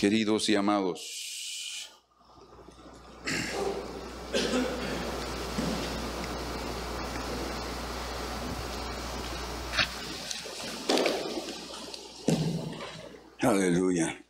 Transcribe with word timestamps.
Queridos 0.00 0.48
y 0.48 0.56
amados, 0.56 1.90
aleluya. 13.42 14.24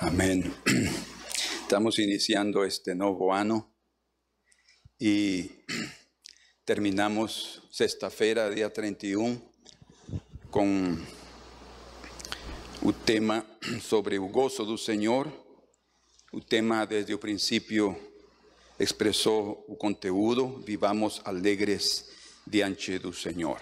Amén. 0.00 0.52
Estamos 1.70 2.00
iniciando 2.00 2.64
este 2.64 2.96
nuevo 2.96 3.32
año 3.32 3.72
y 4.98 5.48
terminamos 6.64 7.62
sexta-feira, 7.70 8.50
día 8.50 8.72
31, 8.72 9.40
con 10.50 11.06
un 12.82 12.94
tema 13.04 13.46
sobre 13.80 14.16
el 14.16 14.22
gozo 14.32 14.66
del 14.66 14.78
Señor. 14.78 15.30
El 16.32 16.44
tema 16.44 16.84
desde 16.86 17.12
el 17.12 17.20
principio 17.20 17.96
expresó 18.76 19.64
el 19.68 19.78
conteúdo, 19.78 20.48
vivamos 20.66 21.22
alegres 21.24 22.10
diante 22.46 22.98
del 22.98 23.14
Señor. 23.14 23.58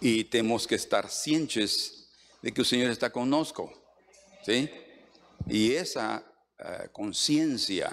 Y 0.00 0.24
tenemos 0.24 0.66
que 0.66 0.74
estar 0.74 1.08
cientes 1.08 2.08
de 2.42 2.52
que 2.52 2.62
el 2.62 2.66
Señor 2.66 2.90
está 2.90 3.12
conosco. 3.12 3.72
¿Sí? 4.44 4.68
Y 5.46 5.74
esa 5.74 6.33
uh, 6.60 6.88
conciencia 6.92 7.90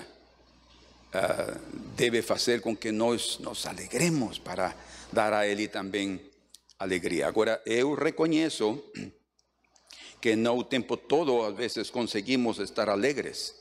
uh, 1.14 1.60
debe 1.96 2.24
hacer 2.28 2.62
con 2.62 2.76
que 2.76 2.92
nós 2.92 3.40
nos 3.40 3.66
alegremos 3.66 4.40
para 4.40 4.76
dar 5.12 5.34
a 5.34 5.48
Ele 5.48 5.68
também 5.68 6.20
alegria. 6.80 7.28
Agora, 7.28 7.62
eu 7.66 7.94
reconheço 7.94 8.84
que 10.20 10.36
no 10.36 10.58
o 10.58 10.64
tempo 10.64 10.98
todo, 10.98 11.44
às 11.44 11.56
vezes, 11.56 11.90
conseguimos 11.90 12.60
estar 12.60 12.90
alegres 12.90 13.56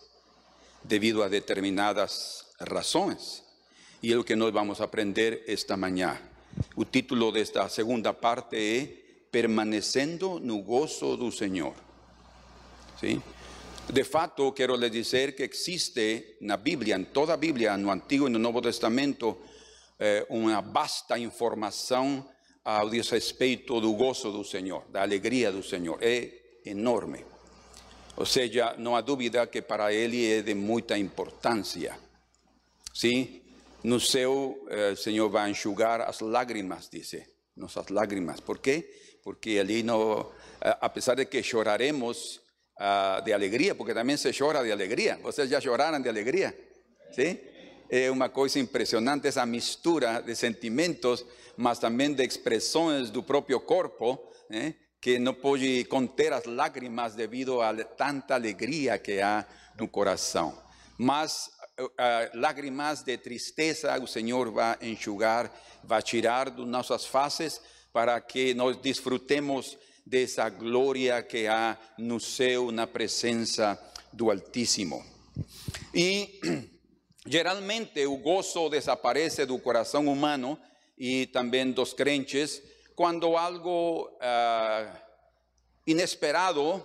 devido 0.82 1.22
a 1.22 1.28
determinadas 1.28 2.46
razões. 2.58 3.42
E 4.02 4.12
é 4.12 4.16
o 4.16 4.24
que 4.24 4.36
nós 4.36 4.52
vamos 4.52 4.80
aprender 4.80 5.44
esta 5.46 5.76
manhã. 5.76 6.18
O 6.76 6.84
título 6.84 7.30
desta 7.32 7.68
segunda 7.68 8.12
parte 8.12 8.56
é 8.56 9.00
Permanecendo 9.30 10.40
no 10.40 10.62
gozo 10.62 11.16
do 11.16 11.30
Senhor. 11.30 11.74
¿Sí? 12.98 13.20
De 13.92 14.04
fato, 14.04 14.54
quiero 14.54 14.76
les 14.76 14.92
decir 14.92 15.34
que 15.34 15.42
existe 15.42 16.36
en 16.40 16.46
la 16.46 16.56
Biblia, 16.56 16.94
en 16.94 17.06
toda 17.06 17.34
en 17.34 17.56
el 17.56 17.88
Antiguo 17.88 18.28
y 18.28 18.30
en 18.30 18.36
el 18.36 18.42
Nuevo 18.42 18.62
Testamento, 18.62 19.40
eh, 19.98 20.24
vasta 20.72 21.18
información 21.18 22.24
a 22.64 22.84
respeito 22.84 23.80
do 23.80 23.90
gozo 23.90 24.30
do 24.30 24.44
Senhor, 24.44 24.84
da 24.92 25.02
alegria 25.02 25.50
do 25.50 25.62
Senhor. 25.62 25.98
É 26.00 26.60
enorme. 26.66 27.24
Ou 28.16 28.26
seja, 28.26 28.76
não 28.78 28.94
há 28.94 29.00
dúvida 29.00 29.46
que 29.48 29.62
para 29.62 29.92
Ele 29.92 30.38
é 30.38 30.42
de 30.42 30.54
muita 30.54 30.96
importância. 30.96 31.98
Sim? 32.94 33.42
No 33.82 33.98
céu, 33.98 34.56
eh, 34.68 34.92
o 34.92 34.96
Senhor 34.96 35.28
vai 35.30 35.50
enxugar 35.50 36.02
as 36.02 36.20
lágrimas, 36.20 36.88
dice. 36.88 37.26
Nossas 37.56 37.88
lágrimas. 37.88 38.40
Por 38.40 38.60
quê? 38.60 38.88
Porque 39.24 39.58
ali, 39.58 39.82
no, 39.82 40.32
apesar 40.80 41.16
de 41.16 41.26
que 41.26 41.42
choraremos, 41.42 42.39
uh, 42.80 43.22
de 43.22 43.32
alegria, 43.32 43.74
porque 43.74 43.92
também 43.92 44.16
se 44.16 44.32
chora 44.32 44.64
de 44.64 44.72
alegria. 44.72 45.20
Vocês 45.22 45.50
já 45.50 45.60
choraram 45.60 46.00
de 46.00 46.08
alegria? 46.08 46.58
Sim? 47.12 47.38
É 47.90 48.10
uma 48.10 48.28
coisa 48.28 48.58
impressionante 48.58 49.26
essa 49.26 49.44
mistura 49.44 50.22
de 50.22 50.34
sentimentos, 50.34 51.24
mas 51.56 51.78
também 51.78 52.14
de 52.14 52.24
expressões 52.24 53.10
do 53.10 53.22
próprio 53.22 53.60
corpo, 53.60 54.18
né? 54.48 54.74
que 55.00 55.18
não 55.18 55.34
pode 55.34 55.84
conter 55.84 56.32
as 56.32 56.44
lágrimas 56.44 57.14
devido 57.14 57.60
a 57.60 57.74
tanta 57.84 58.34
alegria 58.34 58.98
que 58.98 59.20
há 59.20 59.46
no 59.78 59.88
coração. 59.88 60.56
Mas 60.96 61.50
uh, 61.80 61.90
lágrimas 62.34 63.02
de 63.02 63.16
tristeza 63.16 63.98
o 64.00 64.06
Senhor 64.06 64.50
vai 64.52 64.76
enxugar, 64.82 65.50
vai 65.82 66.02
tirar 66.02 66.50
de 66.50 66.64
nossas 66.64 67.06
faces 67.06 67.60
para 67.92 68.20
que 68.20 68.54
nós 68.54 68.76
desfrutemos 68.76 69.76
dessa 70.04 70.48
glória 70.48 71.22
que 71.22 71.46
há 71.46 71.78
no 71.98 72.18
céu, 72.18 72.70
na 72.70 72.86
presença 72.86 73.78
do 74.12 74.30
Altíssimo. 74.30 75.04
E 75.94 76.40
geralmente 77.26 78.04
o 78.06 78.16
gozo 78.16 78.68
desaparece 78.68 79.46
do 79.46 79.58
coração 79.58 80.08
humano 80.08 80.58
e 80.98 81.26
também 81.28 81.70
dos 81.72 81.92
crentes 81.94 82.62
quando 82.94 83.36
algo 83.36 84.08
uh, 84.08 84.96
inesperado 85.86 86.84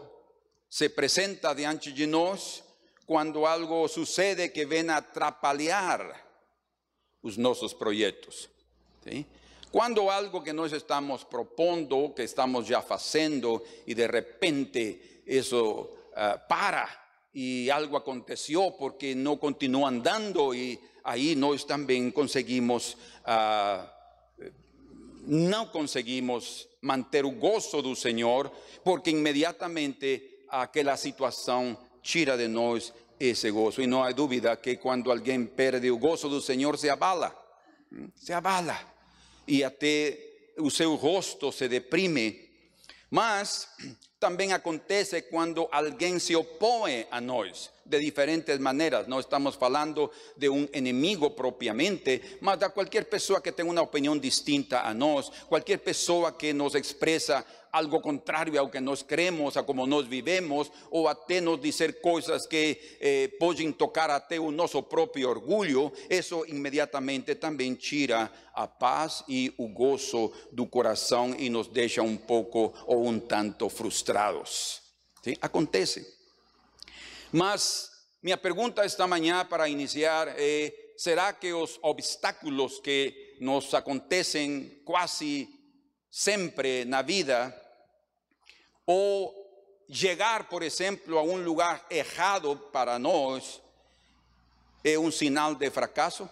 se 0.69 0.85
apresenta 0.85 1.53
diante 1.53 1.91
de 1.91 2.05
nós, 2.05 2.63
quando 3.05 3.45
algo 3.45 3.87
sucede 3.87 4.49
que 4.49 4.65
vem 4.65 4.89
atrapalhar 4.89 6.25
os 7.21 7.37
nossos 7.37 7.73
projetos. 7.73 8.49
¿sí? 9.03 9.25
Cuando 9.75 10.09
algo 10.09 10.41
que 10.41 10.53
nos 10.53 10.71
estamos 10.71 11.25
propondo, 11.25 12.13
que 12.15 12.23
estamos 12.23 12.65
ya 12.65 12.77
haciendo 12.77 13.61
y 13.85 13.93
de 13.93 14.07
repente 14.07 15.21
eso 15.25 15.91
uh, 16.15 16.47
para 16.47 16.87
y 17.33 17.69
algo 17.69 17.97
aconteció 17.97 18.73
porque 18.79 19.13
no 19.13 19.37
continuó 19.37 19.85
andando 19.85 20.53
y 20.55 20.79
ahí 21.03 21.35
nós 21.35 21.67
también 21.67 22.13
conseguimos, 22.13 22.95
uh, 23.27 23.83
no 25.25 25.69
conseguimos 25.73 26.69
manter 26.79 27.25
el 27.25 27.37
gozo 27.37 27.81
del 27.81 27.97
Señor 27.97 28.49
porque 28.81 29.11
inmediatamente 29.11 30.45
aquella 30.51 30.95
situación 30.95 31.77
tira 32.01 32.37
de 32.37 32.47
nós 32.47 32.93
ese 33.19 33.51
gozo. 33.51 33.81
Y 33.81 33.87
no 33.87 34.05
hay 34.05 34.13
duda 34.13 34.61
que 34.61 34.79
cuando 34.79 35.11
alguien 35.11 35.49
perde 35.49 35.87
el 35.87 35.99
gozo 35.99 36.29
del 36.29 36.41
Señor 36.41 36.77
se 36.77 36.89
abala, 36.89 37.35
se 38.15 38.33
abala 38.33 38.94
e 39.47 39.63
até 39.63 40.17
o 40.57 40.69
seu 40.69 40.95
rosto 40.95 41.51
se 41.51 41.67
deprime. 41.67 42.49
Mas 43.09 43.67
também 44.19 44.53
acontece 44.53 45.21
quando 45.23 45.67
alguém 45.71 46.19
se 46.19 46.35
opõe 46.35 47.05
a 47.11 47.19
nós 47.21 47.74
de 47.85 47.99
diferentes 47.99 48.57
maneiras. 48.59 49.07
Não 49.07 49.19
estamos 49.19 49.55
falando 49.55 50.09
de 50.35 50.49
um 50.49 50.67
inimigo 50.73 51.31
propriamente, 51.31 52.21
mas 52.41 52.57
de 52.57 52.69
qualquer 52.69 53.05
pessoa 53.05 53.39
que 53.39 53.51
tenha 53.51 53.69
uma 53.69 53.81
opinião 53.81 54.17
distinta 54.17 54.81
a 54.81 54.93
nós, 54.93 55.29
qualquer 55.47 55.77
pessoa 55.79 56.31
que 56.31 56.51
nos 56.51 56.73
expressa 56.73 57.45
algo 57.71 57.99
contrário 57.99 58.57
ao 58.57 58.69
que 58.69 58.79
nós 58.79 59.03
cremos, 59.03 59.57
a 59.57 59.63
como 59.63 59.85
nós 59.85 60.07
vivemos, 60.07 60.71
ou 60.89 61.09
até 61.09 61.41
nos 61.41 61.59
dizer 61.59 61.99
coisas 61.99 62.47
que 62.47 62.97
eh, 63.01 63.27
podem 63.37 63.71
tocar 63.71 64.09
até 64.09 64.39
o 64.39 64.49
nosso 64.49 64.81
próprio 64.81 65.29
orgulho, 65.29 65.91
isso 66.09 66.45
imediatamente 66.47 67.35
também 67.35 67.75
tira 67.75 68.31
a 68.53 68.65
paz 68.65 69.23
e 69.27 69.53
o 69.57 69.67
gozo 69.67 70.31
do 70.53 70.65
coração 70.65 71.35
e 71.37 71.49
nos 71.49 71.67
deixa 71.67 72.01
um 72.01 72.15
pouco 72.15 72.73
ou 72.87 73.05
um 73.05 73.19
tanto 73.19 73.67
frustrados. 73.69 74.81
¿Sí? 75.21 75.37
Acontece. 75.41 76.14
Mas 77.31 77.89
minha 78.21 78.37
pergunta 78.37 78.85
esta 78.85 79.07
manhã 79.07 79.45
para 79.45 79.69
iniciar 79.69 80.33
é: 80.37 80.73
será 80.97 81.33
que 81.33 81.53
os 81.53 81.79
obstáculos 81.81 82.79
que 82.79 83.37
nos 83.39 83.73
acontecem 83.73 84.81
quase 84.85 85.49
sempre 86.09 86.85
na 86.85 87.01
vida 87.01 87.53
o 88.85 89.33
llegar, 89.87 90.47
por 90.47 90.63
ejemplo, 90.63 91.19
a 91.19 91.23
un 91.23 91.43
lugar 91.43 91.85
errado 91.89 92.71
para 92.71 92.97
nosotros 92.97 93.65
es 94.85 94.97
un 94.97 95.11
sinal 95.11 95.57
de 95.57 95.71
fracaso. 95.71 96.29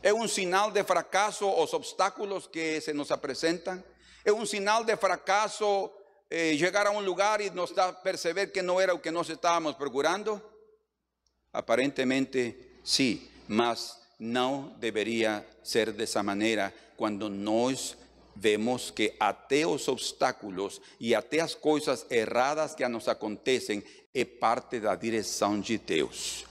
Es 0.00 0.12
un 0.12 0.28
sinal 0.28 0.72
de 0.72 0.84
fracaso 0.84 1.52
los 1.58 1.74
obstáculos 1.74 2.46
que 2.46 2.80
se 2.80 2.94
nos 2.94 3.08
presentan. 3.18 3.84
Es 4.24 4.32
un 4.32 4.46
sinal 4.46 4.86
de 4.86 4.96
fracaso 4.96 5.92
eh, 6.30 6.56
llegar 6.56 6.86
a 6.86 6.90
un 6.90 7.04
lugar 7.04 7.42
y 7.42 7.50
nos 7.50 7.74
da 7.74 8.00
perceber 8.02 8.52
que 8.52 8.62
no 8.62 8.80
era 8.80 8.92
lo 8.92 9.02
que 9.02 9.10
nos 9.10 9.28
estábamos 9.28 9.74
procurando. 9.74 10.40
Aparentemente 11.52 12.78
sí, 12.84 13.28
mas 13.48 14.00
no 14.20 14.76
debería 14.78 15.44
ser 15.62 15.92
de 15.92 16.04
esa 16.04 16.22
manera 16.22 16.72
cuando 16.96 17.28
nos 17.28 17.96
vemos 18.36 18.92
que 18.92 19.16
até 19.18 19.66
os 19.66 19.88
obstáculos 19.88 20.80
e 21.00 21.14
até 21.14 21.40
as 21.40 21.54
coisas 21.54 22.06
erradas 22.08 22.74
que 22.74 22.88
nos 22.88 23.08
acontecem 23.08 23.82
é 24.14 24.24
parte 24.24 24.78
da 24.78 24.94
direção 24.94 25.60
de 25.60 25.78
Deus. 25.78 26.49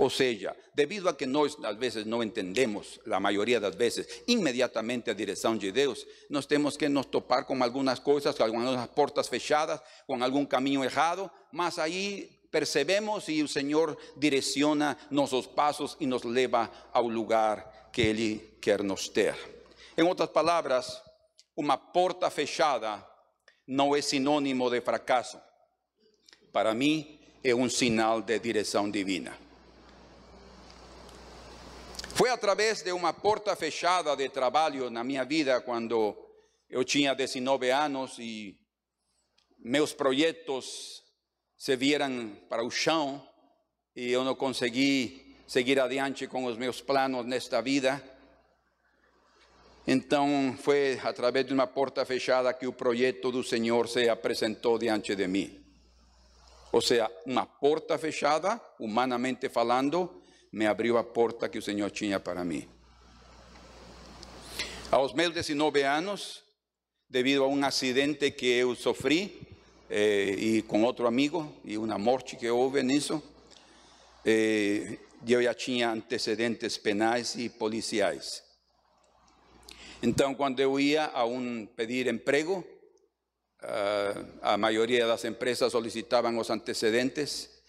Ou 0.00 0.08
seja, 0.08 0.56
devido 0.74 1.10
a 1.10 1.14
que 1.14 1.26
nós 1.26 1.58
às 1.62 1.76
vezes 1.76 2.06
não 2.06 2.22
entendemos, 2.22 2.98
a 3.12 3.20
maioria 3.20 3.60
das 3.60 3.74
vezes, 3.74 4.22
imediatamente 4.26 5.10
a 5.10 5.12
direção 5.12 5.58
de 5.58 5.70
Deus, 5.70 6.06
nós 6.30 6.46
temos 6.46 6.74
que 6.74 6.88
nos 6.88 7.04
topar 7.04 7.44
com 7.44 7.62
algumas 7.62 7.98
coisas, 7.98 8.34
com 8.34 8.42
algumas 8.42 8.88
portas 8.88 9.28
fechadas, 9.28 9.78
com 10.06 10.24
algum 10.24 10.46
caminho 10.46 10.82
errado, 10.82 11.30
mas 11.52 11.78
aí 11.78 12.40
percebemos 12.50 13.28
y 13.28 13.40
el 13.40 13.48
Señor 13.50 13.98
direcciona 14.16 14.96
nuestros 15.10 15.46
pasos 15.46 15.98
y 16.00 16.06
nos 16.06 16.24
lleva 16.24 16.88
a 16.94 17.02
un 17.02 17.12
lugar 17.12 17.90
que 17.92 18.10
Él 18.10 18.56
quiere 18.58 18.82
nos 18.82 19.12
ter. 19.12 19.34
En 19.98 20.06
otras 20.06 20.30
palabras, 20.30 21.02
una 21.56 21.76
puerta 21.92 22.30
fechada 22.30 23.06
no 23.66 23.94
es 23.94 24.06
sinónimo 24.06 24.70
de 24.70 24.80
fracaso. 24.80 25.42
Para 26.52 26.72
mí 26.72 27.20
es 27.42 27.52
un 27.52 27.68
sinal 27.68 28.24
de 28.24 28.40
dirección 28.40 28.90
divina. 28.90 29.36
Fue 32.14 32.30
a 32.30 32.36
través 32.36 32.84
de 32.84 32.92
una 32.92 33.12
puerta 33.12 33.56
fechada 33.56 34.14
de 34.14 34.28
trabajo 34.28 34.86
en 34.86 35.06
mi 35.06 35.18
vida 35.24 35.60
cuando 35.60 36.16
yo 36.68 36.84
tenía 36.84 37.14
19 37.14 37.72
años 37.72 38.18
y 38.18 38.58
meus 39.58 39.94
proyectos 39.94 41.04
se 41.56 41.76
vieran 41.76 42.46
para 42.48 42.62
el 42.62 42.70
chão 42.70 43.22
y 43.94 44.10
yo 44.10 44.24
no 44.24 44.36
conseguí 44.36 45.36
seguir 45.46 45.80
adiante 45.80 46.28
con 46.28 46.44
los 46.44 46.58
meus 46.58 46.82
planos 46.82 47.26
nesta 47.26 47.60
vida. 47.60 48.02
Então 49.86 50.56
foi 50.58 50.98
através 51.02 51.46
de 51.46 51.54
uma 51.54 51.66
porta 51.66 52.04
fechada 52.04 52.52
que 52.52 52.66
o 52.66 52.72
projeto 52.72 53.32
do 53.32 53.42
Senhor 53.42 53.88
se 53.88 54.08
apresentou 54.08 54.78
diante 54.78 55.16
de 55.16 55.26
mim. 55.26 55.58
Ou 56.70 56.80
seja, 56.80 57.10
uma 57.26 57.46
porta 57.46 57.98
fechada, 57.98 58.60
humanamente 58.78 59.48
falando, 59.48 60.19
me 60.52 60.66
abriu 60.66 60.98
a 60.98 61.04
porta 61.04 61.48
que 61.48 61.58
o 61.58 61.62
Senhor 61.62 61.90
tinha 61.90 62.18
para 62.18 62.44
mim. 62.44 62.68
Aos 64.90 65.12
meus 65.12 65.32
19 65.32 65.82
anos, 65.82 66.42
devido 67.08 67.44
a 67.44 67.46
um 67.46 67.64
acidente 67.64 68.30
que 68.32 68.46
eu 68.46 68.74
sofri, 68.74 69.46
eh, 69.88 70.34
e 70.36 70.62
com 70.62 70.88
amigo, 71.06 71.56
e 71.64 71.78
uma 71.78 71.98
morte 71.98 72.36
que 72.36 72.48
houve 72.50 72.82
nisso, 72.82 73.22
eh, 74.24 74.98
eu 75.26 75.42
já 75.42 75.54
tinha 75.54 75.90
antecedentes 75.90 76.78
penais 76.78 77.34
e 77.36 77.48
policiais. 77.48 78.42
Então, 80.02 80.34
quando 80.34 80.60
eu 80.60 80.80
ia 80.80 81.06
a 81.06 81.24
um 81.26 81.66
pedir 81.66 82.06
emprego, 82.06 82.64
uh, 83.62 84.38
a 84.40 84.56
maioria 84.56 85.06
das 85.06 85.24
empresas 85.26 85.72
solicitavam 85.72 86.38
os 86.38 86.48
antecedentes 86.48 87.59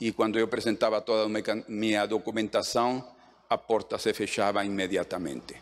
e 0.00 0.12
quando 0.12 0.38
eu 0.38 0.44
apresentava 0.44 1.00
toda 1.00 1.24
a 1.24 1.54
minha 1.68 2.06
documentação, 2.06 3.04
a 3.48 3.58
porta 3.58 3.98
se 3.98 4.12
fechava 4.12 4.64
imediatamente. 4.64 5.60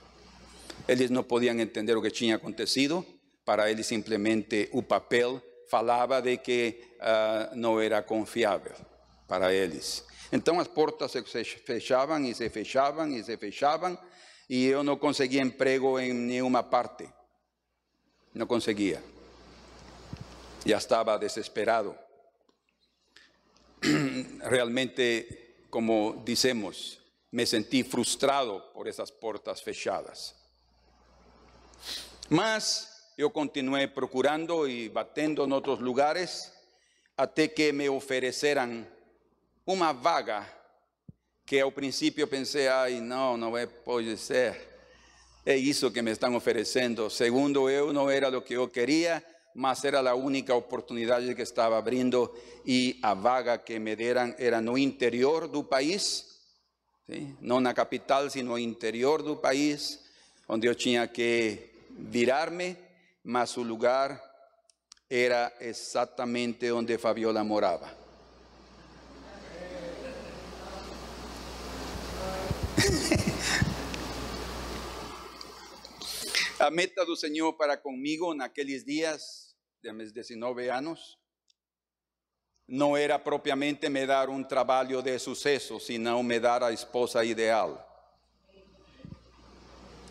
Eles 0.86 1.10
não 1.10 1.22
podiam 1.22 1.58
entender 1.58 1.96
o 1.96 2.02
que 2.02 2.10
tinha 2.10 2.36
acontecido, 2.36 3.04
para 3.44 3.70
eles 3.70 3.86
simplesmente 3.86 4.68
o 4.72 4.82
papel 4.82 5.40
falava 5.68 6.20
de 6.20 6.36
que 6.36 6.80
uh, 7.00 7.56
não 7.56 7.80
era 7.80 8.02
confiável 8.02 8.74
para 9.26 9.52
eles. 9.52 10.04
Então 10.32 10.60
as 10.60 10.68
portas 10.68 11.12
se 11.12 11.44
fechavam 11.44 12.24
e 12.24 12.34
se 12.34 12.50
fechavam 12.50 13.08
e 13.10 13.22
se 13.22 13.36
fechavam 13.36 13.98
y 14.48 14.70
yo 14.70 14.82
no 14.82 14.98
conseguía 14.98 15.42
empleo 15.42 15.98
en 15.98 16.26
ninguna 16.26 16.70
parte. 16.70 17.12
No 18.32 18.46
conseguía. 18.46 19.00
Ya 20.64 20.76
estaba 20.76 21.18
desesperado. 21.18 21.96
Realmente, 24.44 25.64
como 25.70 26.22
decimos, 26.24 27.00
me 27.30 27.46
sentí 27.46 27.82
frustrado 27.82 28.72
por 28.72 28.88
esas 28.88 29.12
puertas 29.12 29.62
fechadas. 29.62 30.34
Mas 32.28 33.12
yo 33.16 33.32
continué 33.32 33.88
procurando 33.88 34.66
y 34.66 34.88
batiendo 34.88 35.44
en 35.44 35.52
otros 35.52 35.80
lugares 35.80 36.52
hasta 37.16 37.48
que 37.48 37.72
me 37.72 37.88
ofrecieran 37.88 38.88
una 39.64 39.92
vaga 39.92 40.52
que 41.44 41.60
ao 41.60 41.70
princípio 41.70 42.26
pensei, 42.26 42.66
ai, 42.66 43.00
não, 43.00 43.36
não 43.36 43.56
é, 43.56 43.66
pode 43.66 44.16
ser. 44.16 44.76
É 45.46 45.56
isso 45.56 45.92
que 45.92 46.02
me 46.02 46.10
estão 46.10 46.34
oferecendo. 46.34 47.08
Segundo 47.08 47.70
eu, 47.70 47.92
não 47.92 48.10
era 48.10 48.36
o 48.36 48.42
que 48.42 48.54
eu 48.54 48.68
queria, 48.68 49.24
mas 49.56 49.82
era 49.86 49.98
a 50.10 50.14
única 50.14 50.54
oportunidade 50.54 51.34
que 51.34 51.40
estava 51.40 51.78
abrindo 51.78 52.30
e 52.64 53.00
a 53.02 53.14
vaga 53.14 53.56
que 53.56 53.78
me 53.78 53.96
deram 53.96 54.34
era 54.38 54.60
no 54.60 54.76
interior 54.76 55.48
do 55.48 55.64
país, 55.64 56.26
¿sí? 57.08 57.34
não 57.40 57.58
na 57.58 57.72
capital, 57.72 58.28
sino 58.28 58.50
no 58.50 58.58
interior 58.58 59.22
do 59.22 59.34
país, 59.34 60.04
onde 60.46 60.66
eu 60.66 60.74
tinha 60.74 61.08
que 61.08 61.70
virar-me, 61.90 62.76
mas 63.24 63.56
o 63.56 63.62
lugar 63.62 64.22
era 65.08 65.50
exatamente 65.58 66.70
onde 66.70 66.98
Fabiola 66.98 67.42
morava. 67.42 67.90
A 76.58 76.70
meta 76.70 77.06
do 77.06 77.16
Senhor 77.16 77.54
para 77.54 77.78
comigo 77.78 78.34
naqueles 78.34 78.84
dias 78.84 79.45
de 79.86 79.92
meus 79.92 80.10
19 80.10 80.68
anos 80.68 81.16
não 82.66 82.96
era 82.96 83.18
propriamente 83.20 83.88
me 83.88 84.04
dar 84.04 84.28
um 84.28 84.42
trabalho 84.42 85.00
de 85.00 85.16
sucesso, 85.20 85.78
senão 85.78 86.24
me 86.24 86.40
dar 86.40 86.64
a 86.64 86.72
esposa 86.72 87.24
ideal. 87.24 87.84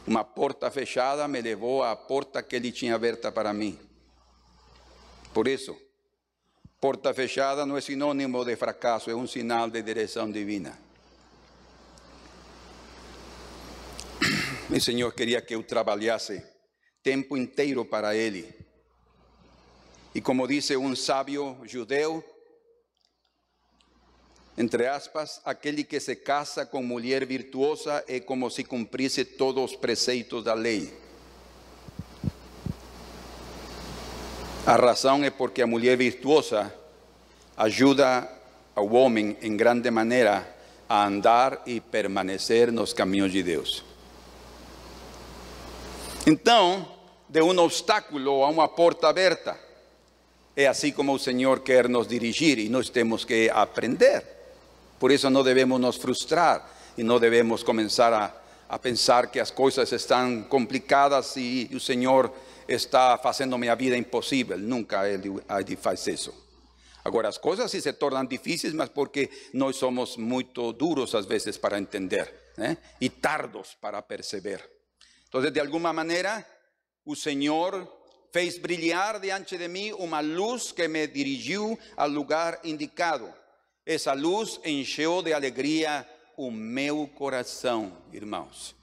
Uma 0.08 0.24
porta 0.24 0.72
fechada 0.72 1.28
me 1.28 1.42
levou 1.42 1.84
à 1.84 1.94
porta 1.94 2.42
que 2.42 2.56
ele 2.56 2.72
tinha 2.72 2.96
aberta 2.96 3.30
para 3.34 3.52
mim. 3.52 3.78
Por 5.34 5.46
isso, 5.50 5.78
porta 6.80 7.14
fechada 7.14 7.66
não 7.66 7.76
é 7.76 7.82
sinônimo 7.82 8.46
de 8.46 8.56
fracasso, 8.56 9.10
é 9.10 9.16
um 9.16 9.28
sinal 9.28 9.70
de 9.70 9.82
direção 9.82 10.32
divina. 10.32 10.80
O 14.70 14.80
Senhor 14.80 15.12
queria 15.14 15.42
que 15.42 15.56
eu 15.56 15.64
trabalhasse 15.64 16.42
tempo 17.04 17.36
inteiro 17.36 17.84
para 17.84 18.16
Ele. 18.16 18.65
E 20.16 20.22
como 20.22 20.48
disse 20.48 20.78
um 20.78 20.96
sábio 20.96 21.58
judeu, 21.66 22.24
entre 24.58 24.88
aspas, 24.88 25.42
aquele 25.44 25.84
que 25.84 26.00
se 26.00 26.16
casa 26.16 26.66
com 26.66 26.82
mulher 26.82 27.26
virtuosa 27.26 28.02
é 28.08 28.22
como 28.22 28.50
se 28.50 28.64
cumprisse 28.64 29.26
todos 29.26 29.72
os 29.72 29.76
preceitos 29.76 30.46
da 30.46 30.54
lei. 30.54 30.98
A 34.66 34.78
razão 34.78 35.22
é 35.22 35.30
porque 35.30 35.62
a 35.62 35.68
mulher 35.68 35.98
virtuosa 35.98 36.74
ajuda 37.58 38.26
ao 38.74 38.88
homem 38.94 39.36
em 39.42 39.58
grande 39.58 39.92
maneira 39.92 40.50
a 40.88 41.06
andar 41.06 41.62
e 41.66 41.82
permanecer 41.82 42.72
nos 42.72 42.94
caminhos 42.94 43.34
de 43.34 43.44
Deus. 43.44 43.84
Então, 46.26 46.90
de 47.28 47.42
um 47.42 47.60
obstáculo 47.60 48.46
a 48.46 48.50
uma 48.50 48.70
porta 48.70 49.10
aberta, 49.10 49.65
é 50.56 50.68
assim 50.68 50.92
como 50.92 51.14
o 51.14 51.20
Senhor 51.20 51.60
quer 51.60 51.90
nos 51.90 52.08
dirigir 52.08 52.58
e 52.60 52.70
nós 52.70 52.90
temos 52.90 53.26
que 53.26 53.50
aprender. 53.50 54.24
Por 55.00 55.12
isso 55.12 55.30
não 55.30 55.44
devemos 55.44 55.80
nos 55.80 55.98
frustrar 55.98 56.70
e 56.98 57.04
não 57.04 57.20
devemos 57.20 57.62
começar 57.62 58.14
a, 58.14 58.34
a 58.70 58.80
pensar 58.80 59.28
que 59.28 59.40
as 59.40 59.52
coisas 59.52 59.92
estão 59.92 60.44
complicadas 60.44 61.36
e 61.36 61.70
o 61.74 61.80
Senhor 61.80 62.34
está 62.68 63.18
fazendo 63.18 63.58
minha 63.58 63.76
vida 63.76 63.98
impossível. 63.98 64.58
Nunca 64.58 65.08
Ele, 65.08 65.30
ele 65.30 65.76
faz 65.76 66.08
isso. 66.08 66.34
Agora, 67.04 67.28
as 67.28 67.38
coisas 67.38 67.70
se 67.70 67.94
tornam 67.94 68.26
difíceis, 68.26 68.74
mas 68.74 68.90
porque 68.90 69.30
nós 69.54 69.76
somos 69.76 70.18
muito 70.18 70.72
duros 70.74 71.14
às 71.14 71.26
vezes 71.26 71.58
para 71.58 71.78
entender 71.78 72.34
né? 72.58 72.78
e 73.00 73.10
tardos 73.10 73.78
para 73.80 74.02
perceber. 74.02 74.68
Entonces, 75.26 75.52
de 75.52 75.60
alguna 75.60 75.94
manera, 75.94 76.48
el 77.06 77.16
Señor 77.16 78.05
fez 78.36 78.62
brillar 78.62 79.22
diante 79.22 79.58
de 79.58 79.70
mí 79.70 79.94
una 79.94 80.22
luz 80.22 80.74
que 80.74 80.90
me 80.90 81.08
dirigió 81.08 81.80
al 81.96 82.14
lugar 82.14 82.60
indicado. 82.66 83.34
Esa 83.86 84.14
luz 84.14 84.60
encheu 84.66 85.22
de 85.22 85.34
alegría 85.34 86.06
o 86.36 86.52
meu 86.52 87.08
coração, 87.08 87.94
irmãos. 88.12 88.76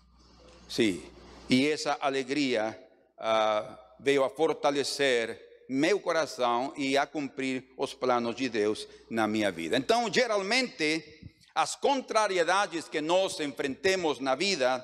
Sí, 0.67 1.05
y 1.51 1.67
esa 1.67 1.93
alegría 2.01 2.81
uh, 3.19 3.77
veio 3.99 4.25
a 4.25 4.31
fortalecer 4.31 5.67
meu 5.69 6.01
coração 6.01 6.73
e 6.75 6.97
a 6.97 7.05
cumprir 7.07 7.75
os 7.77 7.93
planos 7.93 8.35
de 8.35 8.49
Deus 8.49 8.89
na 9.11 9.27
minha 9.27 9.53
vida. 9.53 9.77
Então, 9.77 10.11
geralmente, 10.11 11.37
as 11.55 11.77
contrariedades 11.77 12.89
que 12.89 13.03
nós 13.03 13.39
enfrentemos 13.39 14.19
na 14.19 14.35
vida 14.35 14.83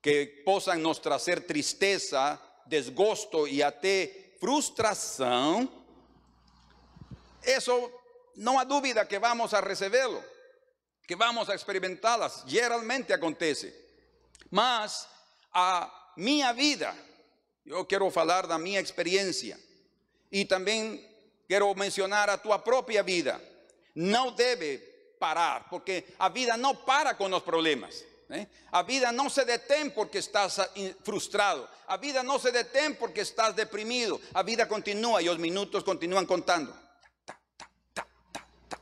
que 0.00 0.26
possam 0.44 0.78
nos 0.78 1.00
trazer 1.00 1.40
tristeza, 1.40 2.38
desgosto 2.66 3.46
e 3.46 3.62
até 3.62 4.36
frustração, 4.40 5.68
isso 7.42 7.92
não 8.36 8.58
há 8.58 8.64
dúvida 8.64 9.04
que 9.04 9.18
vamos 9.18 9.52
a 9.54 9.60
recebê-lo, 9.60 10.22
que 11.06 11.16
vamos 11.16 11.48
a 11.48 11.54
experimentá-las, 11.54 12.44
geralmente 12.46 13.12
acontece. 13.12 13.74
Mas 14.50 15.08
a 15.52 16.12
minha 16.16 16.52
vida, 16.52 16.94
eu 17.66 17.84
quero 17.84 18.10
falar 18.10 18.46
da 18.46 18.58
minha 18.58 18.80
experiência 18.80 19.58
e 20.30 20.44
também 20.44 21.04
quero 21.48 21.74
mencionar 21.74 22.28
a 22.28 22.38
tua 22.38 22.58
própria 22.58 23.02
vida. 23.02 23.40
não 23.94 24.32
deve 24.32 24.78
parar, 25.20 25.68
porque 25.68 26.04
a 26.18 26.28
vida 26.28 26.56
não 26.56 26.74
para 26.74 27.14
com 27.14 27.32
os 27.32 27.42
problemas. 27.42 28.04
¿Eh? 28.30 28.46
A 28.72 28.82
vida 28.82 29.12
não 29.12 29.28
se 29.28 29.44
detém 29.44 29.90
porque 29.90 30.18
estás 30.18 30.58
frustrado. 31.02 31.68
A 31.86 31.96
vida 31.96 32.22
não 32.22 32.38
se 32.38 32.50
detém 32.50 32.94
porque 32.94 33.20
estás 33.20 33.54
deprimido. 33.54 34.20
A 34.32 34.42
vida 34.42 34.66
continua 34.66 35.22
e 35.22 35.28
os 35.28 35.38
minutos 35.38 35.82
continuam 35.82 36.26
contando. 36.26 36.74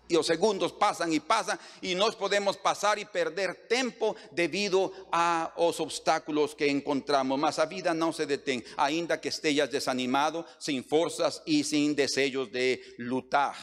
Y 0.09 0.15
los 0.15 0.27
segundos 0.27 0.73
pasan 0.73 1.11
y 1.13 1.21
pasan 1.21 1.59
y 1.81 1.95
nos 1.95 2.17
podemos 2.17 2.59
pasar 2.59 2.99
y 2.99 3.07
perder 3.07 3.67
tiempo 3.67 4.15
debido 4.31 4.93
a 5.11 5.53
los 5.57 5.81
obstáculos 5.81 6.55
que 6.55 6.69
encontramos. 6.69 7.39
Mas 7.39 7.59
a 7.59 7.65
vida 7.65 7.95
no 7.95 8.13
se 8.13 8.27
detém, 8.27 8.63
ainda 8.77 9.21
que 9.21 9.31
estejas 9.31 9.71
desanimado, 9.71 10.45
sin 10.59 10.85
fuerzas 10.85 11.43
y 11.47 11.65
sin 11.65 11.97
deseos 11.97 12.53
de 12.53 12.83
lutar. 12.99 13.55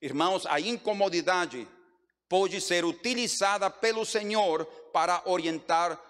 Irmãos, 0.00 0.46
a 0.46 0.60
incomodidade 0.60 1.66
pode 2.28 2.60
ser 2.60 2.84
utilizada 2.84 3.70
pelo 3.70 4.04
Senhor 4.04 4.68
para 4.94 5.20
orientar 5.24 6.00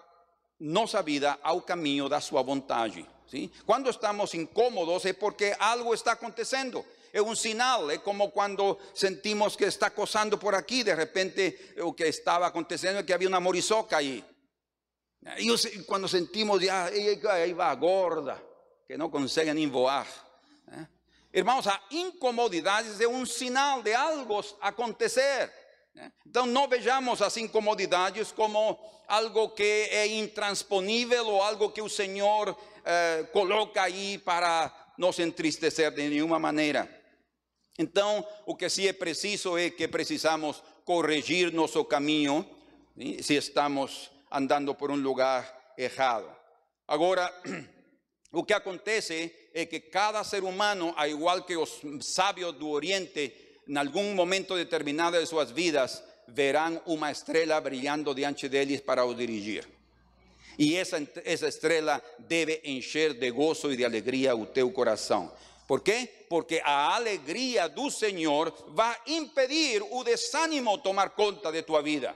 nossa 0.59 1.01
vida 1.01 1.39
ao 1.41 1.59
caminho 1.59 2.07
da 2.07 2.21
sua 2.21 2.43
vontade. 2.43 3.03
¿sí? 3.25 3.51
Quando 3.65 3.89
estamos 3.89 4.35
incômodos 4.35 5.05
é 5.05 5.13
porque 5.13 5.55
algo 5.57 5.91
está 5.91 6.11
acontecendo 6.11 6.85
es 7.15 7.21
un 7.21 7.35
sinal, 7.37 7.89
es 7.91 7.99
como 7.99 8.29
cuando 8.29 8.77
sentimos 8.93 9.55
que 9.55 9.67
está 9.67 9.87
acosando 9.87 10.37
por 10.37 10.53
aquí, 10.53 10.83
de 10.83 10.93
repente 10.93 11.73
lo 11.77 11.95
que 11.95 12.09
estaba 12.09 12.47
aconteciendo 12.47 12.99
es 12.99 13.05
que 13.05 13.13
había 13.13 13.29
una 13.29 13.39
morizoca 13.39 13.95
ahí. 13.95 14.21
Y 15.37 15.83
cuando 15.85 16.09
sentimos 16.09 16.61
ya, 16.61 16.87
ahí 16.87 17.53
va 17.53 17.73
gorda, 17.75 18.43
que 18.85 18.97
no 18.97 19.09
consigue 19.09 19.53
ni 19.53 19.65
voar. 19.65 20.05
¿eh? 20.73 20.85
Hermanos, 21.31 21.67
a 21.67 21.81
incomodidades 21.91 22.99
es 22.99 23.07
un 23.07 23.25
sinal 23.25 23.81
de 23.81 23.95
algo 23.95 24.41
acontecer. 24.59 25.64
Entonces 26.25 26.51
no 26.51 26.67
veamos 26.67 27.19
las 27.19 27.37
incomodidades 27.37 28.33
como 28.33 28.79
algo 29.07 29.53
que 29.53 29.87
es 29.91 30.11
intransponível 30.11 31.21
o 31.21 31.43
algo 31.43 31.73
que 31.73 31.81
el 31.81 31.89
Señor 31.89 32.55
eh, 32.85 33.29
coloca 33.31 33.83
ahí 33.83 34.17
para 34.17 34.93
nos 34.97 35.19
entristecer 35.19 35.93
de 35.93 36.09
ninguna 36.09 36.39
manera. 36.39 36.89
Então, 37.77 38.25
o 38.45 38.55
que 38.55 38.69
sim 38.69 38.87
é 38.87 38.93
preciso 38.93 39.57
é 39.57 39.69
que 39.69 39.87
precisamos 39.87 40.63
corrigir 40.85 41.51
nosso 41.51 41.83
caminho 41.85 42.45
se 43.21 43.35
estamos 43.35 44.11
andando 44.31 44.75
por 44.75 44.91
um 44.91 44.95
lugar 44.95 45.73
errado. 45.77 46.33
Agora, 46.87 47.33
o 48.31 48.45
que 48.45 48.53
acontece 48.53 49.49
é 49.53 49.65
que 49.65 49.81
cada 49.81 50.23
ser 50.23 50.43
humano, 50.43 50.93
ao 50.95 51.07
igual 51.07 51.43
que 51.43 51.57
os 51.57 51.81
sábios 52.01 52.53
do 52.57 52.69
Oriente, 52.69 53.44
em 53.67 53.77
algum 53.77 54.13
momento 54.13 54.55
determinado 54.55 55.19
de 55.19 55.25
suas 55.25 55.51
vidas, 55.51 56.03
verão 56.27 56.81
uma 56.85 57.11
estrela 57.11 57.59
brilhando 57.61 58.13
diante 58.13 58.49
deles 58.49 58.81
para 58.81 59.05
o 59.05 59.13
dirigir. 59.13 59.67
E 60.57 60.75
essa, 60.75 60.97
essa 61.25 61.47
estrela 61.47 62.01
deve 62.19 62.61
encher 62.63 63.13
de 63.13 63.29
gozo 63.31 63.71
e 63.71 63.77
de 63.77 63.85
alegria 63.85 64.35
o 64.35 64.45
teu 64.45 64.71
coração. 64.71 65.31
¿Por 65.67 65.81
qué? 65.81 66.25
Porque 66.29 66.61
a 66.63 66.95
alegría 66.95 67.67
do 67.67 67.89
Señor 67.89 68.53
va 68.77 68.91
a 68.91 69.01
impedir 69.07 69.81
o 69.91 70.03
desánimo 70.03 70.77
tomar 70.79 71.09
conta 71.15 71.51
de 71.51 71.63
tu 71.63 71.81
vida. 71.81 72.15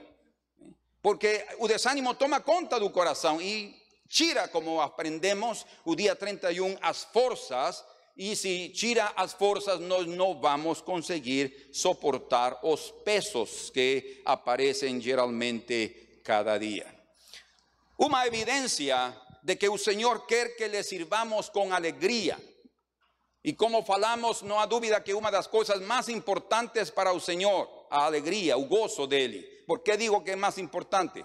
Porque 1.02 1.44
o 1.58 1.66
desánimo 1.66 2.14
toma 2.14 2.40
conta 2.40 2.78
do 2.78 2.90
coração 2.90 3.40
e 3.40 3.74
tira, 4.08 4.48
como 4.48 4.80
aprendemos 4.80 5.66
o 5.84 5.96
dia 5.96 6.14
31, 6.14 6.78
as 6.80 7.04
forças. 7.04 7.84
E 8.22 8.36
se 8.36 8.68
tira 8.68 9.14
as 9.16 9.32
forças, 9.32 9.80
nós 9.80 10.06
não 10.06 10.38
vamos 10.38 10.82
conseguir 10.82 11.70
suportar 11.72 12.60
os 12.62 12.90
pesos 13.02 13.70
que 13.70 14.20
aparecem 14.26 15.00
geralmente 15.00 16.20
cada 16.22 16.58
dia. 16.58 16.84
Uma 17.98 18.26
evidência 18.26 19.16
de 19.42 19.56
que 19.56 19.70
o 19.70 19.78
Senhor 19.78 20.26
quer 20.26 20.54
que 20.54 20.68
le 20.68 20.82
sirvamos 20.82 21.48
com 21.48 21.72
alegria 21.72 22.38
y 23.42 23.54
como 23.54 23.82
falamos, 23.86 24.42
no 24.42 24.60
hay 24.60 24.68
duda 24.68 25.02
que 25.02 25.14
una 25.14 25.30
de 25.30 25.38
las 25.38 25.48
cosas 25.48 25.80
más 25.80 26.10
importantes 26.10 26.90
para 26.90 27.12
el 27.12 27.22
Señor, 27.22 27.70
a 27.88 28.04
alegría, 28.04 28.54
el 28.54 28.68
gozo 28.68 29.06
de 29.06 29.24
Él. 29.24 29.64
¿Por 29.66 29.82
qué 29.82 29.96
digo 29.96 30.22
que 30.22 30.32
es 30.32 30.36
más 30.36 30.58
importante? 30.58 31.24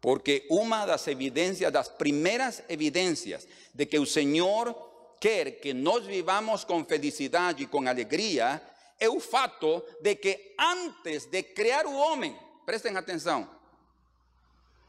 Porque 0.00 0.46
una 0.48 0.80
de 0.84 0.90
las 0.90 1.06
evidencias, 1.06 1.72
las 1.72 1.90
primeras 1.90 2.64
evidencias 2.66 3.46
de 3.72 3.88
que 3.88 3.98
el 3.98 4.08
Señor 4.08 4.90
quiere 5.22 5.58
que 5.58 5.72
nos 5.72 6.04
vivamos 6.04 6.66
con 6.66 6.84
felicidad 6.84 7.56
y 7.56 7.66
con 7.66 7.86
alegría, 7.86 8.60
es 8.98 9.08
el 9.08 9.20
fato 9.20 9.86
de 10.00 10.18
que 10.18 10.56
antes 10.58 11.30
de 11.30 11.54
crear 11.54 11.86
un 11.86 11.94
hombre, 11.94 12.36
presten 12.66 12.96
atención, 12.96 13.48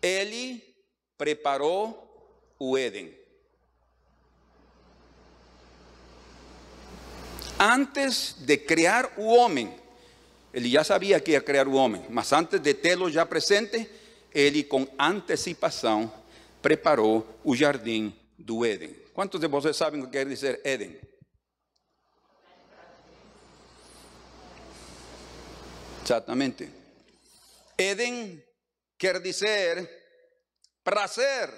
Él 0.02 0.64
preparó 1.16 2.56
el 2.60 2.78
Edén. 2.80 3.24
antes 7.60 8.36
de 8.40 8.58
crear 8.58 9.14
o 9.16 9.36
homem, 9.36 9.74
ele 10.54 10.70
já 10.70 10.84
sabia 10.84 11.20
que 11.20 11.32
ia 11.32 11.42
criar 11.42 11.68
o 11.68 11.76
homem, 11.76 12.04
mas 12.10 12.34
antes 12.34 12.60
de 12.60 12.74
tê-lo 12.74 13.10
já 13.10 13.26
presente, 13.26 13.88
ele 14.34 14.64
com 14.64 14.88
antecipação 14.98 16.12
preparou 16.62 17.26
o 17.44 17.56
jardim 17.56 18.14
do 18.38 18.66
Éden. 18.66 19.03
Quantos 19.14 19.40
de 19.40 19.48
vocês 19.48 19.78
sabem 19.78 20.02
o 20.02 20.06
que 20.06 20.14
quer 20.14 20.28
dizer 20.28 20.60
Éden? 20.64 21.00
Exatamente. 26.04 26.68
Éden 27.78 28.44
quer 28.98 29.22
dizer 29.22 29.88
prazer. 30.84 31.54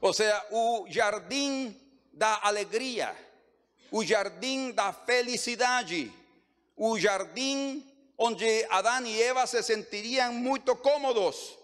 Ou 0.00 0.12
seja, 0.12 0.44
o 0.50 0.86
jardim 0.88 1.74
da 2.12 2.40
alegria, 2.42 3.16
o 3.92 4.04
jardim 4.04 4.72
da 4.72 4.92
felicidade, 4.92 6.12
o 6.76 6.98
jardim 6.98 7.86
onde 8.18 8.66
Adão 8.68 9.06
e 9.06 9.22
Eva 9.22 9.46
se 9.46 9.62
sentiriam 9.62 10.32
muito 10.32 10.74
cômodos. 10.74 11.56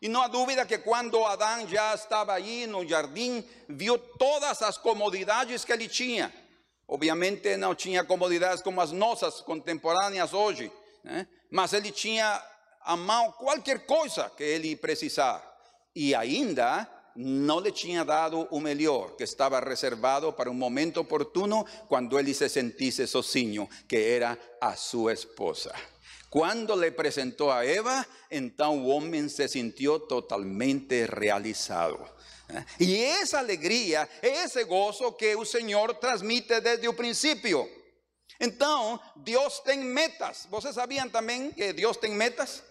E 0.00 0.08
não 0.08 0.22
há 0.22 0.28
dúvida 0.28 0.66
que 0.66 0.78
quando 0.78 1.24
Adão 1.24 1.66
já 1.68 1.94
estava 1.94 2.34
aí 2.34 2.66
no 2.66 2.86
jardim, 2.86 3.44
viu 3.68 3.98
todas 3.98 4.62
as 4.62 4.76
comodidades 4.76 5.64
que 5.64 5.72
ele 5.72 5.88
tinha. 5.88 6.32
Obviamente 6.86 7.56
não 7.56 7.74
tinha 7.74 8.04
comodidades 8.04 8.62
como 8.62 8.80
as 8.80 8.92
nossas 8.92 9.40
contemporâneas 9.40 10.32
hoje, 10.32 10.70
né? 11.02 11.26
mas 11.50 11.72
ele 11.72 11.90
tinha 11.90 12.42
a 12.82 12.96
mão 12.96 13.32
qualquer 13.32 13.86
coisa 13.86 14.30
que 14.30 14.44
ele 14.44 14.76
precisar. 14.76 15.42
E 15.94 16.14
ainda 16.14 16.88
no 17.16 17.60
le 17.60 17.72
tinha 17.72 18.04
dado 18.04 18.46
o 18.50 18.60
melhor, 18.60 19.16
que 19.16 19.24
estaba 19.24 19.60
reservado 19.60 20.34
para 20.34 20.50
un 20.50 20.58
momento 20.58 21.00
oportuno 21.00 21.64
cuando 21.88 22.18
él 22.18 22.32
se 22.34 22.48
sentise 22.48 23.06
sozinho, 23.06 23.68
que 23.88 24.14
era 24.14 24.38
a 24.60 24.76
su 24.76 25.08
esposa. 25.10 25.72
Cuando 26.36 26.76
le 26.76 26.92
presentó 26.92 27.50
a 27.50 27.64
Eva, 27.64 28.06
entonces 28.28 28.84
el 28.84 28.92
hombre 28.92 29.26
se 29.30 29.48
sintió 29.48 30.02
totalmente 30.02 31.06
realizado. 31.06 32.14
Y 32.78 32.96
esa 32.96 33.38
alegría, 33.38 34.06
ese 34.20 34.64
gozo 34.64 35.16
que 35.16 35.32
el 35.32 35.46
Señor 35.46 35.98
transmite 35.98 36.60
desde 36.60 36.88
el 36.88 36.94
principio. 36.94 37.66
Entonces, 38.38 39.00
Dios 39.14 39.62
tiene 39.64 39.84
metas. 39.84 40.46
¿Vocês 40.50 40.74
sabían 40.74 41.10
también 41.10 41.54
que 41.54 41.72
Dios 41.72 41.98
tiene 41.98 42.16
metas? 42.16 42.62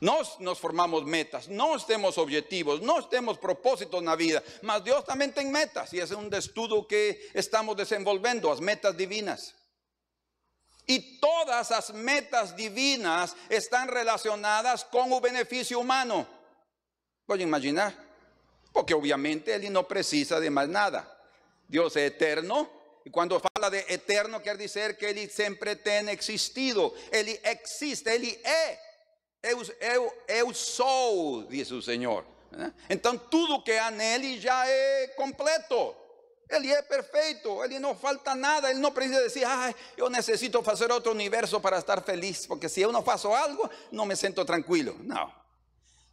Nós 0.00 0.40
nos 0.40 0.58
formamos 0.58 1.04
metas, 1.04 1.46
nós 1.46 1.86
temos 1.86 2.18
objetivos, 2.18 2.82
nós 2.82 3.08
temos 3.08 3.38
propósitos 3.38 4.02
na 4.02 4.16
vida, 4.16 4.42
mas 4.60 4.82
Deus 4.82 5.04
também 5.04 5.30
tem 5.30 5.46
metas 5.46 5.92
e 5.92 6.00
esse 6.00 6.14
é 6.14 6.16
um 6.16 6.28
estudo 6.36 6.82
que 6.82 7.30
estamos 7.32 7.76
desenvolvendo, 7.76 8.50
as 8.50 8.58
metas 8.58 8.96
divinas. 8.96 9.61
E 10.92 11.00
todas 11.00 11.72
as 11.72 11.88
metas 11.88 12.54
divinas 12.54 13.34
estão 13.48 13.86
relacionadas 13.86 14.82
com 14.82 15.10
o 15.10 15.20
benefício 15.22 15.80
humano. 15.80 16.26
Pode 17.26 17.42
imaginar? 17.42 17.94
Porque 18.74 18.92
obviamente 18.92 19.48
ele 19.48 19.70
não 19.70 19.84
precisa 19.84 20.38
de 20.38 20.50
mais 20.50 20.68
nada. 20.68 21.10
Deus 21.66 21.96
é 21.96 22.04
eterno, 22.04 22.68
e 23.06 23.10
quando 23.10 23.40
fala 23.40 23.70
de 23.70 23.90
eterno, 23.90 24.38
quer 24.38 24.58
dizer 24.58 24.98
que 24.98 25.06
ele 25.06 25.30
sempre 25.30 25.74
tem 25.76 26.10
existido, 26.10 26.94
ele 27.10 27.40
existe, 27.42 28.10
ele 28.10 28.38
é 28.44 28.78
Eu, 29.42 29.62
eu, 29.80 30.02
eu 30.28 30.54
sou, 30.54 31.44
diz 31.44 31.70
o 31.70 31.80
Senhor. 31.80 32.22
Então 32.90 33.16
tudo 33.16 33.62
que 33.62 33.72
há 33.72 33.90
nele 33.90 34.38
já 34.38 34.68
é 34.68 35.08
completo. 35.16 35.96
Ele 36.52 36.70
é 36.70 36.82
perfeito, 36.82 37.64
ele 37.64 37.78
não 37.78 37.96
falta 37.96 38.34
nada, 38.34 38.68
ele 38.68 38.78
não 38.78 38.92
precisa 38.92 39.26
dizer, 39.26 39.44
ah, 39.44 39.74
eu 39.96 40.10
necessito 40.10 40.62
fazer 40.62 40.92
outro 40.92 41.10
universo 41.10 41.58
para 41.62 41.78
estar 41.78 42.02
feliz, 42.02 42.44
porque 42.44 42.68
se 42.68 42.82
eu 42.82 42.92
não 42.92 43.02
faço 43.02 43.28
algo, 43.28 43.70
não 43.90 44.04
me 44.04 44.14
sinto 44.14 44.44
tranquilo. 44.44 44.94
Não. 45.02 45.32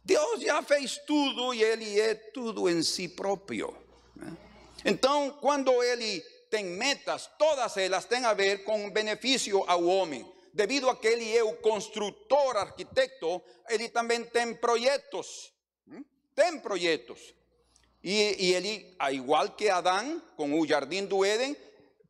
Deus 0.02 0.40
já 0.40 0.62
fez 0.62 0.96
tudo 1.06 1.52
e 1.52 1.62
ele 1.62 2.00
é 2.00 2.14
tudo 2.14 2.70
em 2.70 2.82
si 2.82 3.06
próprio. 3.06 3.76
Então, 4.82 5.30
quando 5.42 5.82
ele 5.82 6.22
tem 6.50 6.64
metas, 6.64 7.28
todas 7.38 7.76
elas 7.76 8.06
têm 8.06 8.24
a 8.24 8.32
ver 8.32 8.64
com 8.64 8.90
benefício 8.90 9.62
ao 9.66 9.84
homem. 9.84 10.26
Devido 10.54 10.88
a 10.88 10.96
que 10.96 11.06
ele 11.06 11.36
é 11.36 11.44
o 11.44 11.56
construtor, 11.58 12.56
arquiteto, 12.56 13.42
ele 13.68 13.90
também 13.90 14.24
tem 14.24 14.54
projetos. 14.54 15.52
Tem 16.34 16.58
projetos. 16.58 17.34
E 18.02 18.52
ele, 18.52 18.94
a 18.98 19.12
igual 19.12 19.50
que 19.50 19.68
Adão, 19.68 20.22
com 20.36 20.58
o 20.58 20.66
jardim 20.66 21.04
do 21.04 21.24
Éden, 21.24 21.56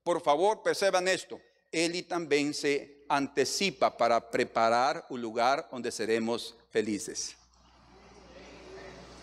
por 0.05 0.21
favor, 0.23 0.59
percebam 0.59 1.07
isto, 1.09 1.41
ele 1.73 2.03
também 2.03 2.53
se 2.53 3.05
antecipa 3.11 3.91
para 3.91 4.21
preparar 4.21 5.05
o 5.11 5.17
lugar 5.17 5.69
onde 5.73 5.91
seremos 5.91 6.55
felizes. 6.71 7.37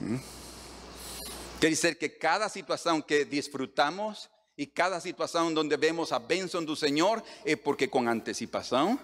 Hum? 0.01 0.19
Quer 1.59 1.69
dizer 1.69 1.95
que 1.95 2.09
cada 2.09 2.49
situação 2.49 3.01
que 3.01 3.25
desfrutamos 3.25 4.29
e 4.57 4.65
cada 4.65 4.99
situação 4.99 5.53
onde 5.55 5.77
vemos 5.77 6.11
a 6.11 6.19
bênção 6.19 6.63
do 6.63 6.75
Senhor 6.75 7.23
é 7.45 7.55
porque 7.55 7.87
com 7.87 8.07
antecipação 8.07 8.99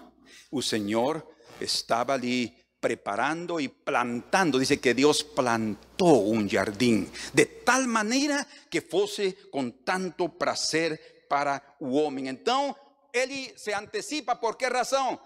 o 0.50 0.62
Senhor 0.62 1.26
estava 1.60 2.12
ali 2.12 2.63
preparando 2.84 3.58
e 3.58 3.66
plantando. 3.66 4.60
Dice 4.60 4.76
que 4.76 4.92
Deus 4.92 5.22
plantou 5.22 6.30
um 6.30 6.46
jardim 6.46 7.10
de 7.32 7.46
tal 7.64 7.80
maneira 7.88 8.46
que 8.68 8.82
fosse 8.82 9.32
com 9.50 9.70
tanto 9.70 10.28
prazer 10.28 11.24
para 11.26 11.62
o 11.80 11.94
homem. 11.94 12.28
Então, 12.28 12.76
ele 13.10 13.54
se 13.56 13.72
antecipa 13.72 14.36
por 14.36 14.56
que 14.58 14.66
razão? 14.66 15.18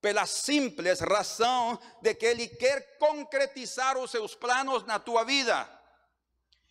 Pela 0.00 0.26
simples 0.26 0.98
razão 0.98 1.78
de 2.02 2.16
que 2.16 2.26
ele 2.26 2.48
quer 2.48 2.98
concretizar 2.98 3.96
os 3.96 4.10
seus 4.10 4.34
planos 4.34 4.84
na 4.84 4.98
tua 4.98 5.22
vida. 5.22 5.70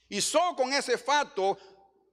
E 0.10 0.22
só 0.22 0.54
com 0.56 0.70
esse 0.74 0.98
fato 0.98 1.58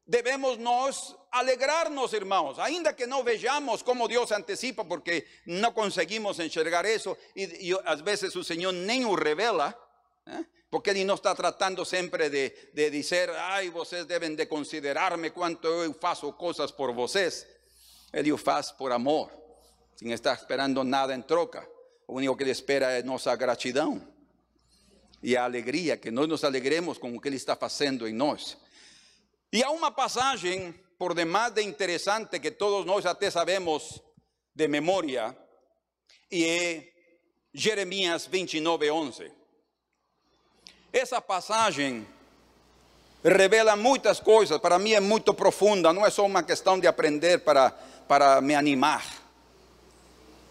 devemos 0.06 0.58
nós 0.58 1.14
alegrarnos, 1.30 2.12
irmãos, 2.12 2.58
ainda 2.58 2.92
que 2.92 3.06
não 3.06 3.24
vejamos 3.24 3.82
como 3.82 4.08
Deus 4.08 4.30
antecipa, 4.32 4.84
porque 4.84 5.26
não 5.46 5.72
conseguimos 5.72 6.38
enxergar 6.38 6.84
isso, 6.84 7.16
e, 7.34 7.70
e 7.70 7.80
às 7.84 8.00
vezes 8.00 8.34
o 8.36 8.44
Senhor 8.44 8.72
nem 8.72 9.04
o 9.04 9.14
revela, 9.14 9.74
né? 10.26 10.46
porque 10.70 10.90
Ele 10.90 11.04
não 11.04 11.14
está 11.14 11.34
tratando 11.34 11.84
sempre 11.84 12.28
de, 12.28 12.52
de 12.72 12.90
dizer, 12.90 13.30
ai, 13.30 13.70
vocês 13.70 14.04
devem 14.06 14.34
de 14.34 14.46
considerar-me 14.46 15.30
quanto 15.30 15.66
eu 15.68 15.94
faço 15.94 16.32
coisas 16.32 16.70
por 16.70 16.92
vocês. 16.92 17.46
Ele 18.12 18.32
o 18.32 18.36
faz 18.36 18.70
por 18.70 18.92
amor, 18.92 19.30
sem 19.96 20.12
estar 20.12 20.34
esperando 20.34 20.82
nada 20.84 21.14
em 21.14 21.22
troca. 21.22 21.68
O 22.06 22.14
único 22.14 22.36
que 22.36 22.42
ele 22.42 22.50
espera 22.50 22.90
é 22.90 23.02
nossa 23.02 23.34
gratidão 23.34 24.14
e 25.24 25.38
a 25.38 25.44
alegria, 25.44 25.96
que 25.96 26.10
nós 26.10 26.28
nos 26.28 26.44
alegremos 26.44 26.98
com 26.98 27.16
o 27.16 27.18
que 27.18 27.26
Ele 27.26 27.36
está 27.36 27.56
fazendo 27.56 28.06
em 28.06 28.12
nós. 28.12 28.58
E 29.54 29.62
há 29.62 29.70
uma 29.70 29.92
passagem, 29.92 30.74
por 30.98 31.14
demais 31.14 31.52
de 31.52 31.62
interessante, 31.62 32.40
que 32.40 32.50
todos 32.50 32.84
nós 32.84 33.06
até 33.06 33.30
sabemos 33.30 34.02
de 34.52 34.66
memória, 34.66 35.32
e 36.28 36.44
é 36.44 36.88
Jeremias 37.52 38.26
29, 38.26 38.90
11. 38.90 39.30
Essa 40.92 41.20
passagem 41.20 42.04
revela 43.22 43.76
muitas 43.76 44.18
coisas, 44.18 44.58
para 44.58 44.76
mim 44.76 44.92
é 44.94 44.98
muito 44.98 45.32
profunda, 45.32 45.92
não 45.92 46.04
é 46.04 46.10
só 46.10 46.26
uma 46.26 46.42
questão 46.42 46.80
de 46.80 46.88
aprender 46.88 47.38
para, 47.44 47.70
para 48.08 48.40
me 48.40 48.56
animar. 48.56 49.06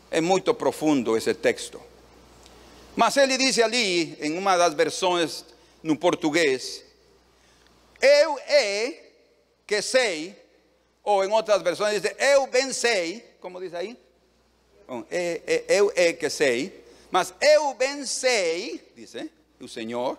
É 0.10 0.22
muito 0.22 0.54
profundo 0.54 1.18
esse 1.18 1.34
texto. 1.34 1.82
Mas 2.96 3.18
ele 3.18 3.38
diz 3.38 3.60
ali, 3.60 4.18
em 4.22 4.38
uma 4.38 4.56
das 4.56 4.74
versões 4.74 5.44
no 5.84 5.98
português, 5.98 6.83
eu 8.04 8.38
é 8.40 9.12
que 9.66 9.82
sei, 9.82 10.36
ou 11.02 11.24
em 11.24 11.32
outras 11.32 11.62
versões 11.62 12.02
diz, 12.02 12.14
eu 12.20 12.46
bem 12.48 12.74
sei, 12.74 13.26
como 13.40 13.62
diz? 13.62 13.72
Bom, 14.86 15.06
é, 15.10 15.42
é, 15.48 15.66
eu 15.70 15.92
é 15.96 16.12
que 16.12 16.30
sei, 16.30 16.84
mas 17.10 17.34
eu 17.40 17.74
bem 17.76 18.06
sei, 18.06 18.92
diz 18.94 19.16
o 19.60 19.68
Senhor, 19.68 20.18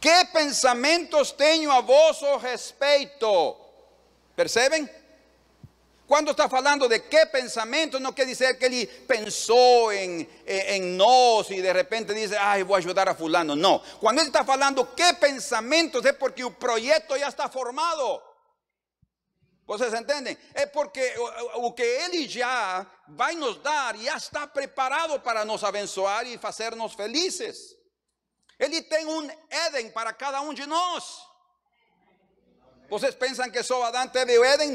que 0.00 0.24
pensamentos 0.26 1.32
tenho 1.32 1.72
a 1.72 1.80
vosso 1.80 2.36
respeito. 2.36 3.56
Percebem? 4.36 4.88
Quando 6.08 6.30
está 6.30 6.48
falando 6.48 6.88
de 6.88 7.00
que 7.00 7.26
pensamento, 7.26 8.00
não 8.00 8.14
quer 8.14 8.24
dizer 8.24 8.58
que 8.58 8.64
ele 8.64 8.86
pensou 8.86 9.92
em, 9.92 10.26
em, 10.46 10.80
nós 10.96 11.50
e 11.50 11.60
de 11.60 11.70
repente 11.70 12.14
diz, 12.14 12.32
ai, 12.32 12.64
vou 12.64 12.74
ajudar 12.76 13.10
a 13.10 13.14
fulano. 13.14 13.54
Não. 13.54 13.78
Quando 14.00 14.20
ele 14.20 14.28
está 14.28 14.42
falando 14.42 14.86
que 14.86 15.12
pensamentos, 15.14 16.02
é 16.06 16.12
porque 16.14 16.42
o 16.42 16.50
projeto 16.50 17.14
já 17.18 17.28
está 17.28 17.46
formado. 17.50 18.22
Vocês 19.66 19.92
entendem? 19.92 20.38
É 20.54 20.64
porque 20.64 21.14
o, 21.18 21.66
o 21.66 21.72
que 21.74 21.82
ele 21.82 22.26
já 22.26 22.86
vai 23.08 23.34
nos 23.34 23.58
dar 23.58 23.94
já 23.98 24.16
está 24.16 24.46
preparado 24.46 25.20
para 25.20 25.44
nos 25.44 25.62
abençoar 25.62 26.26
e 26.26 26.38
fazer-nos 26.38 26.94
felizes. 26.94 27.76
Ele 28.58 28.80
tem 28.80 29.04
um 29.04 29.30
Éden 29.50 29.90
para 29.90 30.14
cada 30.14 30.40
um 30.40 30.54
de 30.54 30.64
nós. 30.64 31.18
Vocês 32.88 33.14
pensam 33.14 33.50
que 33.50 33.62
só 33.62 33.82
Adão 33.82 34.08
teve 34.08 34.38
o 34.38 34.42
Éden? 34.42 34.72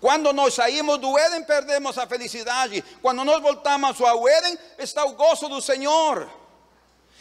Quando 0.00 0.32
nós 0.32 0.54
saímos 0.54 0.98
do 0.98 1.16
Éden, 1.18 1.44
perdemos 1.44 1.96
a 1.96 2.06
felicidade. 2.06 2.82
Quando 3.00 3.24
nós 3.24 3.40
voltamos 3.40 4.00
ao 4.00 4.28
Éden, 4.28 4.58
está 4.78 5.04
o 5.04 5.14
gozo 5.14 5.48
do 5.48 5.60
Senhor. 5.62 6.30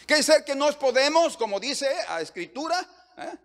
Quer 0.05 0.19
dizer 0.19 0.43
que 0.43 0.53
nós 0.53 0.75
podemos, 0.75 1.35
como 1.35 1.59
diz 1.59 1.81
a 1.83 2.21
Escritura, 2.21 2.75
eh, 3.17 3.37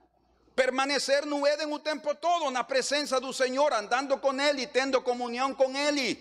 permanecer 0.55 1.25
no 1.25 1.47
Éden 1.47 1.73
o 1.73 1.79
tempo 1.79 2.14
todo, 2.14 2.51
na 2.51 2.64
presença 2.64 3.21
do 3.21 3.33
Senhor, 3.33 3.73
andando 3.73 4.19
com 4.19 4.38
Ele, 4.38 4.66
tendo 4.66 5.01
comunhão 5.01 5.55
com 5.55 5.77
Ele. 5.77 6.19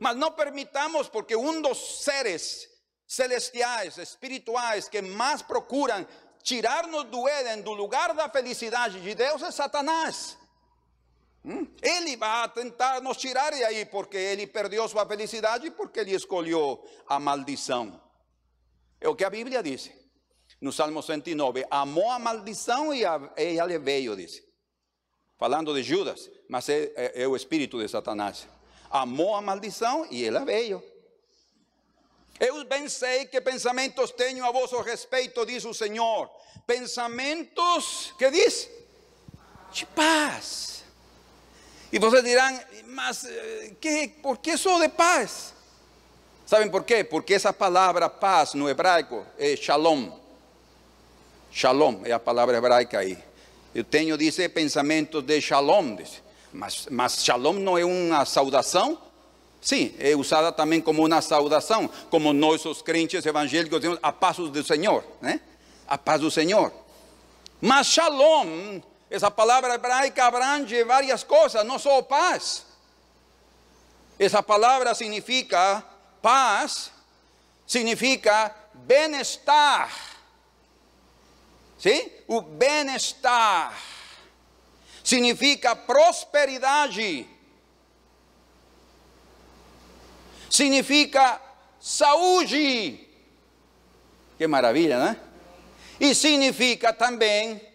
Mas 0.00 0.16
não 0.16 0.32
permitamos, 0.32 1.08
porque 1.08 1.36
um 1.36 1.60
dos 1.60 2.02
seres 2.02 2.66
celestiais, 3.06 3.98
espirituais, 3.98 4.88
que 4.88 5.02
mais 5.02 5.42
procuram 5.42 6.06
tirar-nos 6.42 7.04
do 7.04 7.28
Éden, 7.28 7.62
do 7.62 7.72
lugar 7.72 8.14
da 8.14 8.28
felicidade 8.28 9.00
de 9.00 9.14
Deus, 9.14 9.42
é 9.42 9.50
Satanás. 9.50 10.37
Ele 11.80 12.16
vai 12.16 12.48
tentar 12.50 13.00
nos 13.00 13.16
tirar 13.16 13.52
de 13.52 13.64
aí 13.64 13.84
porque 13.86 14.16
ele 14.16 14.46
perdeu 14.46 14.86
sua 14.88 15.06
felicidade 15.06 15.68
e 15.68 15.70
porque 15.70 16.00
ele 16.00 16.14
escolheu 16.14 16.84
a 17.06 17.18
maldição. 17.18 18.00
É 19.00 19.08
o 19.08 19.14
que 19.14 19.24
a 19.24 19.30
Bíblia 19.30 19.62
diz. 19.62 19.90
No 20.60 20.72
Salmo 20.72 21.02
109, 21.02 21.64
amou 21.70 22.10
a 22.10 22.18
maldição 22.18 22.92
e 22.92 23.04
a, 23.04 23.32
ela 23.36 23.66
lhe 23.66 23.78
veio, 23.78 24.16
diz. 24.16 24.42
Falando 25.38 25.72
de 25.72 25.82
Judas, 25.84 26.28
mas 26.48 26.68
é, 26.68 26.92
é, 26.96 27.22
é 27.22 27.28
o 27.28 27.36
espírito 27.36 27.78
de 27.78 27.88
Satanás. 27.88 28.48
Amou 28.90 29.36
a 29.36 29.40
maldição 29.40 30.06
e 30.10 30.24
ela 30.24 30.44
veio. 30.44 30.82
Eu 32.40 32.64
bem 32.64 32.88
sei 32.88 33.26
que 33.26 33.40
pensamentos 33.40 34.10
tenho 34.10 34.44
a 34.44 34.50
vosso 34.50 34.80
respeito, 34.80 35.46
diz 35.46 35.64
o 35.64 35.72
Senhor. 35.72 36.28
Pensamentos, 36.66 38.12
que 38.18 38.30
diz? 38.30 38.68
De 39.70 39.86
paz 39.86 40.77
y 41.90 41.98
vocês 41.98 42.22
dirán, 42.24 42.60
mas 42.88 43.26
¿qué, 43.80 44.14
¿por 44.22 44.40
qué 44.40 44.58
solo 44.58 44.80
de 44.80 44.88
paz? 44.88 45.54
¿Saben 46.44 46.70
por 46.70 46.84
qué? 46.84 47.04
Porque 47.04 47.34
esa 47.34 47.52
palabra 47.52 48.08
paz 48.08 48.54
no 48.54 48.68
hebraico 48.68 49.26
es 49.36 49.60
shalom. 49.60 50.10
Shalom 51.52 52.02
é 52.04 52.12
a 52.12 52.18
palavra 52.18 52.56
hebraica 52.56 53.00
aí. 53.00 53.18
Eu 53.74 53.84
tenho, 53.84 54.16
dice, 54.16 54.48
pensamentos 54.48 55.22
de 55.22 55.40
shalom. 55.42 55.98
Mas, 56.52 56.86
mas 56.90 57.22
shalom 57.22 57.54
não 57.54 57.76
é 57.76 57.84
uma 57.84 58.24
saudação? 58.24 58.98
Sim, 59.60 59.94
é 59.98 60.16
usada 60.16 60.50
também 60.50 60.80
como 60.80 61.04
uma 61.04 61.20
saudação. 61.20 61.90
Como 62.08 62.32
nós, 62.32 62.64
os 62.64 62.80
crentes 62.80 63.26
evangélicos, 63.26 63.80
temos 63.80 63.98
a 64.02 64.10
paz 64.10 64.38
do 64.38 64.64
Senhor. 64.64 65.04
Né? 65.20 65.40
A 65.86 65.98
paz 65.98 66.20
do 66.20 66.30
Senhor. 66.30 66.72
Mas 67.60 67.88
shalom 67.88 68.80
essa 69.10 69.30
palavra 69.30 69.74
hebraica 69.74 70.24
abrange 70.24 70.84
várias 70.84 71.24
coisas, 71.24 71.64
não 71.64 71.78
só 71.78 72.02
paz. 72.02 72.66
Essa 74.18 74.42
palavra 74.42 74.94
significa 74.94 75.82
paz, 76.20 76.90
significa 77.66 78.54
bem-estar. 78.74 79.90
Sim? 81.78 82.10
O 82.26 82.40
bem-estar 82.40 83.78
significa 85.04 85.74
prosperidade. 85.74 87.26
Significa 90.50 91.40
saúde. 91.80 93.06
Que 94.36 94.46
maravilha, 94.46 94.98
né? 94.98 95.16
E 95.98 96.14
significa 96.14 96.92
também 96.92 97.67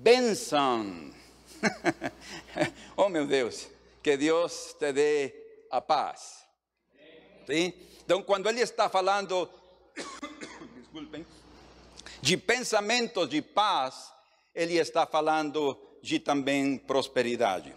bênção. 0.00 1.12
oh 2.96 3.08
meu 3.08 3.26
Deus, 3.26 3.68
que 4.02 4.16
Deus 4.16 4.74
te 4.78 4.92
dê 4.92 5.34
a 5.70 5.80
paz. 5.80 6.46
¿Sí? 7.46 7.74
Então, 8.02 8.22
quando 8.22 8.48
ele 8.48 8.60
está 8.60 8.88
falando, 8.88 9.48
desculpem, 10.76 11.26
de 12.22 12.36
pensamentos 12.36 13.28
de 13.28 13.42
paz, 13.42 14.12
ele 14.54 14.78
está 14.78 15.06
falando 15.06 15.78
de 16.02 16.18
também 16.18 16.78
prosperidade. 16.78 17.74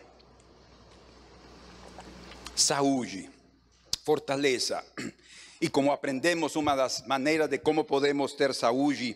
Saúde, 2.56 3.30
fortaleza. 4.04 4.84
E 5.62 5.70
como 5.70 5.94
aprendemos, 5.94 6.58
uma 6.58 6.76
das 6.76 7.08
maneiras 7.08 7.48
de 7.48 7.58
como 7.58 7.86
podemos 7.86 8.34
ter 8.34 8.54
saúde 8.54 9.16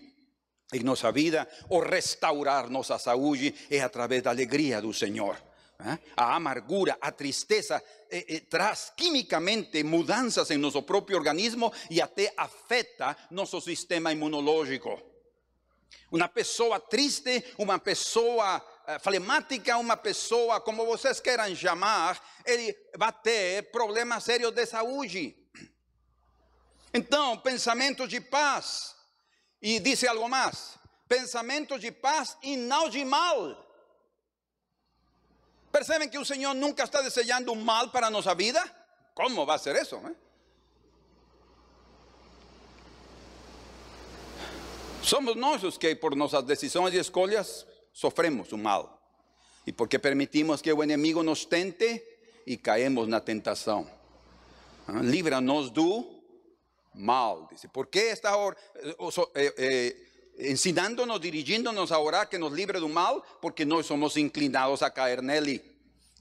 em 0.74 0.84
nossa 0.84 1.12
vida 1.12 1.48
ou 1.70 1.80
restaurar 1.80 2.70
nossa 2.70 2.98
saúde 3.00 3.54
é 3.70 3.80
através 3.80 4.22
da 4.24 4.32
alegria 4.32 4.82
do 4.82 4.94
Senhor. 4.94 5.42
¿eh? 5.80 5.98
A 6.16 6.36
amargura, 6.36 6.98
a 7.00 7.12
tristeza 7.12 7.82
eh, 8.10 8.26
eh, 8.28 8.40
traz 8.42 8.92
quimicamente 8.96 9.84
mudanças 9.84 10.50
em 10.52 10.58
nosso 10.58 10.84
próprio 10.84 11.18
organismo 11.18 11.72
e 11.90 12.02
até 12.02 12.34
afeta 12.36 13.16
nosso 13.32 13.62
sistema 13.62 14.12
imunológico. 14.12 15.02
Uma 16.12 16.28
pessoa 16.28 16.80
triste, 16.80 17.44
uma 17.58 17.80
pessoa 17.80 18.66
flemática, 19.02 19.78
uma 19.78 19.98
pessoa, 19.98 20.62
como 20.62 20.86
vocês 20.86 21.20
queiram 21.20 21.54
chamar, 21.54 22.22
ele 22.46 22.74
vai 22.98 23.12
ter 23.12 23.64
problemas 23.72 24.24
sérios 24.24 24.54
de 24.54 24.66
saúde. 24.66 25.36
Então, 26.94 27.38
pensamento 27.40 28.08
de 28.08 28.22
paz, 28.22 28.97
e 29.62 29.80
disse 29.80 30.08
algo 30.08 30.28
mais: 30.30 30.78
pensamento 31.08 31.80
de 31.80 31.92
paz 31.92 32.38
e 32.42 32.56
não 32.56 32.90
de 32.90 33.04
mal. 33.04 33.66
Percebem 35.72 36.10
que 36.10 36.18
o 36.18 36.26
Senhor 36.26 36.54
nunca 36.54 36.84
está 36.84 37.02
desejando 37.02 37.54
mal 37.56 37.90
para 37.90 38.10
nossa 38.10 38.34
vida? 38.34 38.64
Como 39.14 39.46
vai 39.46 39.60
ser 39.60 39.76
isso? 39.76 39.96
Eh? 39.96 40.16
Somos 45.04 45.36
nós 45.36 45.64
os 45.64 45.78
que, 45.78 45.96
por 45.96 46.16
nossas 46.16 46.44
decisões 46.44 46.94
e 46.94 46.98
escolhas, 46.98 47.66
sofremos 47.94 48.52
o 48.52 48.58
mal. 48.58 49.00
E 49.66 49.72
porque 49.72 50.00
permitimos 50.00 50.62
que 50.62 50.72
o 50.72 50.84
inimigo 50.84 51.24
nos 51.24 51.46
tente 51.46 52.04
e 52.46 52.58
caemos 52.58 53.08
na 53.08 53.20
tentação. 53.20 53.90
Ah, 54.88 55.02
Livra-nos 55.02 55.70
do 55.70 56.17
mal. 56.98 57.48
Dice, 57.50 57.70
¿por 57.70 57.90
qué 57.90 58.12
está 58.12 58.36
eh, 59.36 59.54
eh, 59.58 59.96
ensinándonos, 60.40 61.22
dirigiéndonos 61.22 61.92
a 61.92 62.00
orar 62.00 62.30
que 62.30 62.40
nos 62.40 62.52
libre 62.52 62.80
do 62.80 62.90
mal? 62.90 63.24
Porque 63.42 63.66
nós 63.66 63.86
somos 63.86 64.18
inclinados 64.18 64.82
a 64.82 64.90
caer 64.92 65.22
nele, 65.22 65.62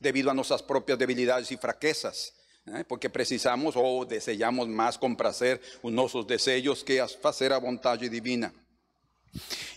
devido 0.00 0.30
a 0.30 0.34
nossas 0.34 0.62
próprias 0.62 0.98
debilidades 0.98 1.50
e 1.50 1.56
fraquezas. 1.56 2.32
¿eh? 2.66 2.84
Porque 2.84 3.08
precisamos 3.08 3.76
ou 3.76 4.04
desejamos 4.04 4.68
mais 4.68 4.96
comprazer 4.96 5.60
os 5.82 5.92
nossos 5.92 6.26
desejos 6.26 6.82
que 6.82 7.04
fazer 7.20 7.52
a 7.52 7.58
vontade 7.58 8.08
divina. 8.08 8.52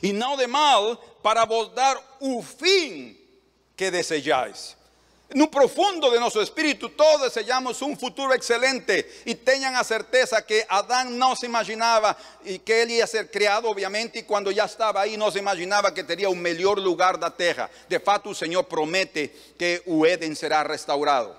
E 0.02 0.14
não 0.14 0.38
de 0.38 0.48
mal, 0.48 0.96
para 1.22 1.46
vos 1.46 1.74
dar 1.74 1.98
o 2.22 2.42
fim 2.42 3.18
que 3.76 3.92
desejais. 3.92 4.79
No 5.36 5.48
profundo 5.48 6.10
de 6.10 6.18
nosso 6.18 6.42
espírito, 6.42 6.90
todos 6.90 7.34
desejamos 7.34 7.80
um 7.84 7.96
futuro 7.96 8.34
excelente 8.34 9.06
e 9.28 9.36
tenham 9.36 9.76
a 9.76 9.84
certeza 9.84 10.42
que 10.42 10.66
Adão 10.68 11.06
não 11.12 11.36
se 11.36 11.46
imaginava 11.46 12.18
e 12.44 12.58
que 12.58 12.72
ele 12.72 12.94
ia 12.94 13.06
ser 13.06 13.30
criado, 13.30 13.68
obviamente, 13.68 14.18
e 14.18 14.24
quando 14.24 14.52
já 14.52 14.66
estava 14.66 15.02
aí, 15.02 15.18
não 15.18 15.30
se 15.30 15.38
imaginava 15.38 15.92
que 15.92 16.04
teria 16.04 16.32
o 16.32 16.36
melhor 16.36 16.80
lugar 16.80 17.16
da 17.16 17.30
terra. 17.30 17.70
De 17.88 18.00
fato, 18.00 18.32
o 18.32 18.36
Senhor 18.36 18.64
promete 18.64 19.32
que 19.56 19.84
o 19.86 20.02
será 20.36 20.64
restaurado. 20.64 21.36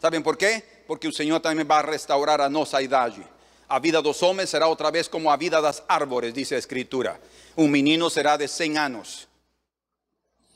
Sabem 0.00 0.22
por 0.22 0.36
quê? 0.36 0.62
Porque 0.86 1.08
o 1.08 1.12
Senhor 1.12 1.40
também 1.40 1.64
vai 1.64 1.84
restaurar 1.84 2.40
a 2.40 2.48
nossa 2.48 2.80
idade. 2.80 3.26
A 3.68 3.80
vida 3.80 4.00
dos 4.00 4.22
homens 4.22 4.50
será 4.50 4.68
outra 4.68 4.92
vez 4.92 5.08
como 5.08 5.28
a 5.28 5.34
vida 5.36 5.60
das 5.60 5.82
árvores, 5.88 6.32
diz 6.32 6.52
a 6.52 6.58
Escritura. 6.58 7.20
Um 7.56 7.66
menino 7.66 8.08
será 8.08 8.36
de 8.36 8.46
100 8.46 8.78
anos. 8.78 9.28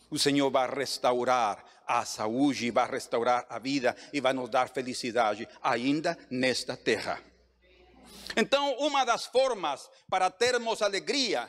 O 0.09 0.19
Senhor 0.19 0.49
vai 0.49 0.69
restaurar 0.71 1.65
a 1.87 2.05
saúde, 2.05 2.71
vai 2.71 2.91
restaurar 2.91 3.47
a 3.49 3.59
vida 3.59 3.97
e 4.13 4.21
vai 4.21 4.33
nos 4.33 4.51
dar 4.51 4.69
felicidade 4.69 5.49
ainda 5.63 6.19
nesta 6.31 6.77
terra. 6.77 7.23
Então, 8.37 8.77
uma 8.79 9.05
das 9.05 9.27
formas 9.27 9.89
para 10.09 10.31
termos 10.31 10.83
alegria 10.83 11.49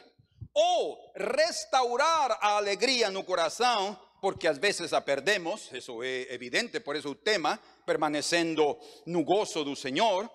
ou 0.54 1.12
restaurar 1.16 2.38
a 2.42 2.58
alegria 2.58 3.10
no 3.10 3.24
coração, 3.24 4.00
porque 4.22 4.48
às 4.48 4.58
vezes 4.58 4.94
a 4.94 5.02
perdemos, 5.02 5.70
isso 5.74 6.02
é 6.04 6.34
evidente, 6.34 6.80
por 6.80 6.96
isso 6.96 7.10
o 7.10 7.16
tema, 7.16 7.60
permanecendo 7.86 8.78
no 9.06 9.24
gozo 9.24 9.64
do 9.64 9.76
Senhor, 9.76 10.30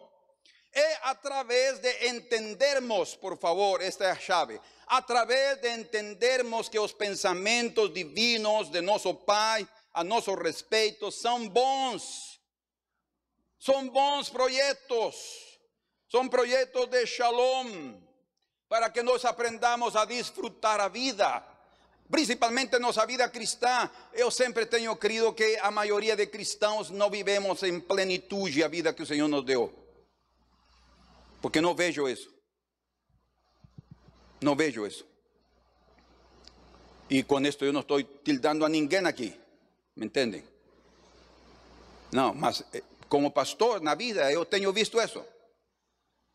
é 0.73 0.99
através 1.03 1.79
de 1.81 2.09
entendermos, 2.09 3.15
por 3.15 3.37
favor, 3.38 3.83
esta 3.83 4.05
é 4.05 4.11
a 4.11 4.19
chave, 4.19 4.61
através 4.87 5.61
de 5.61 5.69
entendermos 5.71 6.69
que 6.69 6.79
os 6.79 6.93
pensamentos 6.93 7.93
divinos 7.93 8.71
de 8.71 8.81
nosso 8.81 9.15
Pai 9.15 9.67
a 9.95 10.03
nosso 10.03 10.35
respeito 10.35 11.11
são 11.11 11.49
bons. 11.49 12.41
São 13.59 13.89
bons 13.89 14.31
projetos. 14.31 15.17
São 16.11 16.29
projetos 16.29 16.87
de 16.87 17.07
shalom. 17.07 18.01
Para 18.69 18.91
que 18.91 19.03
nós 19.03 19.25
aprendamos 19.25 19.95
a 19.95 20.05
desfrutar 20.05 20.81
a 20.81 20.89
vida. 20.89 21.45
Principalmente 22.11 22.79
nossa 22.79 23.07
vida 23.07 23.29
cristã. 23.29 23.91
Eu 24.13 24.31
sempre 24.31 24.67
tenho 24.67 24.97
crido 24.97 25.33
que 25.33 25.59
a 25.59 25.71
maioria 25.71 26.17
de 26.17 26.27
cristãos 26.27 26.91
não 26.91 27.11
vivemos 27.11 27.63
em 27.63 27.79
plenitude 27.79 28.65
a 28.65 28.69
vida 28.69 28.93
que 28.93 29.03
o 29.03 29.07
Senhor 29.07 29.29
nos 29.29 29.45
deu. 29.45 29.73
Porque 31.41 31.61
não 31.61 31.75
vejo 31.75 32.09
isso. 32.09 32.33
Não 34.41 34.57
vejo 34.57 34.87
isso. 34.87 35.07
E 37.11 37.23
com 37.23 37.41
isto 37.41 37.65
eu 37.65 37.73
não 37.73 37.83
estou 37.83 38.03
tildando 38.03 38.65
a 38.65 38.69
ninguém 38.69 39.07
aqui. 39.07 39.42
¿Me 39.97 40.07
entendem? 40.07 40.45
Não, 42.11 42.35
mas 42.35 42.65
eh, 42.73 42.83
como 43.09 43.31
pastor 43.31 43.81
na 43.81 43.95
vida 43.95 44.31
eu 44.33 44.45
tenho 44.45 44.73
visto 44.73 45.01
isso. 45.01 45.25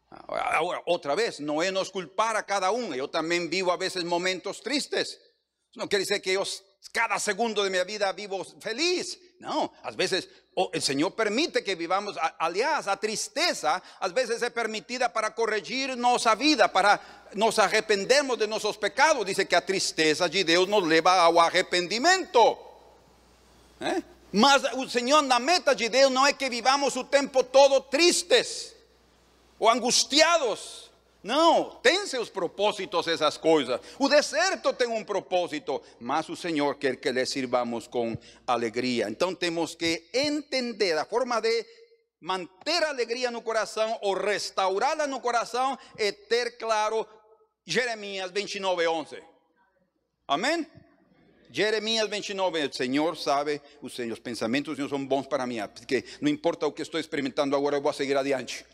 Agora, 0.09 0.81
outra 0.85 1.15
vez, 1.15 1.39
não 1.39 1.61
é 1.61 1.69
nos 1.69 1.89
culpar 1.89 2.35
a 2.35 2.43
cada 2.43 2.71
um. 2.71 2.93
Eu 2.93 3.07
também 3.07 3.47
vivo 3.49 3.71
a 3.71 3.77
vezes 3.77 4.03
momentos 4.03 4.61
tristes. 4.61 5.19
Não 5.75 5.87
quer 5.87 5.99
dizer 5.99 6.19
que 6.21 6.31
eu 6.31 6.43
cada 6.93 7.19
segundo 7.19 7.63
de 7.63 7.69
minha 7.69 7.83
vida 7.83 8.11
vivo 8.13 8.43
feliz. 8.61 9.19
Não, 9.39 9.69
às 9.83 9.95
vezes 9.95 10.27
o 10.55 10.69
Senhor 10.79 11.11
permite 11.11 11.61
que 11.61 11.75
vivamos. 11.75 12.15
Aliás, 12.39 12.87
a 12.87 12.95
tristeza 12.95 13.81
às 13.99 14.11
vezes 14.11 14.41
é 14.41 14.49
permitida 14.49 15.09
para 15.09 15.31
corrigir 15.31 15.95
nossa 15.95 16.35
vida, 16.35 16.69
para 16.69 16.99
nos 17.35 17.59
arrependermos 17.59 18.37
de 18.37 18.47
nossos 18.47 18.77
pecados. 18.77 19.25
Diz 19.25 19.37
que 19.45 19.55
a 19.55 19.61
tristeza 19.61 20.29
de 20.29 20.43
Deus 20.43 20.67
nos 20.67 20.87
leva 20.87 21.11
ao 21.11 21.39
arrependimento. 21.39 22.66
¿Eh? 23.79 24.03
Mas 24.31 24.63
o 24.73 24.89
Senhor, 24.89 25.21
na 25.21 25.39
meta 25.39 25.73
de 25.73 25.87
Deus, 25.89 26.11
não 26.11 26.25
é 26.25 26.33
que 26.33 26.49
vivamos 26.49 26.95
o 26.95 27.03
tempo 27.03 27.43
todo 27.43 27.81
tristes 27.81 28.75
ou 29.57 29.69
angustiados. 29.69 30.87
Não, 31.23 31.71
tem 31.81 32.05
seus 32.05 32.29
propósitos 32.29 33.07
essas 33.07 33.37
coisas. 33.37 33.81
O 33.97 34.07
deserto 34.07 34.71
tem 34.73 34.87
um 34.87 35.03
propósito, 35.03 35.81
mas 35.99 36.29
o 36.29 36.35
Senhor 36.35 36.75
quer 36.75 36.97
que 36.97 37.11
lhe 37.11 37.25
sirvamos 37.25 37.87
com 37.87 38.17
alegria. 38.45 39.09
Então 39.09 39.33
temos 39.33 39.75
que 39.75 40.09
entender 40.13 40.97
a 40.97 41.05
forma 41.05 41.41
de 41.41 41.65
manter 42.19 42.83
a 42.83 42.89
alegria 42.89 43.31
no 43.31 43.41
coração 43.41 43.97
ou 44.01 44.13
restaurá-la 44.13 45.07
no 45.07 45.19
coração 45.19 45.77
é 45.97 46.11
ter 46.11 46.57
claro 46.57 47.07
Jeremias 47.65 48.31
29, 48.31 48.87
11. 48.87 49.23
Amém? 50.27 50.65
Jeremias 51.51 52.09
29, 52.09 52.65
o 52.65 52.73
Senhor 52.73 53.17
sabe, 53.17 53.61
os, 53.81 53.97
os 53.97 54.19
pensamentos 54.19 54.75
Senhor 54.75 54.89
são 54.89 55.05
bons 55.05 55.27
para 55.27 55.47
mim, 55.47 55.57
porque 55.73 56.03
não 56.21 56.29
importa 56.29 56.67
o 56.67 56.71
que 56.71 56.81
estou 56.81 56.99
experimentando 56.99 57.55
agora, 57.55 57.77
eu 57.77 57.81
vou 57.81 57.93
seguir 57.93 58.17
adiante. 58.17 58.65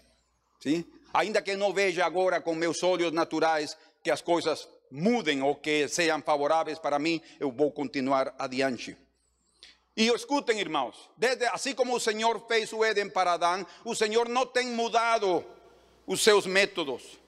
Sim? 0.59 0.83
Ainda 1.13 1.41
que 1.41 1.55
não 1.55 1.73
veja 1.73 2.05
agora 2.05 2.41
com 2.41 2.55
meus 2.55 2.81
olhos 2.81 3.11
naturais 3.11 3.77
que 4.01 4.09
as 4.09 4.21
coisas 4.21 4.67
mudem 4.89 5.41
ou 5.41 5.55
que 5.55 5.87
sejam 5.87 6.21
favoráveis 6.21 6.79
para 6.79 6.99
mim, 6.99 7.21
eu 7.39 7.51
vou 7.51 7.71
continuar 7.71 8.33
adiante. 8.37 8.97
E 9.95 10.07
escutem, 10.07 10.59
irmãos, 10.59 10.95
desde, 11.15 11.45
assim 11.45 11.75
como 11.75 11.95
o 11.95 11.99
Senhor 11.99 12.43
fez 12.47 12.73
o 12.73 12.83
Éden 12.83 13.09
para 13.09 13.33
Adão, 13.33 13.65
o 13.85 13.93
Senhor 13.93 14.27
não 14.27 14.45
tem 14.45 14.67
mudado 14.71 15.45
os 16.07 16.21
seus 16.21 16.45
métodos. 16.47 17.19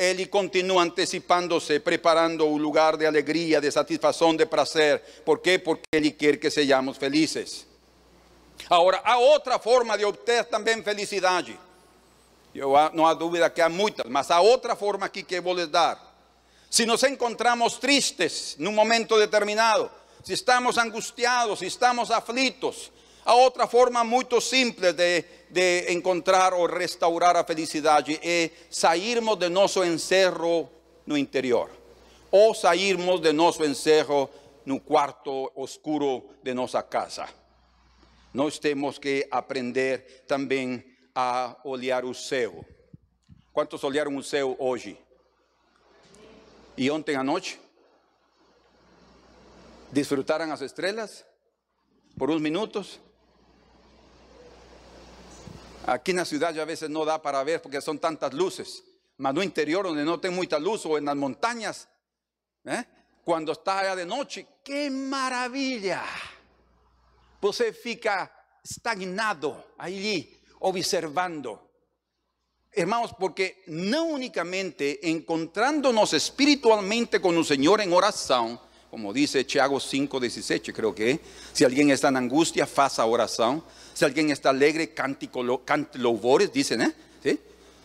Ele 0.00 0.30
continua 0.30 0.82
antecipándose, 0.82 1.78
preparando 1.78 2.46
un 2.46 2.62
lugar 2.62 2.96
de 2.96 3.06
alegría, 3.06 3.60
de 3.60 3.70
satisfacción, 3.70 4.34
de 4.34 4.46
placer. 4.46 5.04
¿Por 5.26 5.42
qué? 5.42 5.58
Porque 5.58 5.84
Él 5.92 6.16
quiere 6.16 6.40
que 6.40 6.50
seamos 6.50 6.96
felices. 6.96 7.66
Ahora, 8.70 9.02
há 9.04 9.18
outra 9.18 9.58
forma 9.58 9.98
de 9.98 10.06
obter 10.06 10.46
também 10.46 10.82
felicidade. 10.82 11.54
Eu, 12.54 12.72
não 12.94 13.06
há 13.06 13.12
dúvida 13.12 13.50
que 13.50 13.60
há 13.60 13.68
muitas, 13.68 14.06
mas 14.06 14.30
há 14.30 14.40
outra 14.40 14.74
forma 14.74 15.04
aqui 15.04 15.22
que 15.22 15.34
eu 15.34 15.42
vou 15.42 15.54
lhes 15.54 15.68
dar. 15.68 16.00
Se 16.70 16.86
nos 16.86 17.02
encontramos 17.02 17.78
tristes 17.78 18.56
num 18.58 18.72
momento 18.72 19.18
determinado, 19.18 19.90
se 20.24 20.32
estamos 20.32 20.78
angustiados, 20.78 21.58
se 21.58 21.66
estamos 21.66 22.10
aflitos, 22.10 22.90
há 23.22 23.34
outra 23.34 23.66
forma 23.66 24.02
muito 24.02 24.40
simples 24.40 24.94
de 24.94 25.26
de 25.50 25.92
encontrar 25.92 26.54
ou 26.54 26.66
restaurar 26.66 27.36
a 27.36 27.44
felicidade 27.44 28.18
é 28.22 28.50
sairmos 28.70 29.36
de 29.36 29.48
nosso 29.48 29.84
encerro 29.84 30.70
no 31.04 31.18
interior 31.18 31.70
ou 32.30 32.54
sairmos 32.54 33.20
de 33.20 33.32
nosso 33.32 33.64
encerro 33.64 34.30
no 34.64 34.80
cuarto 34.80 35.50
oscuro 35.56 36.30
de 36.42 36.54
nuestra 36.54 36.82
casa. 36.82 37.28
Nós 38.32 38.58
temos 38.58 38.98
que 38.98 39.26
aprender 39.30 40.24
também 40.28 40.84
a 41.14 41.56
olhar 41.64 42.04
o 42.04 42.14
céu. 42.14 42.64
Quantos 43.52 43.82
olharam 43.82 44.16
o 44.16 44.22
céu 44.22 44.54
hoje? 44.58 44.96
E 46.76 46.88
ontem 46.90 47.16
à 47.16 47.24
noite? 47.24 47.60
Desfrutaram 49.90 50.52
as 50.52 50.60
estrelas 50.60 51.24
por 52.16 52.30
uns 52.30 52.40
minutos? 52.40 53.00
Aqui 55.86 56.12
na 56.12 56.24
cidade 56.24 56.60
a 56.60 56.64
vezes 56.64 56.88
não 56.88 57.04
dá 57.04 57.18
para 57.18 57.42
ver 57.42 57.60
porque 57.60 57.80
são 57.80 57.96
tantas 57.96 58.32
luzes, 58.32 58.82
mas 59.16 59.34
no 59.34 59.42
interior 59.42 59.86
onde 59.86 60.04
não 60.04 60.18
tem 60.18 60.30
muita 60.30 60.58
luz 60.58 60.84
ou 60.84 61.00
nas 61.00 61.16
montanhas, 61.16 61.88
né? 62.64 62.86
quando 63.24 63.52
está 63.52 63.94
de 63.94 64.04
noite, 64.04 64.46
que 64.64 64.90
maravilha! 64.90 66.02
Você 67.40 67.72
fica 67.72 68.30
estagnado 68.62 69.62
ali, 69.78 70.42
observando. 70.60 71.58
Hermanos, 72.72 73.12
porque 73.18 73.64
no 73.68 74.04
únicamente 74.04 75.08
encontrándonos 75.08 76.12
espiritualmente 76.12 77.20
con 77.20 77.36
el 77.36 77.44
Señor 77.44 77.80
en 77.80 77.92
oración, 77.92 78.60
como 78.90 79.12
dice 79.12 79.44
Tiago 79.44 79.78
5, 79.78 80.18
17, 80.18 80.72
creo 80.72 80.92
que, 80.92 81.20
si 81.52 81.64
alguien 81.64 81.90
está 81.90 82.08
en 82.08 82.16
angustia, 82.16 82.66
faça 82.66 83.04
oración. 83.04 83.62
Si 83.94 84.04
alguien 84.04 84.30
está 84.30 84.50
alegre, 84.50 84.92
cante, 84.92 85.28
louvores, 85.94 86.52
dicen, 86.52 86.82
¿eh? 86.82 86.94
¿Sí? 87.22 87.38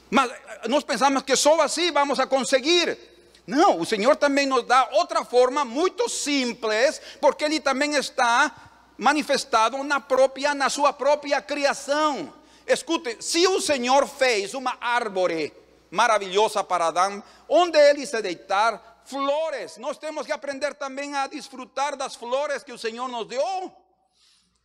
Mas 0.09 0.29
nos 0.67 0.83
pensamos 0.83 1.23
que 1.23 1.35
solo 1.35 1.61
así 1.61 1.91
vamos 1.91 2.19
a 2.19 2.27
conseguir. 2.27 2.97
No, 3.45 3.79
el 3.81 3.85
Señor 3.85 4.15
también 4.15 4.49
nos 4.49 4.67
da 4.67 4.89
otra 4.93 5.23
forma 5.23 5.63
muy 5.63 5.93
simple, 6.07 6.89
porque 7.19 7.45
Él 7.45 7.61
también 7.61 7.93
está 7.93 8.53
manifestado 8.97 9.83
na 9.83 9.99
própria, 9.99 10.55
na 10.55 10.69
sua 10.69 10.93
própria 10.93 11.41
criação. 11.41 12.33
Escute, 12.65 13.17
se 13.19 13.45
o 13.45 13.61
Senhor 13.61 14.07
fez 14.07 14.55
uma 14.55 14.77
árvore 14.81 15.53
maravilhosa 15.91 16.63
para 16.63 16.87
Adão, 16.87 17.23
onde 17.47 17.77
ele 17.77 18.07
se 18.07 18.19
deitar, 18.21 18.94
flores, 19.05 19.77
nós 19.77 19.97
temos 19.97 20.25
que 20.25 20.31
aprender 20.31 20.73
também 20.75 21.15
a 21.15 21.27
desfrutar 21.27 21.95
das 21.95 22.15
flores 22.15 22.63
que 22.63 22.73
o 22.73 22.77
Senhor 22.77 23.07
nos 23.07 23.27
deu. 23.27 23.71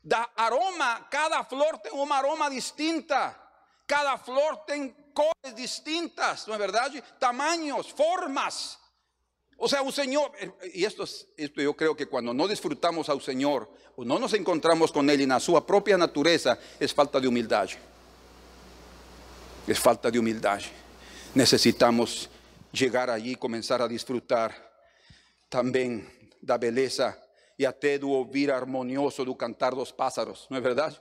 Da 0.03 0.29
aroma, 0.37 1.07
cada 1.11 1.44
flor 1.44 1.79
tem 1.79 1.92
uma 1.92 2.16
aroma 2.16 2.50
distinta. 2.50 3.38
Cada 3.87 4.16
flor 4.18 4.57
tem 4.59 4.94
cores 5.12 5.55
distintas, 5.55 6.46
não 6.46 6.55
é 6.55 6.59
verdade? 6.59 7.03
Tamanhos, 7.18 7.90
formas. 7.90 8.79
O 9.62 9.68
sea, 9.68 9.83
un 9.83 9.92
Señor, 9.92 10.33
eh, 10.40 10.50
y 10.72 10.85
esto, 10.85 11.03
es, 11.03 11.26
esto 11.37 11.61
yo 11.61 11.74
creo 11.74 11.94
que 11.94 12.07
cuando 12.07 12.33
no 12.33 12.48
disfrutamos 12.48 13.11
al 13.11 13.20
Señor 13.20 13.70
o 13.94 14.05
no 14.07 14.18
nos 14.18 14.33
encontramos 14.33 14.90
con 14.90 15.11
Él 15.11 15.20
en 15.20 15.38
su 15.38 15.53
propia 15.66 15.98
naturaleza, 15.98 16.59
es 16.79 16.94
falta 16.94 17.20
de 17.20 17.29
humildad. 17.29 17.68
Es 19.66 19.79
falta 19.79 20.11
de 20.11 20.18
humildad. 20.18 20.61
Necesitamos 21.35 22.31
llegar 22.72 23.11
allí 23.11 23.35
comenzar 23.37 23.83
a 23.83 23.88
disfrutar 23.88 24.54
también 25.48 26.30
la 26.42 26.59
belleza 26.59 27.18
y 27.56 27.64
a 27.64 27.72
do 27.72 28.09
ouvir 28.09 28.50
armonioso 28.50 29.24
do 29.24 29.37
cantar 29.37 29.74
dos 29.74 29.92
pájaros, 29.92 30.46
¿no 30.48 30.56
es 30.56 30.62
verdad? 30.62 30.96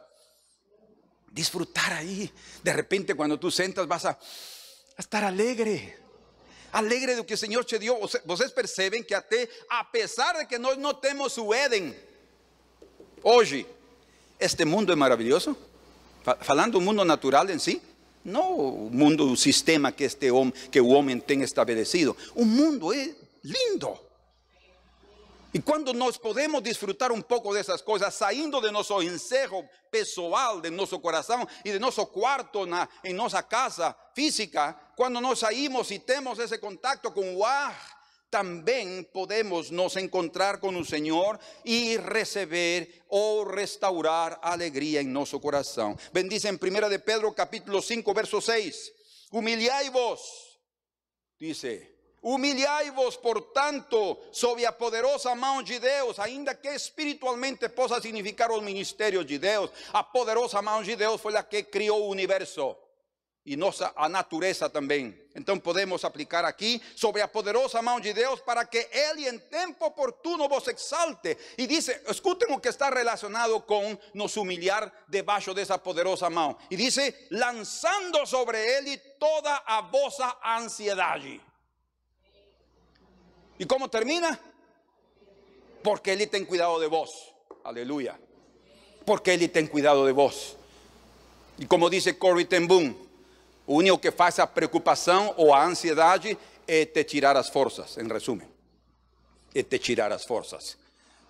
Disfrutar 1.31 1.93
ahí. 1.93 2.31
De 2.63 2.73
repente 2.73 3.15
cuando 3.15 3.39
tú 3.39 3.49
sentas 3.51 3.87
vas 3.87 4.05
a 4.05 4.19
estar 4.97 5.23
alegre 5.23 5.97
alegre 6.71 7.15
de 7.15 7.25
que 7.25 7.33
el 7.33 7.39
Señor 7.39 7.65
te 7.65 7.79
dio. 7.79 7.97
Ustedes 7.97 8.51
perciben 8.51 9.03
que 9.03 9.15
até, 9.15 9.49
a 9.69 9.89
pesar 9.91 10.37
de 10.37 10.47
que 10.47 10.59
no 10.59 10.97
tenemos 10.97 11.33
su 11.33 11.53
Eden, 11.53 11.97
hoy, 13.23 13.65
este 14.37 14.65
mundo 14.65 14.93
es 14.93 14.97
maravilloso. 14.97 15.57
Falando 16.41 16.77
un 16.77 16.85
mundo 16.85 17.03
natural 17.03 17.49
en 17.49 17.59
sí, 17.59 17.81
no 18.31 18.49
un 18.49 18.95
mundo, 18.95 19.25
un 19.25 19.37
sistema 19.37 19.91
que 19.95 20.05
este 20.05 20.31
hombre, 20.31 20.59
que 20.69 20.79
el 20.79 20.85
hombre 20.85 21.15
tiene 21.21 21.45
establecido. 21.45 22.15
Un 22.35 22.55
mundo 22.55 22.93
es 22.93 23.15
lindo. 23.43 24.09
Y 25.51 25.59
cuando 25.59 25.93
nos 25.93 26.19
podemos 26.19 26.61
disfrutar 26.61 27.11
un 27.11 27.23
poco 27.23 27.53
de 27.53 27.61
esas 27.61 27.81
cosas, 27.81 28.13
saliendo 28.13 28.61
de 28.61 28.71
nuestro 28.71 29.01
encerro 29.01 29.67
pessoal, 29.89 30.61
de 30.61 30.69
nuestro 30.69 31.01
corazón 31.01 31.47
y 31.63 31.71
de 31.71 31.79
nuestro 31.79 32.05
cuarto 32.05 32.67
en 33.01 33.15
nuestra 33.15 33.47
casa 33.47 33.97
física, 34.13 34.93
cuando 34.95 35.19
nos 35.19 35.39
saímos 35.39 35.89
y 35.91 35.99
tenemos 35.99 36.37
ese 36.37 36.59
contacto 36.59 37.11
con 37.11 37.35
wow, 37.35 37.71
también 38.29 39.09
podemos 39.11 39.71
nos 39.71 39.95
encontrar 39.95 40.59
con 40.59 40.75
el 40.75 40.85
Señor 40.85 41.39
y 41.63 41.97
recibir 41.97 43.03
o 43.07 43.45
restaurar 43.45 44.39
alegría 44.41 45.01
en 45.01 45.11
nuestro 45.11 45.41
corazón. 45.41 45.97
Bendice 46.13 46.47
en 46.47 46.59
primera 46.59 46.89
de 46.89 46.99
Pedro 46.99 47.33
capítulo 47.33 47.81
5 47.81 48.13
verso 48.13 48.39
6. 48.41 48.93
Humilláis 49.31 49.91
vos, 49.91 50.59
dice, 51.39 51.99
Humilhai-vos, 52.21 53.15
portanto, 53.17 54.19
sob 54.31 54.65
a 54.65 54.73
poderosa 54.73 55.33
mão 55.35 55.63
de 55.63 55.79
Deus, 55.79 56.19
ainda 56.19 56.53
que 56.53 56.67
espiritualmente 56.67 57.69
possa 57.69 58.01
significar 58.01 58.51
os 58.51 58.61
ministérios 58.61 59.25
de 59.25 59.39
Deus, 59.39 59.71
a 59.93 60.03
poderosa 60.03 60.61
mão 60.61 60.83
de 60.83 60.97
Deus 60.97 61.21
foi 61.21 61.37
a 61.37 61.43
que 61.43 61.63
criou 61.63 62.03
o 62.03 62.09
universo 62.09 62.75
e 63.45 63.55
nossa 63.55 63.91
a 63.95 64.07
natureza 64.07 64.69
também. 64.69 65.17
Então 65.35 65.57
podemos 65.57 66.03
aplicar 66.03 66.45
aqui 66.45 66.81
sobre 66.95 67.21
a 67.21 67.27
poderosa 67.27 67.81
mão 67.81 67.99
de 67.99 68.13
Deus 68.13 68.41
para 68.41 68.65
que 68.65 68.87
Ele 68.91 69.27
em 69.27 69.39
tempo 69.39 69.85
oportuno 69.85 70.47
vos 70.47 70.67
exalte. 70.67 71.37
E 71.57 71.65
diz, 71.65 71.87
escutem 72.07 72.53
o 72.53 72.59
que 72.59 72.69
está 72.69 72.89
relacionado 72.89 73.59
com 73.61 73.97
nos 74.13 74.35
humilhar 74.37 74.91
debaixo 75.07 75.53
dessa 75.53 75.77
poderosa 75.77 76.29
mão. 76.29 76.57
E 76.69 76.75
diz, 76.75 76.97
lançando 77.31 78.25
sobre 78.25 78.57
Ele 78.59 78.97
toda 79.19 79.63
a 79.65 79.81
vossa 79.81 80.37
ansiedade. 80.43 81.41
¿Y 83.59 83.65
cómo 83.65 83.89
termina? 83.89 84.39
Porque 85.83 86.13
Él 86.13 86.29
ten 86.29 86.45
cuidado 86.45 86.79
de 86.79 86.87
vos. 86.87 87.33
Aleluya. 87.65 88.17
Porque 89.05 89.33
Él 89.33 89.51
ten 89.51 89.67
cuidado 89.67 90.05
de 90.05 90.13
vos. 90.13 90.55
Y 91.57 91.65
como 91.65 91.89
dice 91.89 92.17
Corey 92.17 92.45
ten 92.45 92.67
Boom, 92.67 93.08
o 93.69 93.75
único 93.75 93.99
que 93.99 94.09
faz 94.09 94.39
a 94.39 94.47
preocupação 94.47 95.31
ou 95.37 95.53
a 95.53 95.63
ansiedade 95.63 96.35
é 96.65 96.85
te 96.85 97.03
tirar 97.03 97.37
as 97.37 97.49
forças, 97.49 97.99
em 97.99 98.07
resumo. 98.07 98.41
É 99.53 99.61
te 99.61 99.77
tirar 99.77 100.11
as 100.11 100.25
forças. 100.25 100.75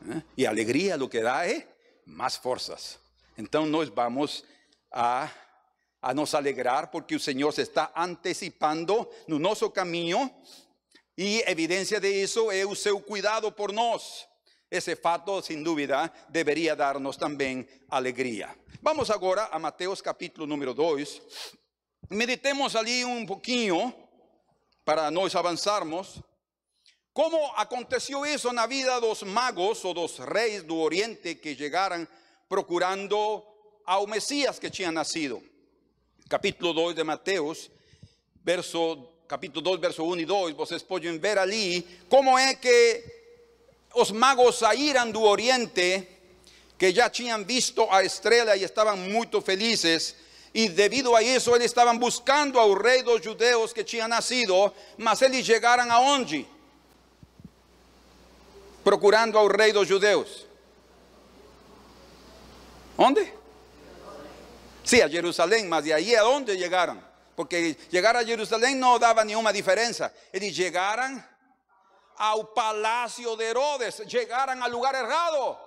¿Eh? 0.10 0.22
E 0.38 0.48
a 0.48 0.50
alegria 0.50 0.96
lo 0.96 1.10
que 1.10 1.20
dá 1.20 1.46
é 1.46 1.68
mais 2.06 2.38
forças. 2.38 2.98
Então 3.38 3.66
nós 3.66 3.90
vamos 3.90 4.46
a, 4.90 5.30
a 6.02 6.14
nos 6.14 6.34
alegrar 6.34 6.90
porque 6.90 7.14
o 7.14 7.20
Senhor 7.20 7.52
se 7.52 7.64
está 7.64 7.92
antecipando 7.94 9.10
no 9.28 9.38
nosso 9.38 9.70
caminho 9.72 10.32
y 11.18 11.44
evidencia 11.46 12.00
de 12.00 12.24
eso 12.24 12.54
es 12.54 12.66
su 12.80 13.02
cuidado 13.02 13.54
por 13.54 13.74
nos. 13.74 14.30
Ese 14.72 14.96
fato, 14.96 15.42
sin 15.42 15.62
duda, 15.62 16.14
debería 16.30 16.74
darnos 16.74 17.18
también 17.18 17.68
alegría. 17.90 18.56
Vamos 18.82 19.10
ahora 19.10 19.50
a 19.52 19.60
Mateos 19.60 20.02
capítulo 20.02 20.48
número 20.48 20.74
2. 20.74 21.22
Meditemos 22.10 22.76
allí 22.76 23.04
un 23.04 23.28
poquito 23.28 23.94
para 24.84 25.12
nos 25.12 25.36
avanzarmos. 25.36 26.20
¿Cómo 27.14 27.56
aconteció 27.56 28.26
eso 28.26 28.50
en 28.50 28.56
la 28.56 28.66
vida 28.66 29.00
de 29.00 29.08
los 29.08 29.22
magos 29.24 29.86
o 29.86 29.94
dos 29.94 30.18
reyes 30.18 30.64
del 30.64 30.72
oriente 30.72 31.40
que 31.40 31.56
llegaran 31.56 32.10
procurando 32.48 33.46
a 33.86 34.00
un 34.00 34.10
Mesías 34.10 34.60
que 34.60 34.68
había 34.68 34.92
nacido? 34.92 35.40
Capítulo 36.28 36.74
2 36.74 36.96
de 36.96 37.04
Mateos, 37.04 37.70
verso 38.44 39.20
capítulo 39.28 39.70
2, 39.70 39.80
verso 39.80 40.04
1 40.04 40.22
y 40.22 40.26
2, 40.26 40.56
vocês 40.56 40.82
pueden 40.84 41.22
ver 41.22 41.38
allí 41.38 41.86
cómo 42.10 42.40
es 42.40 42.58
que 42.58 43.88
los 43.96 44.12
magos 44.12 44.58
saíram 44.58 45.12
do 45.12 45.22
oriente, 45.22 46.08
que 46.76 46.92
ya 46.92 47.06
habían 47.06 47.46
visto 47.46 47.88
a 47.94 48.02
estrella 48.02 48.56
y 48.56 48.64
estaban 48.64 49.12
muy 49.12 49.28
felices, 49.46 50.16
y 50.54 50.68
debido 50.70 51.16
a 51.16 51.22
eso 51.22 51.56
ellos 51.56 51.66
estaban 51.66 52.00
buscando 52.00 52.76
rey 52.76 53.02
de 53.02 53.18
los 53.18 53.26
judeos 53.26 53.74
que 53.74 53.82
había 53.82 54.08
nacido, 54.08 54.74
mas 54.98 55.22
ellos 55.22 55.46
llegaron 55.46 55.92
a 55.92 56.00
onde? 56.00 56.46
Procurando 58.84 59.48
rey 59.50 59.72
de 59.72 59.80
los 59.80 59.88
judeos. 59.88 60.48
¿Dónde? 62.98 63.34
Sí, 64.84 65.02
a 65.02 65.08
Jerusalén, 65.08 65.70
mas 65.70 65.84
de 65.84 65.94
ahí 65.94 66.16
a 66.16 66.22
dónde 66.22 66.58
llegaron? 66.58 67.10
porque 67.40 67.78
llegar 67.90 68.18
a 68.18 68.26
Jerusalén 68.26 68.78
no 68.78 69.00
daba 69.00 69.24
ninguna 69.24 69.54
diferencia. 69.54 70.14
Ellos 70.30 70.54
llegaran 70.54 71.26
al 72.18 72.50
palacio 72.54 73.34
de 73.38 73.46
Herodes, 73.52 74.00
llegaran 74.00 74.62
al 74.62 74.70
lugar 74.70 74.94
errado. 74.94 75.58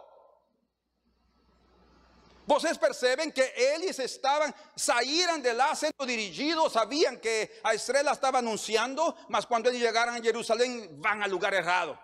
Vocês 2.45 2.77
perceben 2.77 3.31
que 3.31 3.53
ellos 3.57 3.99
estaban, 4.01 4.53
salieran 4.75 5.41
de 5.43 5.55
lá 5.55 5.75
siendo 5.77 6.05
dirigidos, 6.05 6.73
sabían 6.73 7.19
que 7.21 7.61
a 7.63 7.73
estrella 7.73 8.11
estaba 8.11 8.41
anunciando, 8.41 9.17
mas 9.29 9.47
cuando 9.47 9.71
ellos 9.71 9.83
llegaran 9.83 10.17
a 10.17 10.23
Jerusalén 10.23 11.01
van 11.01 11.23
al 11.23 11.31
lugar 11.31 11.55
errado. 11.55 11.99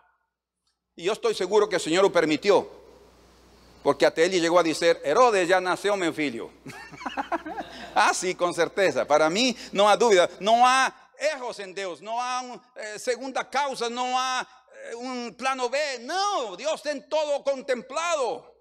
Y 0.95 1.05
yo 1.05 1.13
estoy 1.13 1.35
seguro 1.35 1.69
que 1.69 1.77
el 1.77 1.83
Señor 1.83 2.03
lo 2.03 2.13
permitió. 2.13 2.79
Porque 3.83 4.05
hasta 4.05 4.23
él 4.23 4.33
llegó 4.33 4.59
a 4.59 4.63
decir, 4.63 5.01
Herodes 5.05 5.49
ya 5.49 5.61
nació 5.61 5.97
mi 5.97 6.13
filho. 6.13 6.51
ah, 7.95 8.13
sí, 8.13 8.35
con 8.35 8.53
certeza. 8.53 9.07
Para 9.07 9.31
mí 9.31 9.57
no 9.73 9.89
hay 9.89 9.97
duda. 9.97 10.29
No 10.41 10.67
hay 10.67 10.91
erros 11.17 11.59
en 11.61 11.75
Dios. 11.75 12.03
No 12.03 12.21
hay 12.21 12.61
eh, 12.77 12.99
segunda 12.99 13.49
causa. 13.49 13.89
No 13.89 14.19
hay 14.19 14.45
eh, 14.91 14.95
un 14.97 15.35
plano 15.39 15.71
B. 15.71 16.01
No, 16.01 16.57
Dios 16.57 16.83
tiene 16.83 17.03
todo 17.03 17.43
contemplado. 17.45 18.58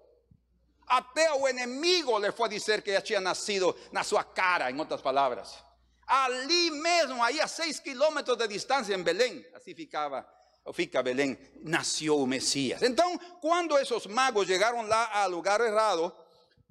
Até 0.88 1.30
o 1.32 1.46
enemigo 1.46 2.18
le 2.18 2.32
fue 2.32 2.46
a 2.46 2.50
decir 2.50 2.82
que 2.82 2.92
ya 2.92 2.98
había 2.98 3.20
nacido 3.20 3.76
na 3.92 4.02
sua 4.02 4.32
cara, 4.32 4.70
en 4.70 4.80
otras 4.80 5.02
palabras. 5.02 5.62
Ali 6.06 6.70
mesmo, 6.70 7.22
ahí 7.22 7.38
a 7.38 7.46
seis 7.46 7.80
kilómetros 7.80 8.38
de 8.38 8.48
distancia 8.48 8.94
en 8.94 9.04
Belén, 9.04 9.46
así 9.54 9.74
ficaba 9.74 10.26
fica 10.72 11.02
Belén, 11.02 11.38
nació 11.62 12.16
o 12.16 12.26
Mesías. 12.26 12.82
Entonces, 12.82 13.20
cuando 13.40 13.78
esos 13.78 14.08
magos 14.08 14.46
llegaron 14.46 14.88
lá 14.88 15.04
al 15.04 15.30
lugar 15.30 15.60
errado, 15.60 16.14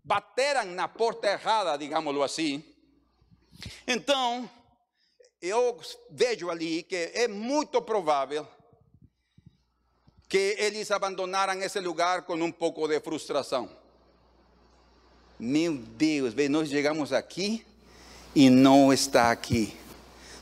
bateram 0.03 0.65
na 0.75 0.87
porta 0.87 1.31
errada, 1.31 1.77
digámoslo 1.77 2.23
assim. 2.23 2.63
Então, 3.85 4.49
eu 5.41 5.79
vejo 6.09 6.49
ali 6.49 6.83
que 6.83 7.11
é 7.13 7.27
muito 7.27 7.81
provável 7.81 8.47
que 10.29 10.55
eles 10.57 10.91
abandonaram 10.91 11.61
esse 11.61 11.79
lugar 11.79 12.25
com 12.25 12.35
um 12.35 12.51
pouco 12.51 12.87
de 12.87 12.99
frustração. 12.99 13.69
Meu 15.39 15.73
Deus, 15.73 16.33
nós 16.49 16.67
chegamos 16.67 17.13
aqui 17.13 17.63
e 18.33 18.49
não 18.49 18.91
está 18.91 19.29
aqui. 19.29 19.71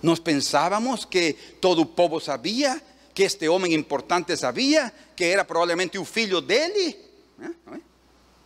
Nós 0.02 0.20
pensávamos 0.20 1.04
que 1.04 1.34
todo 1.60 1.82
o 1.82 1.86
povo 1.86 2.20
sabia 2.20 2.82
que 3.14 3.24
este 3.24 3.50
hombre 3.50 3.74
importante 3.74 4.38
sabía 4.38 4.94
que 5.16 5.26
era 5.26 5.46
probablemente 5.46 5.98
un 5.98 6.06
filho 6.06 6.42
dele. 6.42 6.98
¿eh? 7.42 7.82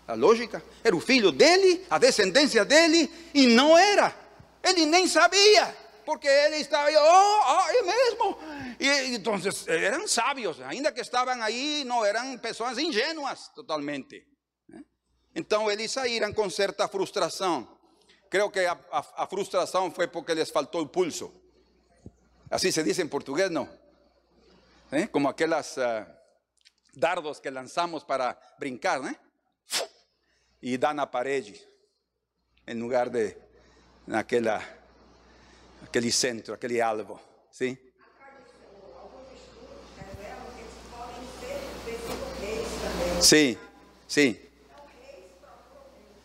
La 0.07 0.15
lógica, 0.15 0.63
era 0.83 0.95
un 0.95 1.01
filho 1.01 1.31
dele, 1.31 1.85
a 1.89 1.99
descendencia 1.99 2.65
dele, 2.65 3.07
y 3.33 3.45
no 3.45 3.77
era. 3.77 4.15
Él 4.63 4.89
nem 4.89 5.07
sabía, 5.07 5.75
porque 6.03 6.27
él 6.47 6.53
estaba 6.55 6.85
ahí, 6.85 6.95
oh, 6.99 7.41
ahí 7.59 7.75
mismo. 7.85 8.39
Y 8.79 9.15
entonces 9.15 9.67
eran 9.67 10.07
sabios, 10.07 10.59
ainda 10.61 10.91
que 10.93 11.01
estaban 11.01 11.43
ahí, 11.43 11.83
no 11.85 12.05
eran 12.05 12.39
personas 12.39 12.79
ingenuas 12.79 13.51
totalmente. 13.53 14.25
¿Eh? 15.39 15.41
Entonces 15.41 15.79
ellos 15.79 15.91
saíram 15.91 16.33
con 16.33 16.51
cierta 16.51 16.87
frustración. 16.87 17.67
Creo 18.29 18.51
que 18.51 18.67
a, 18.67 18.73
a, 18.91 19.23
a 19.23 19.27
frustração 19.27 19.91
foi 19.91 20.07
porque 20.07 20.35
les 20.35 20.51
faltó 20.51 20.79
el 20.79 20.89
pulso. 20.89 21.33
Así 22.49 22.71
se 22.71 22.83
dice 22.83 23.01
en 23.01 23.09
portugués, 23.09 23.49
¿no? 23.49 23.67
¿eh? 24.91 25.07
como 25.09 25.29
aquellas 25.29 25.77
uh, 25.77 26.05
dardos 26.93 27.39
que 27.39 27.51
lanzamos 27.51 28.03
para 28.03 28.39
brincar, 28.57 29.01
¿eh? 29.05 29.17
y 30.61 30.77
dan 30.77 30.97
na 30.97 31.09
parede, 31.09 31.59
en 32.65 32.79
lugar 32.79 33.09
de 33.09 33.37
naquela, 34.07 34.61
aquele 35.87 36.11
centro, 36.11 36.55
aquele 36.55 36.81
alvo, 36.81 37.19
sim? 37.49 37.77
Sim, 43.21 43.57
sim. 44.07 44.48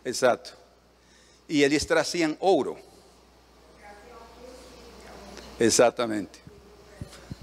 Exato. 0.05 0.53
E 1.49 1.63
eles 1.63 1.87
traziam 1.87 2.37
ouro. 2.41 2.77
Exatamente. 5.59 6.41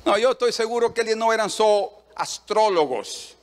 No, 0.06 0.18
yo 0.18 0.32
estoy 0.32 0.52
seguro 0.52 0.94
que 0.94 1.02
ellos 1.02 1.18
no 1.18 1.32
eran 1.32 1.50
solo 1.50 2.04
astrólogos. 2.16 3.36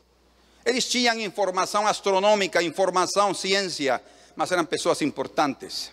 Ellos 0.64 0.88
tenían 0.88 1.20
información 1.20 1.86
astronómica, 1.86 2.60
información, 2.62 3.34
ciencia, 3.34 4.02
mas 4.36 4.52
eran 4.52 4.66
personas 4.66 5.00
importantes 5.02 5.90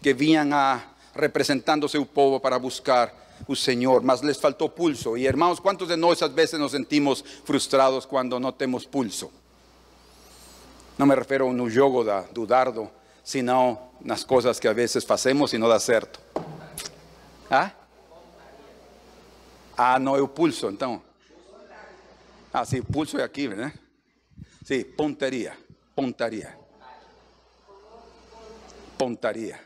que 0.00 0.14
vinham 0.14 0.52
a 0.52 0.92
representando 1.14 1.88
seu 1.88 2.06
povo 2.06 2.40
para 2.40 2.58
buscar 2.58 3.12
o 3.46 3.54
Senhor, 3.54 4.02
mas 4.02 4.22
les 4.22 4.38
faltou 4.38 4.70
pulso. 4.70 5.16
E 5.16 5.26
irmãos, 5.26 5.60
quantos 5.60 5.88
de 5.88 5.96
nós 5.96 6.22
às 6.22 6.32
vezes 6.32 6.58
nos 6.58 6.72
sentimos 6.72 7.22
frustrados 7.44 8.06
quando 8.06 8.38
não 8.40 8.52
temos 8.52 8.86
pulso? 8.86 9.30
Não 11.02 11.08
me 11.08 11.16
refiro 11.16 11.52
no 11.52 11.68
jogo 11.68 12.04
da, 12.04 12.20
do 12.20 12.46
dardo, 12.46 12.88
senão 13.24 13.90
nas 14.00 14.22
coisas 14.22 14.60
que 14.60 14.68
às 14.68 14.76
vezes 14.76 15.02
fazemos 15.02 15.52
e 15.52 15.58
não 15.58 15.68
dá 15.68 15.80
certo. 15.80 16.20
Ah? 17.50 17.72
Ah, 19.76 19.98
não 19.98 20.14
é 20.14 20.20
o 20.20 20.28
pulso, 20.28 20.68
então. 20.68 21.02
Ah, 22.54 22.64
sim, 22.64 22.80
pulso 22.80 23.18
é 23.18 23.24
aqui, 23.24 23.48
né? 23.48 23.74
Sim, 24.64 24.84
pontaria, 24.84 25.58
pontaria. 25.92 26.56
Pontaria. 28.96 29.58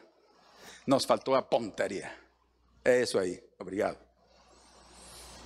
Nos 0.87 1.05
faltou 1.05 1.35
a 1.35 1.42
pontaria. 1.42 2.11
É 2.83 3.03
isso 3.03 3.18
aí, 3.18 3.44
obrigado. 3.59 3.99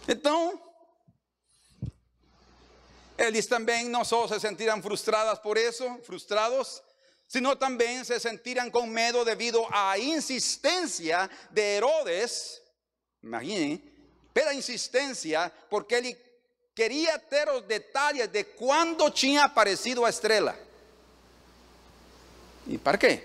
Então, 0.07 0.57
eles 3.21 3.47
também 3.47 3.87
não 3.87 4.03
só 4.03 4.27
se 4.27 4.41
sentiram 4.41 4.81
frustrados 4.81 5.39
por 5.41 5.59
isso, 5.59 5.85
frustrados, 6.05 6.83
sino 7.29 7.55
também 7.55 8.03
se 8.03 8.19
sentiram 8.19 8.71
com 8.71 8.87
medo 8.87 9.25
devido 9.27 9.63
à 9.71 9.99
insistência 9.99 11.29
de 11.51 11.61
Herodes. 11.61 12.63
Imaginem, 13.23 13.83
pela 14.33 14.55
insistência, 14.55 15.53
porque 15.69 15.95
ele 15.95 16.19
queria 16.75 17.19
ter 17.19 17.47
os 17.51 17.63
detalhes 17.63 18.27
de 18.29 18.43
quando 18.43 19.11
tinha 19.11 19.45
aparecido 19.45 20.03
a 20.03 20.09
estrela. 20.09 20.59
E 22.67 22.79
para 22.79 22.97
quê? 22.97 23.23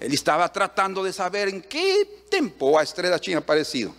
Ele 0.00 0.14
estava 0.14 0.48
tratando 0.48 1.04
de 1.04 1.12
saber 1.12 1.48
em 1.48 1.60
que 1.60 2.04
tempo 2.30 2.78
a 2.78 2.84
estrela 2.84 3.18
tinha 3.18 3.38
aparecido. 3.38 3.92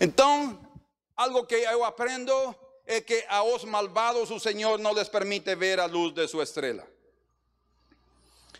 Então, 0.00 0.58
algo 1.14 1.44
que 1.44 1.56
eu 1.56 1.84
aprendo 1.84 2.32
é 2.86 3.00
que 3.00 3.24
a 3.28 3.42
os 3.42 3.64
malvados 3.64 4.30
o 4.30 4.38
Senhor 4.38 4.78
não 4.78 4.92
les 4.92 5.08
permite 5.08 5.54
ver 5.56 5.80
a 5.80 5.86
luz 5.86 6.12
de 6.12 6.26
sua 6.28 6.44
estrela. 6.44 6.86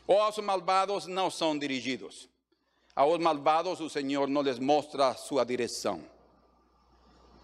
Os 0.06 0.38
malvados 0.38 1.06
não 1.06 1.30
são 1.30 1.58
dirigidos. 1.58 2.28
A 2.94 3.04
os 3.04 3.18
malvados 3.18 3.80
o 3.80 3.88
Senhor 3.88 4.28
não 4.28 4.42
les 4.42 4.58
mostra 4.58 5.14
sua 5.14 5.44
direção. 5.44 6.04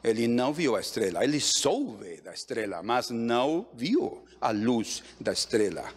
Ele 0.03 0.27
não 0.27 0.53
viu 0.53 0.77
a 0.77 0.81
estrela, 0.81 1.23
ele 1.23 1.41
soube 1.41 2.23
da 2.23 2.33
estrela, 2.33 2.83
mas 2.83 3.11
não 3.11 3.69
viu 3.75 4.25
a 4.41 4.51
luz 4.51 5.03
da 5.21 5.33
estrela. 5.33 5.93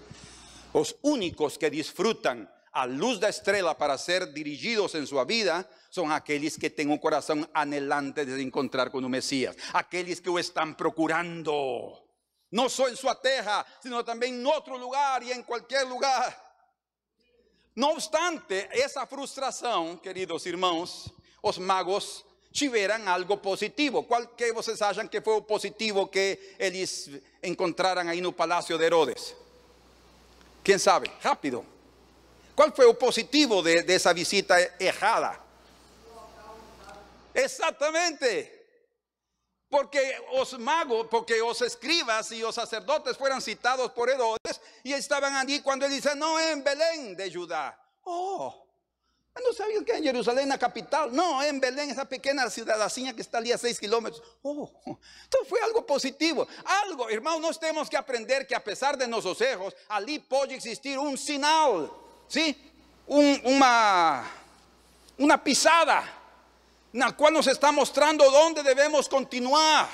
Os 0.74 0.94
únicos 1.02 1.56
que 1.56 1.70
desfrutam 1.70 2.48
a 2.74 2.86
luz 2.86 3.20
da 3.20 3.30
estrela 3.30 3.76
para 3.76 3.98
ser 4.00 4.26
dirigidos 4.34 4.96
em 4.96 5.06
sua 5.06 5.24
vida 5.24 5.68
são 5.92 6.12
aqueles 6.12 6.58
que 6.58 6.72
têm 6.72 6.88
um 6.88 6.98
coração 6.98 7.48
anelante 7.54 8.26
de 8.26 8.42
encontrar 8.42 8.90
com 8.90 8.98
o 8.98 9.10
Messias, 9.10 9.56
aqueles 9.72 10.20
que 10.20 10.30
o 10.30 10.40
estão 10.40 10.74
procurando, 10.74 11.96
não 12.52 12.68
só 12.68 12.90
em 12.90 12.96
sua 12.96 13.14
terra, 13.14 13.64
sino 13.80 14.04
também 14.04 14.34
em 14.34 14.46
outro 14.46 14.76
lugar 14.76 15.22
e 15.22 15.32
em 15.32 15.44
qualquer 15.44 15.84
lugar. 15.84 16.42
Não 17.76 17.92
obstante 17.92 18.68
essa 18.72 19.06
frustração, 19.06 19.96
queridos 19.98 20.44
irmãos, 20.48 21.14
os 21.44 21.60
magos 21.60 22.26
tiveram 22.52 23.08
algo 23.08 23.38
positivo. 23.38 24.04
Qual 24.04 24.26
que 24.28 24.52
vocês 24.52 24.82
acham 24.82 25.08
que 25.08 25.22
foi 25.22 25.36
o 25.36 25.42
positivo 25.42 26.08
que 26.08 26.56
eles 26.58 27.10
encontraram 27.44 28.08
aí 28.08 28.22
no 28.22 28.34
palácio 28.34 28.78
de 28.78 28.84
Herodes? 28.84 29.36
Quem 30.64 30.78
sabe? 30.78 31.12
Rápido. 31.20 31.73
Qual 32.56 32.72
foi 32.72 32.86
o 32.86 32.94
positivo 32.94 33.62
de, 33.62 33.82
dessa 33.84 34.14
visita 34.14 34.56
errada? 34.80 35.40
Exatamente. 37.34 38.64
Porque 39.70 40.00
os 40.34 40.54
magos, 40.54 41.08
porque 41.10 41.42
os 41.42 41.60
escribas 41.62 42.30
e 42.32 42.44
os 42.44 42.54
sacerdotes 42.54 43.18
foram 43.18 43.42
citados 43.42 43.92
por 43.92 44.08
Herodes 44.08 44.62
e 44.86 44.94
estavam 44.94 45.36
ali 45.36 45.62
quando 45.62 45.84
ele 45.84 45.96
disse: 45.96 46.14
Não 46.14 46.38
é 46.38 46.54
em 46.54 46.62
Belém 46.62 47.16
de 47.16 47.32
Judá. 47.32 47.76
Oh, 48.06 48.54
no 49.42 49.52
sabía 49.52 49.84
que 49.84 49.94
en 49.94 50.04
Jerusalén, 50.04 50.48
la 50.48 50.60
capital. 50.60 51.12
No, 51.12 51.42
en 51.42 51.60
Belén, 51.60 51.90
esa 51.90 52.06
pequeña 52.06 52.48
ciudadacinha 52.52 53.16
que 53.16 53.22
está 53.22 53.40
allí 53.40 53.52
a 53.52 53.58
seis 53.58 53.80
kilómetros. 53.80 54.22
Oh, 54.44 54.70
entonces 55.24 55.50
fue 55.50 55.60
algo 55.62 55.88
positivo. 55.88 56.48
Algo, 56.66 57.10
hermanos, 57.10 57.42
no 57.42 57.54
tenemos 57.60 57.90
que 57.90 57.98
aprender 57.98 58.46
que 58.46 58.54
a 58.54 58.64
pesar 58.64 58.96
de 58.96 59.08
nuestros 59.08 59.42
erros, 59.42 59.76
allí 59.90 60.20
puede 60.20 60.54
existir 60.54 61.00
un 61.00 61.18
sinal, 61.18 61.92
¿sí? 62.34 62.58
una, 63.06 64.24
una 65.20 65.44
pisada, 65.44 66.04
en 66.92 67.00
la 67.00 67.12
cual 67.12 67.34
nos 67.34 67.46
está 67.46 67.72
mostrando 67.72 68.30
dónde 68.32 68.64
debemos 68.64 69.08
continuar, 69.08 69.88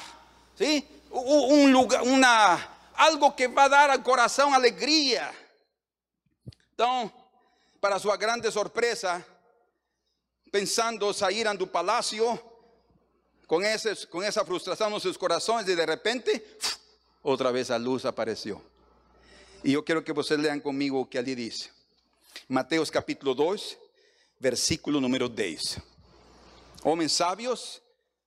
¿sí? 0.57 0.87
Un 1.11 1.69
lugar, 1.71 2.01
una, 2.03 2.69
algo 2.95 3.35
que 3.35 3.47
va 3.47 3.65
a 3.65 3.69
dar 3.69 3.91
al 3.91 4.01
corazón 4.01 4.53
alegría. 4.53 5.33
Entonces, 6.71 7.11
para 7.81 7.99
su 7.99 8.09
grande 8.11 8.49
sorpresa, 8.51 9.25
pensando 10.49 11.13
salir 11.13 11.45
do 11.57 11.67
palacio 11.69 12.41
con, 13.47 13.65
ese, 13.65 14.07
con 14.07 14.23
esa 14.23 14.45
frustración 14.45 14.93
en 14.93 14.99
sus 15.01 15.17
corazones 15.17 15.67
y 15.67 15.75
de 15.75 15.85
repente 15.85 16.57
otra 17.21 17.51
vez 17.51 17.69
a 17.69 17.77
luz 17.77 18.05
apareció. 18.05 18.61
Y 19.61 19.73
yo 19.73 19.83
quiero 19.83 20.05
que 20.05 20.13
ustedes 20.13 20.39
lean 20.39 20.61
conmigo 20.61 21.09
que 21.09 21.17
allí 21.17 21.35
dice. 21.35 21.78
Mateos 22.47 22.89
capítulo 22.89 23.35
2, 23.35 23.77
versículo 24.39 24.99
número 24.99 25.29
10. 25.29 25.79
Homens 26.83 27.11
sábios, 27.11 27.81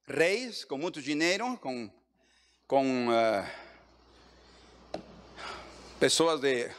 reis 0.07 0.65
com 0.65 0.79
muito 0.79 1.01
dinheiro, 1.01 1.57
com, 1.59 1.91
com 2.67 3.09
uh, 3.09 3.47
pessoas 5.99 6.41
de 6.41 6.71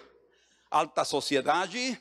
alta 0.70 1.04
sociedade 1.04 2.00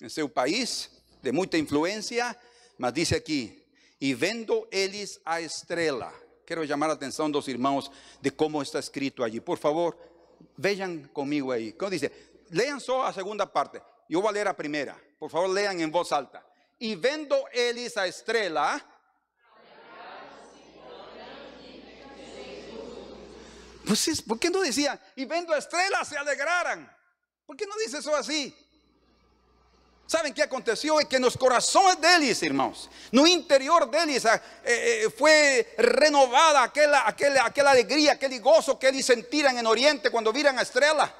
em 0.00 0.08
seu 0.08 0.28
país, 0.28 0.90
de 1.22 1.32
muita 1.32 1.58
influência, 1.58 2.36
mas 2.78 2.92
diz 2.92 3.12
aqui, 3.12 3.64
e 4.00 4.14
vendo 4.14 4.66
eles 4.70 5.20
a 5.24 5.40
estrela. 5.40 6.12
Quero 6.46 6.66
chamar 6.66 6.90
a 6.90 6.94
atenção 6.94 7.30
dos 7.30 7.46
irmãos 7.46 7.90
de 8.20 8.30
como 8.30 8.60
está 8.62 8.80
escrito 8.80 9.22
allí. 9.22 9.40
Por 9.40 9.58
favor, 9.58 9.96
vejam 10.56 11.04
comigo 11.12 11.52
aí. 11.52 11.72
Como 11.72 11.90
diz? 11.90 12.10
Leiam 12.50 12.80
só 12.80 13.06
a 13.06 13.12
segunda 13.12 13.46
parte. 13.46 13.80
Vou 14.10 14.28
ler 14.30 14.48
a 14.48 14.54
primeira. 14.54 14.96
Por 15.18 15.30
favor, 15.30 15.48
leiam 15.48 15.78
em 15.80 15.90
voz 15.90 16.10
alta. 16.12 16.44
E 16.80 16.96
vendo 16.96 17.36
eles 17.52 17.96
a 17.96 18.08
estrela, 18.08 18.80
Pues, 23.90 24.22
¿Por 24.22 24.38
qué 24.38 24.50
no 24.50 24.60
decía, 24.60 25.00
y 25.16 25.24
vendo 25.24 25.52
estrellas 25.52 26.06
se 26.06 26.16
alegraran? 26.16 26.88
¿Por 27.44 27.56
qué 27.56 27.66
no 27.66 27.74
dice 27.84 27.98
eso 27.98 28.14
así? 28.14 28.56
¿Saben 30.06 30.32
qué 30.32 30.44
aconteció? 30.44 31.00
Es 31.00 31.06
que 31.06 31.16
en 31.16 31.22
los 31.22 31.36
corazones 31.36 32.00
de 32.00 32.16
ellos, 32.16 32.40
hermanos, 32.44 32.88
no 33.10 33.26
interior 33.26 33.90
de 33.90 33.98
ellos 34.04 34.24
eh, 34.26 34.40
eh, 34.64 35.10
fue 35.10 35.74
renovada 35.78 36.62
aquella, 36.62 37.08
aquella, 37.08 37.46
aquella 37.46 37.70
alegría, 37.72 38.12
aquel 38.12 38.40
gozo 38.40 38.78
que 38.78 38.90
ellos 38.90 39.06
sentían 39.06 39.58
en 39.58 39.66
Oriente 39.66 40.08
cuando 40.08 40.32
vieran 40.32 40.56
a 40.56 40.62
estrella. 40.62 41.12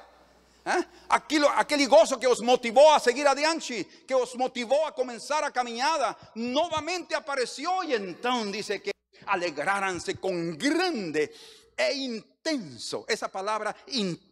¿Eh? 0.63 0.83
Aquel, 1.09 1.45
aquel 1.55 1.87
gozo 1.87 2.19
que 2.19 2.27
os 2.27 2.41
motivó 2.41 2.93
a 2.93 2.99
seguir 2.99 3.27
adelante, 3.27 3.87
que 4.07 4.13
os 4.13 4.35
motivó 4.35 4.85
a 4.85 4.93
comenzar 4.93 5.43
a 5.43 5.51
caminada, 5.51 6.17
nuevamente 6.35 7.15
apareció 7.15 7.83
y 7.83 7.93
entonces 7.93 8.51
dice 8.51 8.81
que 8.81 8.91
alegraranse 9.25 10.15
con 10.17 10.57
grande 10.57 11.33
e 11.75 11.93
intenso. 11.93 13.05
Esa 13.07 13.31
palabra 13.31 13.75
intenso 13.87 14.30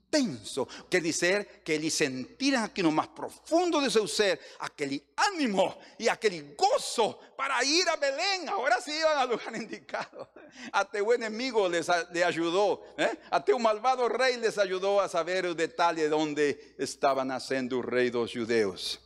quer 0.89 1.01
dizer 1.01 1.61
que 1.63 1.71
eles 1.71 1.93
sentiram 1.93 2.63
aqui 2.63 2.81
no 2.81 2.91
mais 2.91 3.09
profundo 3.09 3.81
de 3.81 3.91
seu 3.91 4.07
ser 4.07 4.39
aquele 4.59 5.03
ânimo 5.15 5.75
e 5.99 6.09
aquele 6.09 6.41
gozo 6.57 7.13
para 7.37 7.63
ir 7.63 7.87
a 7.87 7.95
Belém. 7.95 8.47
Agora 8.47 8.81
sim 8.81 8.91
iam 8.91 9.19
ao 9.19 9.27
lugar 9.27 9.53
indicado. 9.61 10.27
Até 10.71 11.01
o 11.01 11.13
inimigo 11.13 11.67
les, 11.67 11.87
les 12.11 12.23
ajudou, 12.23 12.85
¿eh? 12.97 13.17
até 13.29 13.53
o 13.53 13.59
malvado 13.59 14.07
rei 14.07 14.37
les 14.37 14.57
ajudou 14.57 14.99
a 14.99 15.07
saber 15.07 15.45
o 15.45 15.53
detalhe 15.53 16.07
de 16.07 16.13
onde 16.13 16.57
estava 16.77 17.23
nascendo 17.23 17.79
o 17.79 17.81
rei 17.81 18.09
dos 18.09 18.31
judeus. 18.31 18.99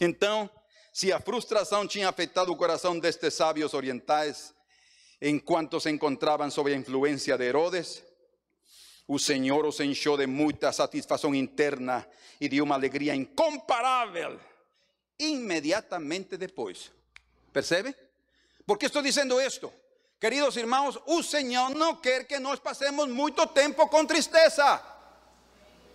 Então, 0.00 0.48
se 0.92 1.12
a 1.12 1.20
frustração 1.20 1.86
tinha 1.86 2.08
afetado 2.08 2.52
o 2.52 2.56
coração 2.56 2.98
destes 2.98 3.40
orientais, 3.72 4.54
en 5.20 5.40
cuanto 5.40 5.80
se 5.80 5.90
encontraban 5.90 6.50
sob 6.50 6.72
influencia 6.72 7.36
de 7.36 7.46
Herodes, 7.46 8.04
o 9.08 9.18
Senhor 9.18 9.66
os 9.66 9.80
encheu 9.80 10.16
de 10.16 10.26
muita 10.26 10.70
satisfação 10.70 11.34
interna 11.34 12.06
e 12.40 12.48
de 12.48 12.62
uma 12.62 12.76
alegria 12.76 13.14
incomparável 13.14 14.38
inmediatamente 15.18 16.36
depois. 16.36 16.92
Percebe? 17.52 17.96
¿Por 18.64 18.78
qué 18.78 18.86
estoy 18.86 19.02
diciendo 19.02 19.40
esto? 19.40 19.72
Queridos 20.20 20.56
irmãos, 20.56 21.00
o 21.06 21.22
Senhor 21.22 21.70
não 21.70 21.96
quer 21.96 22.24
que 22.26 22.38
nós 22.38 22.60
passemos 22.60 23.08
muito 23.08 23.44
tempo 23.48 23.88
com 23.88 24.04
tristeza. 24.04 24.80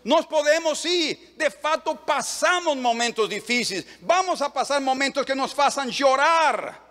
Nós 0.03 0.26
podemos, 0.26 0.80
sim, 0.80 1.16
de 1.38 1.49
fato, 1.49 1.95
passamos 1.95 2.76
momentos 2.76 3.30
difíceis. 3.30 3.86
Vamos 4.01 4.41
a 4.41 4.49
passar 4.49 4.82
momentos 4.82 5.24
que 5.24 5.34
nos 5.34 5.53
façam 5.53 5.89
chorar 5.89 6.84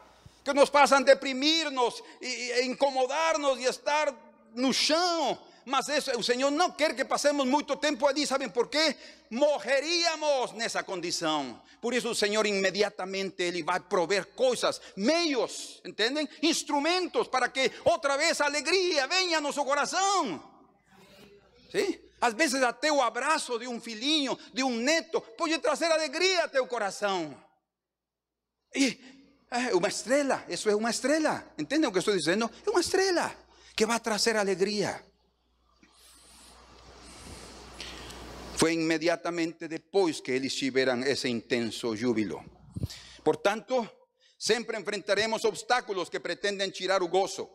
que 0.44 0.52
nos 0.52 0.70
pasan 0.70 1.04
deprimirnos 1.04 2.02
e, 2.20 2.62
incomodarnos 2.62 3.58
y 3.60 3.66
estar 3.66 4.12
no 4.54 4.72
chão. 4.72 5.38
Mas 5.64 5.88
eso, 5.88 6.10
o 6.18 6.22
Senhor 6.22 6.50
não 6.50 6.70
quer 6.70 6.94
que 6.94 7.04
passemos 7.04 7.46
muito 7.46 7.76
tempo 7.76 8.06
ali, 8.06 8.26
sabem 8.26 8.48
por 8.48 8.68
quê? 8.68 8.96
Morreríamos 9.30 10.52
nessa 10.52 10.82
condição. 10.82 11.62
Por 11.80 11.94
isso 11.94 12.10
o 12.10 12.14
Senhor 12.14 12.46
imediatamente 12.46 13.42
ele 13.42 13.62
vai 13.62 13.80
prover 13.80 14.26
coisas, 14.34 14.80
meios, 14.96 15.80
entendem? 15.84 16.28
Instrumentos 16.42 17.28
para 17.28 17.48
que 17.48 17.70
outra 17.84 18.16
vez 18.16 18.40
a 18.40 18.46
alegria 18.46 19.06
venha 19.06 19.38
a 19.38 19.40
nosso 19.40 19.64
coração. 19.64 20.42
¿Sí? 21.70 22.00
Às 22.20 22.34
vezes 22.34 22.62
até 22.62 22.92
o 22.92 23.02
abraço 23.02 23.58
de 23.58 23.66
um 23.66 23.80
filhinho, 23.80 24.38
de 24.52 24.62
um 24.62 24.76
neto, 24.76 25.20
pode 25.20 25.58
trazer 25.58 25.90
alegria 25.90 26.44
a 26.44 26.48
teu 26.48 26.66
coração. 26.66 27.36
E 28.74 29.12
É 29.52 29.74
uma 29.74 29.88
estrela, 29.88 30.42
isso 30.48 30.70
é 30.70 30.74
uma 30.74 30.88
estrela. 30.88 31.44
Entendem 31.58 31.86
o 31.86 31.92
que 31.92 31.98
estou 31.98 32.16
dizendo? 32.16 32.50
É 32.66 32.70
uma 32.70 32.80
estrela 32.80 33.30
que 33.76 33.84
vai 33.84 34.00
trazer 34.00 34.34
alegria. 34.34 35.04
Foi 38.62 38.74
imediatamente 38.74 39.66
depois 39.66 40.20
que 40.20 40.30
eles 40.30 40.54
tiveram 40.54 41.02
esse 41.02 41.28
intenso 41.28 41.96
júbilo. 41.96 42.44
Portanto, 43.24 43.90
sempre 44.38 44.78
enfrentaremos 44.78 45.44
obstáculos 45.44 46.08
que 46.08 46.20
pretendem 46.20 46.70
tirar 46.70 47.02
o 47.02 47.08
gozo, 47.08 47.50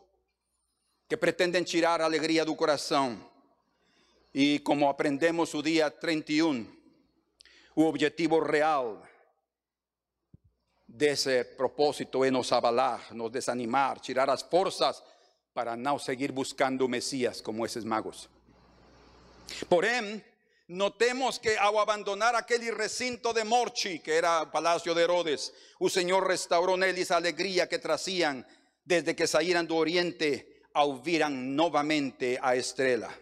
que 1.08 1.16
pretendem 1.16 1.64
tirar 1.64 2.02
a 2.02 2.04
alegria 2.04 2.44
do 2.44 2.54
coração. 2.54 3.26
E 4.34 4.58
como 4.58 4.86
aprendemos 4.86 5.54
o 5.54 5.62
dia 5.62 5.90
31, 5.90 6.66
o 7.74 7.84
objetivo 7.84 8.40
real 8.40 9.02
desse 10.86 11.42
propósito 11.42 12.22
é 12.22 12.30
nos 12.30 12.52
abalar, 12.52 13.14
nos 13.14 13.32
desanimar, 13.32 13.98
tirar 13.98 14.28
as 14.28 14.42
forças 14.42 15.02
para 15.54 15.74
não 15.74 15.98
seguir 15.98 16.32
buscando 16.32 16.84
o 16.84 16.88
Messias 16.88 17.40
como 17.40 17.64
esses 17.64 17.82
magos. 17.82 18.28
Porém, 19.70 20.22
notemos 20.68 21.38
que 21.38 21.56
ao 21.56 21.78
abandonar 21.78 22.34
aquele 22.34 22.70
recinto 22.70 23.32
de 23.32 23.44
morte, 23.44 24.00
que 24.00 24.10
era 24.10 24.42
o 24.42 24.46
palácio 24.48 24.94
de 24.94 25.00
Herodes, 25.00 25.52
o 25.80 25.88
Senhor 25.88 26.26
restaurou 26.26 26.76
neles 26.76 27.10
a 27.10 27.16
alegria 27.16 27.66
que 27.66 27.78
traziam 27.78 28.44
desde 28.84 29.14
que 29.14 29.26
saíram 29.26 29.64
do 29.64 29.76
Oriente 29.76 30.46
ao 30.74 30.96
viram 30.96 31.30
novamente 31.30 32.38
a 32.40 32.56
estrela. 32.56 33.12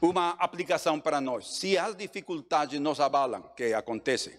Uma 0.00 0.30
aplicação 0.38 1.00
para 1.00 1.20
nós. 1.20 1.58
Se 1.58 1.76
as 1.78 1.96
dificuldades 1.96 2.78
nos 2.78 3.00
abalam, 3.00 3.50
que 3.56 3.72
acontece, 3.72 4.38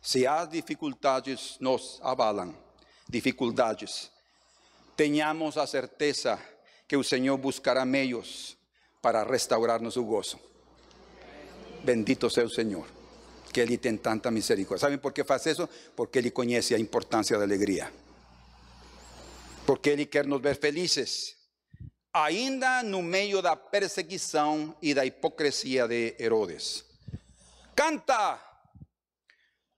se 0.00 0.26
as 0.26 0.48
dificuldades 0.48 1.56
nos 1.60 2.00
abalam, 2.02 2.56
dificuldades, 3.08 4.10
tenhamos 4.96 5.56
a 5.58 5.66
certeza 5.66 6.38
que 6.86 6.96
o 6.96 7.04
Senhor 7.04 7.36
buscará 7.36 7.84
meios 7.84 8.57
para 9.00 9.24
restaurar-nos 9.24 9.96
o 9.96 10.04
gozo. 10.04 10.38
Bendito 11.84 12.28
seja 12.28 12.46
o 12.46 12.50
Senhor, 12.50 12.86
que 13.52 13.60
Ele 13.60 13.78
tem 13.78 13.96
tanta 13.96 14.30
misericórdia. 14.30 14.80
¿Saben 14.80 14.98
por 14.98 15.12
que 15.12 15.24
faz 15.24 15.46
isso? 15.46 15.68
Porque 15.94 16.18
Ele 16.18 16.30
conhece 16.30 16.74
a 16.74 16.78
importância 16.78 17.38
da 17.38 17.44
alegria. 17.44 17.92
Porque 19.64 19.90
Ele 19.90 20.06
quer 20.06 20.26
nos 20.26 20.40
ver 20.40 20.56
felizes, 20.56 21.36
ainda 22.12 22.82
no 22.82 23.02
meio 23.02 23.40
da 23.40 23.54
perseguição 23.54 24.74
e 24.82 24.94
da 24.94 25.04
hipocrisia 25.04 25.86
de 25.86 26.16
Herodes. 26.18 26.84
Canta 27.74 28.48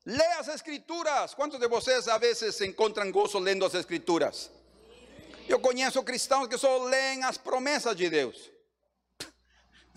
Lea 0.05 0.39
las 0.39 0.49
escrituras. 0.49 1.35
¿Cuántos 1.35 1.61
de 1.61 1.67
ustedes 1.67 2.09
a 2.09 2.19
veces 2.19 2.57
se 2.57 2.65
encuentran 2.65 3.13
gozo 3.13 3.39
leyendo 3.39 3.67
las 3.67 3.75
escrituras? 3.75 4.51
Yo 5.47 5.61
conozco 5.61 6.05
cristianos 6.05 6.49
que 6.49 6.57
solo 6.57 6.89
leen 6.89 7.21
las 7.21 7.39
promesas 7.39 7.97
de 7.97 8.09
Dios. 8.09 8.51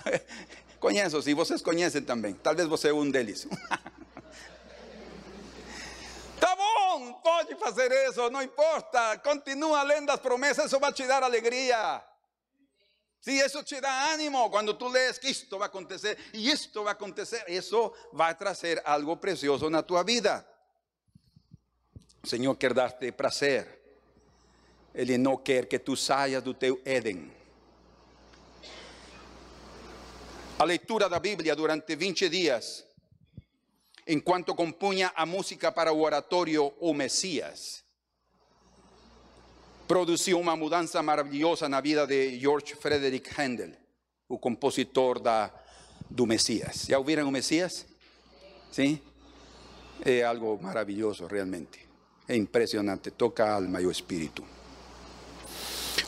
Conheço, 0.80 1.22
si 1.22 1.34
vocês 1.34 1.62
conhecem 1.62 2.02
também. 2.02 2.34
Talvez 2.34 2.68
você 2.68 2.90
é 2.90 2.94
um 2.94 3.10
deles. 3.10 3.48
tá 6.40 6.56
bom, 6.56 7.14
pode 7.24 7.56
fazer 7.56 7.92
isso, 8.10 8.30
não 8.30 8.42
importa. 8.42 9.18
Continua 9.20 9.84
lendo 9.84 10.10
as 10.10 10.20
promessas, 10.20 10.66
isso 10.66 10.80
vai 10.80 10.92
te 10.92 11.08
dar 11.08 11.24
alegria. 11.24 12.04
Si 13.22 13.40
eso 13.40 13.64
te 13.64 13.80
da 13.80 14.12
ánimo 14.12 14.52
cuando 14.52 14.76
tú 14.76 14.90
lees 14.90 15.18
que 15.18 15.30
esto 15.30 15.58
va 15.58 15.66
a 15.66 15.68
acontecer 15.70 16.18
y 16.34 16.50
esto 16.52 16.84
va 16.84 16.92
a 16.92 16.94
acontecer, 16.96 17.42
eso 17.48 17.94
va 18.12 18.28
a 18.28 18.38
traer 18.38 18.82
algo 18.86 19.18
precioso 19.18 19.68
en 19.68 19.82
tu 19.86 20.04
vida. 20.04 20.46
El 22.22 22.30
Señor 22.30 22.58
quiere 22.58 22.76
darte 22.76 23.14
placer. 23.14 23.82
Él 24.94 25.24
no 25.24 25.42
quiere 25.42 25.70
que 25.70 25.80
tú 25.80 25.96
saias 25.96 26.44
do 26.44 26.54
teu 26.54 26.82
Éden. 26.84 27.43
A 30.58 30.64
leitura 30.66 31.10
da 31.10 31.20
Bíblia 31.20 31.56
durante 31.56 31.96
20 31.96 32.30
dias, 32.30 32.86
enquanto 34.08 34.54
compunha 34.54 35.12
a 35.16 35.26
música 35.26 35.72
para 35.72 35.92
o 35.92 36.02
oratório 36.02 36.72
O 36.80 36.94
Messias, 36.94 37.84
produziu 39.88 40.40
uma 40.40 40.56
mudança 40.56 41.02
maravilhosa 41.02 41.68
na 41.68 41.82
vida 41.82 42.06
de 42.06 42.40
George 42.40 42.76
Frederick 42.76 43.30
Handel, 43.36 43.72
o 44.30 44.38
compositor 44.38 45.20
da, 45.20 45.52
do 46.10 46.28
Messias. 46.28 46.86
Já 46.88 47.00
o 47.00 47.32
Messias? 47.32 47.86
Sim? 48.72 49.02
É 50.06 50.24
algo 50.24 50.60
maravilhoso, 50.62 51.26
realmente. 51.26 51.88
É 52.28 52.36
impressionante, 52.36 53.10
toca 53.10 53.50
alma 53.50 53.82
e 53.82 53.88
o 53.88 53.92
espírito. 53.92 54.46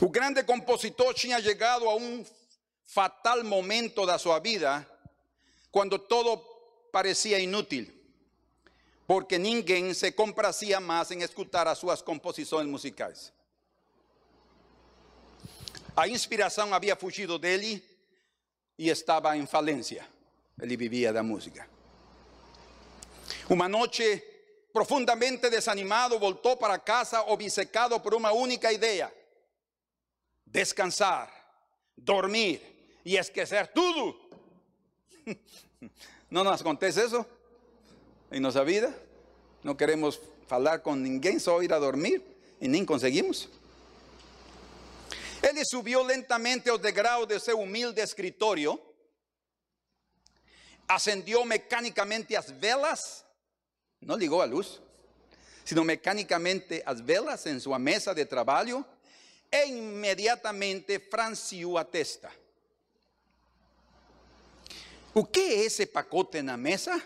O 0.00 0.08
grande 0.08 0.42
compositor 0.44 1.12
tinha 1.14 1.42
chegado 1.42 1.88
a 1.88 1.96
um 1.96 2.24
fatal 2.86 3.42
momento 3.44 4.06
da 4.06 4.18
sua 4.18 4.38
vida, 4.38 4.88
quando 5.70 5.98
todo 5.98 6.38
parecia 6.92 7.38
inútil, 7.38 7.92
porque 9.06 9.38
ninguém 9.38 9.92
se 9.92 10.12
compracia 10.12 10.80
mais 10.80 11.10
em 11.10 11.22
escutar 11.22 11.66
as 11.66 11.78
suas 11.78 12.00
composições 12.00 12.66
musicais. 12.66 13.32
A 15.96 16.08
inspiração 16.08 16.72
havia 16.72 16.94
fugido 16.94 17.38
dele 17.38 17.82
e 18.78 18.88
estava 18.88 19.36
em 19.36 19.46
falência. 19.46 20.06
Ele 20.60 20.76
vivia 20.76 21.12
da 21.12 21.22
música. 21.22 21.68
Uma 23.48 23.68
noite, 23.68 24.22
profundamente 24.72 25.48
desanimado, 25.48 26.18
voltou 26.18 26.56
para 26.56 26.78
casa 26.78 27.22
obcecado 27.22 27.98
por 28.00 28.14
uma 28.14 28.32
única 28.32 28.72
ideia: 28.72 29.12
descansar, 30.46 31.32
dormir 31.96 32.75
e 33.06 33.16
esquecer 33.16 33.68
tudo. 33.68 34.18
Não 36.28 36.42
nos 36.42 36.60
acontece 36.60 37.06
isso 37.06 37.24
em 38.32 38.40
nossa 38.40 38.64
vida? 38.64 38.92
Não 39.62 39.76
queremos 39.76 40.20
falar 40.48 40.80
com 40.80 40.96
ninguém, 40.96 41.38
só 41.38 41.62
ir 41.62 41.72
a 41.72 41.78
dormir 41.78 42.20
e 42.60 42.66
nem 42.66 42.84
conseguimos. 42.84 43.48
Ele 45.40 45.64
subiu 45.64 46.02
lentamente 46.02 46.68
os 46.68 46.80
degraus 46.80 47.28
de 47.28 47.38
seu 47.38 47.60
humilde 47.60 48.00
escritório, 48.00 48.80
acendió 50.88 51.44
mecánicamente 51.44 52.34
as 52.34 52.50
velas, 52.50 53.24
não 54.00 54.16
ligou 54.16 54.42
a 54.42 54.44
luz, 54.44 54.80
sino 55.64 55.84
mecánicamente 55.84 56.82
as 56.84 57.00
velas 57.00 57.46
em 57.46 57.60
sua 57.60 57.78
mesa 57.78 58.12
de 58.12 58.24
trabalho 58.24 58.84
e 59.52 59.66
imediatamente 59.66 60.98
franciu 60.98 61.78
a 61.78 61.84
testa. 61.84 62.45
O 65.18 65.24
que 65.24 65.40
é 65.40 65.64
esse 65.64 65.86
pacote 65.86 66.42
na 66.42 66.58
mesa? 66.58 67.02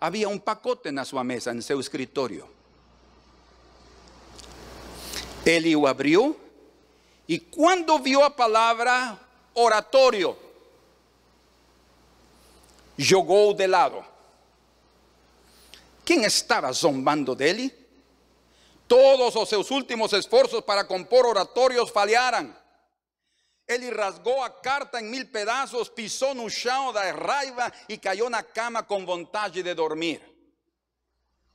Havia 0.00 0.26
um 0.26 0.38
pacote 0.38 0.90
na 0.90 1.04
sua 1.04 1.22
mesa, 1.22 1.52
em 1.52 1.60
seu 1.60 1.78
escritório. 1.78 2.48
Ele 5.44 5.76
o 5.76 5.86
abriu 5.86 6.34
e 7.28 7.38
quando 7.38 7.98
viu 7.98 8.24
a 8.24 8.30
palavra 8.30 9.20
oratório, 9.54 10.34
jogou 12.96 13.52
de 13.52 13.66
lado. 13.66 14.02
Quem 16.06 16.24
estava 16.24 16.72
zombando 16.72 17.34
dele? 17.34 17.70
Todos 18.88 19.36
os 19.36 19.46
seus 19.46 19.70
últimos 19.70 20.10
esforços 20.14 20.62
para 20.62 20.84
compor 20.84 21.26
oratórios 21.26 21.90
falharam. 21.90 22.56
Ele 23.68 23.90
rasgou 23.90 24.42
a 24.42 24.50
carta 24.50 25.00
em 25.00 25.04
mil 25.04 25.26
pedaços, 25.26 25.88
pisou 25.88 26.34
no 26.34 26.48
chão 26.48 26.92
da 26.92 27.10
raiva 27.10 27.72
e 27.88 27.98
caiu 27.98 28.30
na 28.30 28.42
cama 28.42 28.82
com 28.82 29.04
vontade 29.04 29.62
de 29.62 29.74
dormir. 29.74 30.22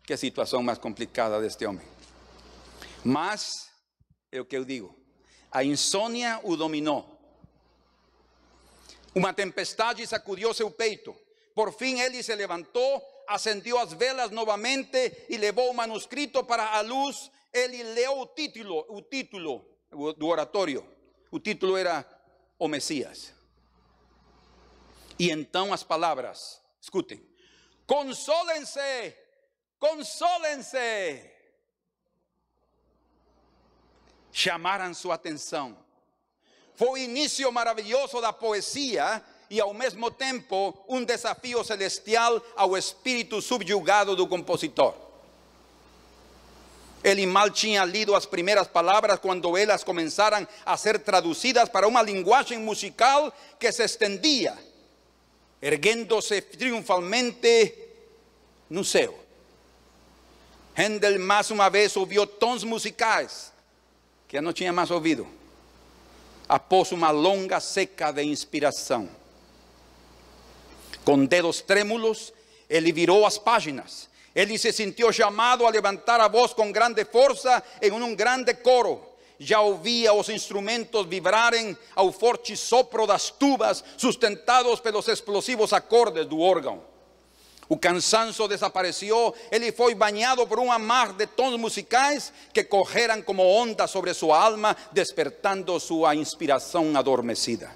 Que 0.03 0.17
situação 0.17 0.61
mais 0.61 0.77
complicada 0.77 1.39
deste 1.39 1.65
homem. 1.65 1.87
Mas, 3.03 3.69
é 4.31 4.41
o 4.41 4.45
que 4.45 4.57
eu 4.57 4.65
digo, 4.65 4.93
a 5.51 5.63
insônia 5.63 6.39
o 6.43 6.57
dominou. 6.57 7.17
Uma 9.15 9.33
tempestade 9.33 10.05
sacudiu 10.05 10.53
seu 10.53 10.69
peito. 10.69 11.15
Por 11.53 11.73
fim 11.73 11.99
ele 11.99 12.23
se 12.23 12.33
levantou, 12.35 13.01
acendeu 13.27 13.77
as 13.77 13.93
velas 13.93 14.31
novamente 14.31 15.25
e 15.29 15.37
levou 15.37 15.69
o 15.69 15.73
manuscrito 15.73 16.43
para 16.43 16.77
a 16.77 16.81
luz. 16.81 17.31
Ele 17.53 17.83
leu 17.83 18.25
título, 18.27 18.85
o 18.89 19.01
título 19.01 19.65
do 20.17 20.27
oratório. 20.27 20.85
O 21.31 21.39
título 21.39 21.77
era 21.77 22.05
O 22.59 22.67
Messias. 22.67 23.33
E 25.17 25.31
então 25.31 25.73
as 25.73 25.81
palavras, 25.81 26.61
escutem: 26.81 27.25
Consólense, 27.87 29.15
consólense 29.79 31.31
chamaram 34.31 34.93
sua 34.93 35.15
atenção. 35.15 35.77
Foi 36.73 36.89
o 36.89 36.97
início 36.97 37.51
maravilhoso 37.51 38.19
da 38.19 38.33
poesia 38.33 39.23
e 39.49 39.59
ao 39.59 39.73
mesmo 39.73 40.09
tempo 40.09 40.83
um 40.87 41.03
desafio 41.03 41.63
celestial 41.63 42.41
ao 42.55 42.77
espírito 42.77 43.41
subjugado 43.41 44.15
do 44.15 44.27
compositor. 44.27 45.10
Ele 47.03 47.25
mal 47.25 47.49
tinha 47.49 47.83
lido 47.83 48.15
as 48.15 48.25
primeiras 48.25 48.67
palavras 48.67 49.19
quando 49.19 49.57
elas 49.57 49.83
começaram 49.83 50.47
a 50.65 50.77
ser 50.77 50.99
traduzidas 50.99 51.67
para 51.67 51.87
uma 51.87 52.01
linguagem 52.01 52.59
musical 52.59 53.33
que 53.59 53.71
se 53.71 53.83
estendia, 53.83 54.55
erguendo-se 55.61 56.41
triunfalmente 56.41 57.73
no 58.69 58.83
céu. 58.83 59.17
Handel 60.77 61.19
mais 61.19 61.49
uma 61.49 61.69
vez 61.69 61.95
ouviu 61.97 62.25
tons 62.25 62.63
musicais 62.63 63.51
que 64.27 64.39
não 64.39 64.53
tinha 64.53 64.71
mais 64.71 64.89
ouvido, 64.89 65.27
após 66.47 66.91
uma 66.93 67.11
longa 67.11 67.59
seca 67.59 68.11
de 68.11 68.23
inspiração. 68.23 69.09
Com 71.03 71.25
dedos 71.25 71.61
trêmulos, 71.61 72.31
ele 72.69 72.93
virou 72.93 73.25
as 73.25 73.37
páginas. 73.37 74.07
Ele 74.35 74.57
se 74.57 74.71
sentiu 74.71 75.11
chamado 75.11 75.65
a 75.65 75.69
levantar 75.69 76.19
a 76.21 76.27
voz 76.27 76.53
com 76.53 76.71
grande 76.71 77.03
força 77.05 77.61
em 77.81 77.91
um 77.91 78.15
grande 78.15 78.53
coro. 78.53 79.05
Já 79.37 79.59
ouvia 79.59 80.13
os 80.13 80.29
instrumentos 80.29 81.05
vibrarem 81.07 81.75
ao 81.95 82.11
forte 82.11 82.55
sopro 82.55 83.07
das 83.07 83.31
tubas, 83.31 83.83
sustentados 83.97 84.79
pelos 84.79 85.07
explosivos 85.07 85.73
acordes 85.73 86.25
do 86.27 86.39
órgão. 86.39 86.83
O 87.67 87.77
cansanço 87.77 88.47
desapareceu, 88.47 89.33
ele 89.49 89.71
foi 89.71 89.95
banhado 89.95 90.45
por 90.45 90.59
uma 90.59 90.77
mar 90.77 91.13
de 91.13 91.25
tons 91.25 91.57
musicais 91.57 92.31
que 92.53 92.65
correram 92.65 93.21
como 93.21 93.43
ondas 93.43 93.89
sobre 93.89 94.13
sua 94.13 94.43
alma, 94.43 94.75
despertando 94.91 95.79
sua 95.79 96.13
inspiração 96.13 96.95
adormecida. 96.95 97.71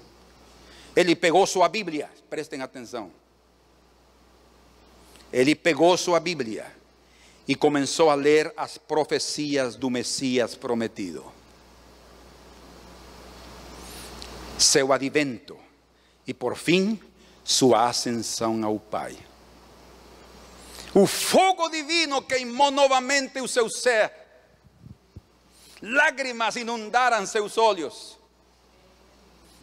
Ele 0.94 1.16
pegou 1.16 1.46
sua 1.46 1.68
Bíblia, 1.68 2.10
prestem 2.28 2.62
atenção. 2.62 3.10
Ele 5.32 5.54
pegou 5.54 5.96
sua 5.96 6.20
Bíblia 6.20 6.74
e 7.46 7.54
começou 7.54 8.10
a 8.10 8.14
ler 8.14 8.52
as 8.56 8.78
profecias 8.78 9.76
do 9.76 9.90
Messias 9.90 10.54
prometido. 10.54 11.24
Seu 14.58 14.92
advento 14.92 15.56
e, 16.26 16.32
por 16.32 16.56
fim, 16.56 16.98
sua 17.44 17.88
ascensão 17.88 18.64
ao 18.64 18.80
Pai. 18.80 19.16
O 20.94 21.06
fogo 21.06 21.68
divino 21.68 22.22
queimou 22.22 22.70
novamente 22.70 23.40
o 23.40 23.46
seu 23.46 23.68
ser. 23.68 24.10
Lágrimas 25.82 26.56
inundaram 26.56 27.26
seus 27.26 27.58
olhos. 27.58 28.18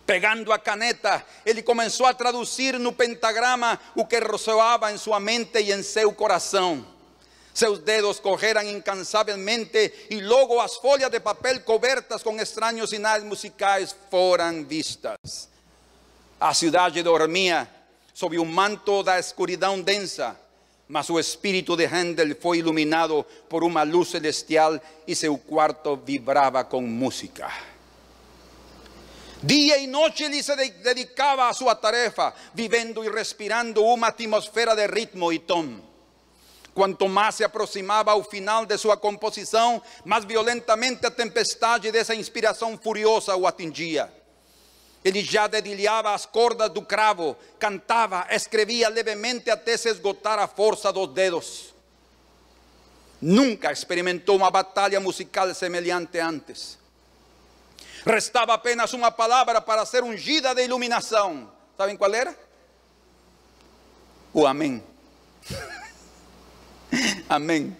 Pegando 0.06 0.51
a 0.51 0.60
caneta, 0.60 1.26
ele 1.45 1.64
começou 1.64 2.06
a 2.06 2.14
traduzir 2.14 2.78
no 2.78 2.91
pentagrama 2.91 3.80
o 3.95 4.06
que 4.06 4.20
ressoava 4.20 4.91
em 4.91 4.97
sua 4.97 5.20
mente 5.20 5.60
e 5.60 5.72
em 5.72 5.82
seu 5.82 6.12
coração. 6.12 6.86
Seus 7.54 7.80
dedos 7.80 8.20
correram 8.20 8.64
incansavelmente 8.64 9.93
e 10.10 10.20
logo 10.20 10.60
as 10.60 10.76
folhas 10.76 11.10
de 11.10 11.20
papel 11.20 11.62
cobertas 11.62 12.24
com 12.24 12.36
estranhos 12.41 12.89
sinais 12.89 13.24
musicais 13.24 13.95
foram 14.10 14.66
vistas. 14.66 15.47
A 16.39 16.54
cidade 16.54 17.01
dormia 17.01 17.70
sob 18.14 18.38
o 18.38 18.45
manto 18.45 19.04
da 19.04 19.20
escuridão 19.20 19.80
densa 19.80 20.38
mas 20.88 21.10
o 21.10 21.20
espírito 21.20 21.76
de 21.76 21.86
Handel 21.86 22.36
foi 22.39 22.60
iluminado 22.60 23.26
por 23.49 23.64
uma 23.64 23.84
luz 23.84 24.10
celestial 24.10 24.80
e 25.08 25.16
seu 25.16 25.38
quarto 25.38 25.95
vibrava 25.95 26.64
com 26.64 26.82
música. 26.82 27.72
Dia 29.44 29.78
e 29.78 29.88
noite 29.88 30.24
ele 30.24 30.41
se 30.41 30.56
dedicava 30.56 31.50
à 31.50 31.54
sua 31.54 31.76
tarefa, 31.76 32.34
vivendo 32.54 33.04
e 33.04 33.10
respirando 33.10 33.84
uma 33.84 34.08
atmosfera 34.08 34.74
de 34.74 34.88
ritmo 34.88 35.34
e 35.34 35.39
tom. 35.39 35.82
Quanto 36.74 37.10
mais 37.10 37.36
se 37.36 37.44
aproximava 37.44 38.12
ao 38.12 38.24
final 38.24 38.66
de 38.66 38.78
sua 38.78 38.96
composição, 38.96 39.82
mais 40.06 40.24
violentamente 40.24 41.06
a 41.06 41.12
tempestade 41.12 41.91
dessa 41.91 42.16
inspiração 42.16 42.78
furiosa 42.78 43.36
o 43.36 43.46
atingia. 43.46 44.10
Ele 45.04 45.22
já 45.22 45.48
dedilhava 45.48 46.14
as 46.14 46.26
cordas 46.26 46.70
do 46.70 46.82
cravo, 46.82 47.36
cantava, 47.60 48.26
escrevia 48.32 48.88
levemente 48.88 49.50
até 49.50 49.76
se 49.76 49.89
esgotar 49.89 50.39
a 50.39 50.48
força 50.48 50.94
dos 50.94 51.10
dedos. 51.14 51.74
Nunca 53.20 53.74
experimentó 53.74 54.34
una 54.34 54.50
batalla 54.50 55.02
musical 55.02 55.54
semejante 55.54 56.20
antes. 56.20 56.83
Restaba 58.06 58.56
apenas 58.56 58.93
una 58.93 59.16
palabra 59.16 59.64
para 59.64 59.86
ser 59.86 60.04
ungida 60.04 60.54
de 60.54 60.66
iluminación. 60.66 61.49
¿Saben 61.78 61.97
cuál 61.97 62.16
era? 62.16 62.36
O 64.34 64.47
amén. 64.47 64.84
amén. 67.30 67.78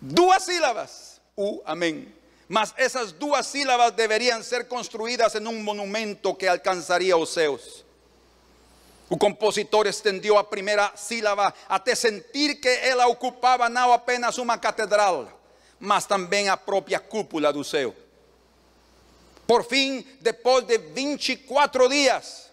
Dos 0.00 0.44
sílabas. 0.44 1.20
U 1.36 1.60
amén. 1.64 2.14
Mas 2.48 2.74
esas 2.76 3.18
dos 3.18 3.46
sílabas 3.46 3.94
deberían 3.96 4.42
ser 4.42 4.68
construidas 4.68 5.34
en 5.34 5.46
un 5.46 5.62
monumento 5.62 6.36
que 6.36 6.48
alcanzaría 6.48 7.16
Oseos. 7.16 7.84
O 9.08 9.18
compositor 9.18 9.86
extendió 9.86 10.38
a 10.38 10.48
primera 10.48 10.92
sílaba 10.96 11.54
até 11.68 11.94
sentir 11.94 12.60
que 12.60 12.88
ela 12.88 13.06
ocupaba 13.08 13.68
no 13.68 13.92
apenas 13.92 14.38
uma 14.38 14.58
catedral, 14.58 15.28
mas 15.78 16.06
também 16.06 16.48
a 16.48 16.56
própria 16.56 16.98
cúpula 16.98 17.52
do 17.52 17.62
céu. 17.62 17.94
Por 19.46 19.64
fim, 19.64 20.06
depois 20.20 20.64
de 20.64 20.78
24 20.78 21.88
dias, 21.88 22.50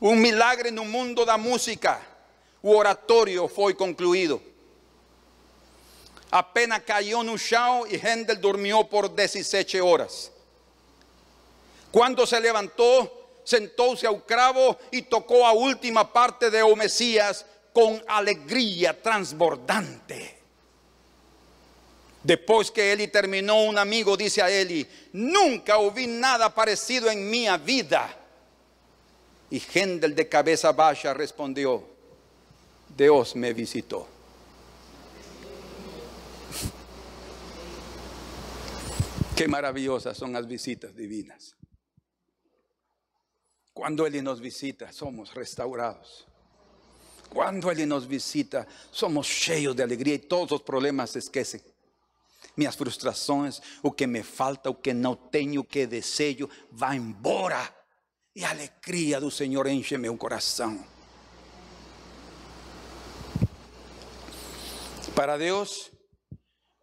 um 0.00 0.14
milagre 0.14 0.70
no 0.70 0.84
mundo 0.84 1.24
da 1.24 1.38
música, 1.38 2.00
o 2.62 2.74
oratório 2.74 3.48
foi 3.48 3.74
concluído. 3.74 4.42
A 6.30 6.42
pena 6.42 6.78
caiu 6.78 7.22
no 7.22 7.38
chão 7.38 7.86
e 7.86 7.96
Handel 7.96 8.36
dormiu 8.36 8.84
por 8.84 9.08
17 9.08 9.80
horas. 9.80 10.30
Quando 11.90 12.26
se 12.26 12.38
levantou, 12.38 13.40
sentóse 13.44 14.06
ao 14.06 14.20
cravo 14.20 14.76
e 14.92 15.00
tocou 15.00 15.44
a 15.44 15.52
última 15.52 16.04
parte 16.04 16.50
de 16.50 16.62
O 16.62 16.76
Messias 16.76 17.44
com 17.72 18.00
alegria 18.06 18.92
transbordante. 18.92 20.35
Depois 22.26 22.70
que 22.70 22.80
ele 22.80 23.06
terminou, 23.06 23.70
um 23.70 23.78
amigo 23.78 24.16
disse 24.16 24.40
a 24.40 24.50
ele: 24.50 24.88
Nunca 25.12 25.78
ouvi 25.78 26.08
nada 26.08 26.50
parecido 26.50 27.08
em 27.08 27.18
minha 27.18 27.56
vida. 27.56 28.12
E 29.48 29.62
Hendel, 29.72 30.12
de 30.12 30.24
cabeça 30.24 30.72
baixa, 30.72 31.12
respondeu: 31.12 31.88
Deus 32.88 33.34
me 33.34 33.52
visitou. 33.52 34.08
Qué 39.36 39.46
maravillosas 39.46 40.18
son 40.18 40.32
las 40.32 40.48
visitas 40.48 40.96
divinas. 40.96 41.54
Cuando 43.72 44.04
Él 44.04 44.24
nos 44.24 44.40
visita, 44.40 44.90
somos 44.90 45.32
restaurados. 45.32 46.26
Cuando 47.28 47.70
Él 47.70 47.86
nos 47.86 48.08
visita, 48.08 48.66
somos 48.90 49.28
cheios 49.28 49.76
de 49.76 49.84
alegría 49.84 50.14
y 50.14 50.18
todos 50.18 50.50
los 50.50 50.62
problemas 50.62 51.10
se 51.10 51.20
esquecen. 51.20 51.75
Minhas 52.56 52.74
frustrações, 52.74 53.60
o 53.82 53.92
que 53.92 54.06
me 54.06 54.22
falta, 54.22 54.70
o 54.70 54.74
que 54.74 54.94
não 54.94 55.14
tenho, 55.14 55.60
o 55.60 55.64
que 55.64 55.86
desejo, 55.86 56.48
vai 56.70 56.96
embora. 56.96 57.74
E 58.34 58.44
a 58.44 58.50
alegria 58.50 59.20
do 59.20 59.30
Senhor 59.30 59.66
enche 59.66 59.98
meu 59.98 60.16
coração. 60.16 60.84
Para 65.14 65.38
Deus, 65.38 65.90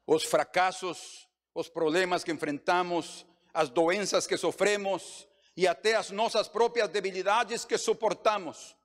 os 0.08 0.24
fracassos, 0.24 1.28
os 1.54 1.70
problemas 1.70 2.24
que 2.24 2.32
enfrentamos, 2.32 3.26
as 3.54 3.70
doenças 3.70 4.26
que 4.26 4.38
sofremos 4.38 5.28
e 5.56 5.68
até 5.68 5.96
as 5.96 6.10
nossas 6.10 6.48
próprias 6.48 6.90
debilidades 6.90 7.64
que 7.64 7.78
suportamos, 7.78 8.76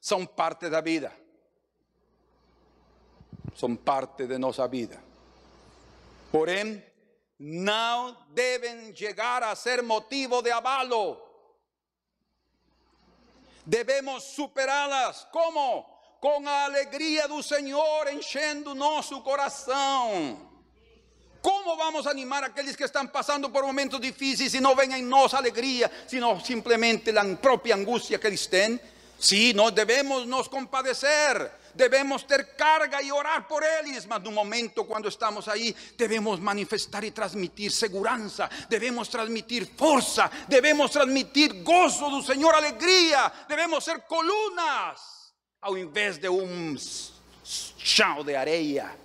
são 0.00 0.24
parte 0.24 0.70
da 0.70 0.80
vida. 0.80 1.12
São 3.54 3.76
parte 3.76 4.26
de 4.26 4.38
nossa 4.38 4.66
vida. 4.68 5.07
Porém, 6.30 6.82
não 7.38 8.16
devem 8.30 8.94
chegar 8.94 9.42
a 9.42 9.54
ser 9.54 9.82
motivo 9.82 10.42
de 10.42 10.50
abalo. 10.50 11.20
Devemos 13.64 14.24
superá-las. 14.24 15.26
Como? 15.30 15.82
Com 16.20 16.48
a 16.48 16.64
alegria 16.64 17.28
do 17.28 17.42
Senhor 17.42 18.12
enchendo. 18.12 18.74
Como 21.40 21.76
vamos 21.76 22.06
animar 22.06 22.42
aqueles 22.42 22.74
que 22.74 22.84
estão 22.84 23.06
passando 23.06 23.48
por 23.50 23.62
momentos 23.64 24.00
difíceis 24.00 24.52
e 24.54 24.60
não 24.60 24.74
veem 24.74 24.94
em 24.94 25.02
nós 25.02 25.32
alegria, 25.32 25.90
sino 26.08 26.40
simplesmente 26.40 27.16
a 27.16 27.36
própria 27.36 27.76
angústia 27.76 28.18
que 28.18 28.26
eles 28.26 28.46
têm? 28.46 28.80
Sim, 29.20 29.52
nós 29.52 29.72
devemos 29.72 30.26
nos 30.26 30.48
compadecer, 30.48 31.50
devemos 31.78 32.24
ter 32.24 32.44
carga 32.56 33.00
e 33.00 33.12
orar 33.12 33.46
por 33.46 33.62
eles, 33.62 34.04
mas 34.04 34.20
no 34.20 34.32
momento 34.32 34.84
quando 34.84 35.08
estamos 35.08 35.46
aí, 35.48 35.74
devemos 35.96 36.40
manifestar 36.40 37.04
e 37.04 37.12
transmitir 37.12 37.70
segurança, 37.70 38.50
devemos 38.68 39.06
transmitir 39.06 39.64
força, 39.76 40.28
devemos 40.48 40.90
transmitir 40.90 41.62
gozo 41.62 42.10
do 42.10 42.20
Senhor, 42.20 42.52
alegria, 42.52 43.32
devemos 43.48 43.84
ser 43.84 44.00
colunas, 44.00 45.32
ao 45.62 45.78
invés 45.78 46.18
de 46.18 46.28
um 46.28 46.76
chão 47.44 48.24
de 48.24 48.34
areia. 48.34 48.98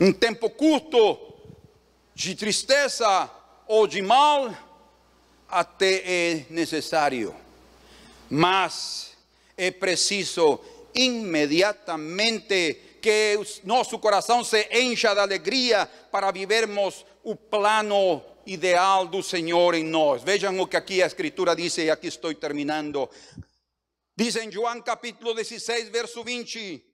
Um 0.00 0.12
tempo 0.12 0.48
curto 0.50 1.18
de 2.14 2.36
tristeza 2.36 3.28
ou 3.66 3.88
de 3.88 4.00
mal, 4.00 4.54
até 5.48 6.02
é 6.04 6.46
necessário, 6.48 7.34
mas 8.30 9.07
é 9.58 9.72
preciso 9.72 10.60
imediatamente 10.94 12.98
que 13.02 13.38
nosso 13.64 13.98
coração 13.98 14.44
se 14.44 14.68
encha 14.72 15.12
de 15.12 15.20
alegria 15.20 15.86
para 16.10 16.30
vivermos 16.30 17.04
o 17.24 17.34
plano 17.34 18.22
ideal 18.46 19.06
do 19.06 19.22
Senhor 19.22 19.74
em 19.74 19.84
nós. 19.84 20.22
Vejam 20.22 20.58
o 20.60 20.66
que 20.66 20.76
aqui 20.76 21.02
a 21.02 21.06
Escritura 21.06 21.54
diz, 21.54 21.76
e 21.78 21.90
aqui 21.90 22.06
estou 22.06 22.32
terminando. 22.34 23.08
Diz 24.16 24.36
em 24.36 24.50
João 24.50 24.80
capítulo 24.80 25.34
16, 25.34 25.88
verso 25.88 26.24
20: 26.24 26.84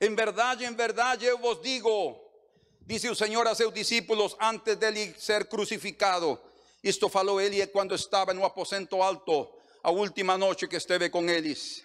Em 0.00 0.14
verdade, 0.14 0.64
em 0.64 0.74
verdade 0.74 1.26
eu 1.26 1.38
vos 1.38 1.60
digo, 1.62 2.18
disse 2.86 3.08
o 3.08 3.14
Senhor 3.14 3.46
a 3.46 3.54
seus 3.54 3.72
discípulos 3.72 4.36
antes 4.40 4.76
dele 4.76 5.14
ser 5.18 5.46
crucificado. 5.46 6.38
Isto 6.82 7.10
falou 7.10 7.40
ele 7.40 7.66
quando 7.66 7.94
estava 7.94 8.32
no 8.32 8.44
aposento 8.44 9.02
alto, 9.02 9.59
a 9.82 9.90
última 9.90 10.36
noite 10.36 10.66
que 10.68 10.76
esteve 10.76 11.08
com 11.08 11.28
eles. 11.28 11.84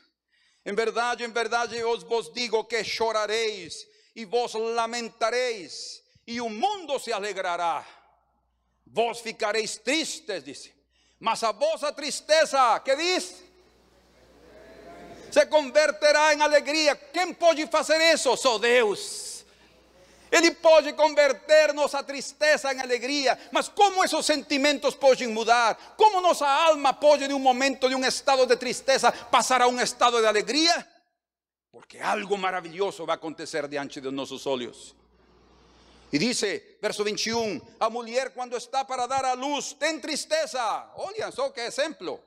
Em 0.66 0.74
verdade, 0.74 1.24
em 1.24 1.32
verdade, 1.32 1.78
eu 1.78 1.98
vos 2.00 2.32
digo 2.34 2.64
que 2.64 2.84
chorareis 2.84 3.88
e 4.16 4.26
vos 4.26 4.54
lamentareis, 4.54 6.02
e 6.26 6.40
o 6.42 6.50
mundo 6.50 6.98
se 7.00 7.12
alegrará. 7.12 7.86
Vós 8.88 9.20
ficareis 9.20 9.78
tristes, 9.78 10.44
disse. 10.44 10.74
Mas 11.20 11.44
a 11.44 11.52
vossa 11.52 11.92
tristeza, 11.92 12.80
que 12.80 12.96
diz? 12.96 13.44
Se 15.32 15.46
converterá 15.48 16.34
em 16.34 16.42
alegria. 16.42 16.96
Quem 16.96 17.34
pode 17.34 17.68
fazer 17.68 18.00
isso? 18.14 18.36
Só 18.38 18.58
Deus. 18.58 19.25
Ele 20.32 20.52
pode 20.52 20.94
converter 20.94 21.74
nossa 21.74 22.04
tristeza 22.04 22.74
em 22.74 22.80
alegria, 22.80 23.38
mas 23.52 23.68
como 23.68 24.04
esses 24.04 24.26
sentimentos 24.26 24.96
podem 24.96 25.28
mudar? 25.28 25.96
Como 25.98 26.22
nossa 26.22 26.48
alma 26.48 26.94
pode, 26.94 27.28
de 27.28 27.34
um 27.34 27.40
momento, 27.40 27.88
de 27.88 27.96
um 27.96 28.04
estado 28.04 28.46
de 28.46 28.56
tristeza, 28.58 29.12
passar 29.12 29.62
a 29.62 29.68
um 29.68 29.80
estado 29.80 30.20
de 30.20 30.26
alegria? 30.26 30.88
Porque 31.72 32.00
algo 32.00 32.38
maravilhoso 32.38 33.06
vai 33.06 33.16
acontecer 33.16 33.68
diante 33.68 34.02
de 34.02 34.10
nossos 34.10 34.46
olhos. 34.46 34.96
E 36.12 36.18
dice, 36.18 36.78
verso 36.82 37.04
21, 37.04 37.60
a 37.80 37.90
mulher 37.90 38.34
quando 38.34 38.56
está 38.56 38.86
para 38.86 39.06
dar 39.06 39.26
a 39.26 39.34
luz 39.34 39.74
tem 39.74 40.00
tristeza. 40.00 40.62
Olha 40.96 41.32
só 41.32 41.50
que 41.50 41.60
exemplo. 41.60 42.22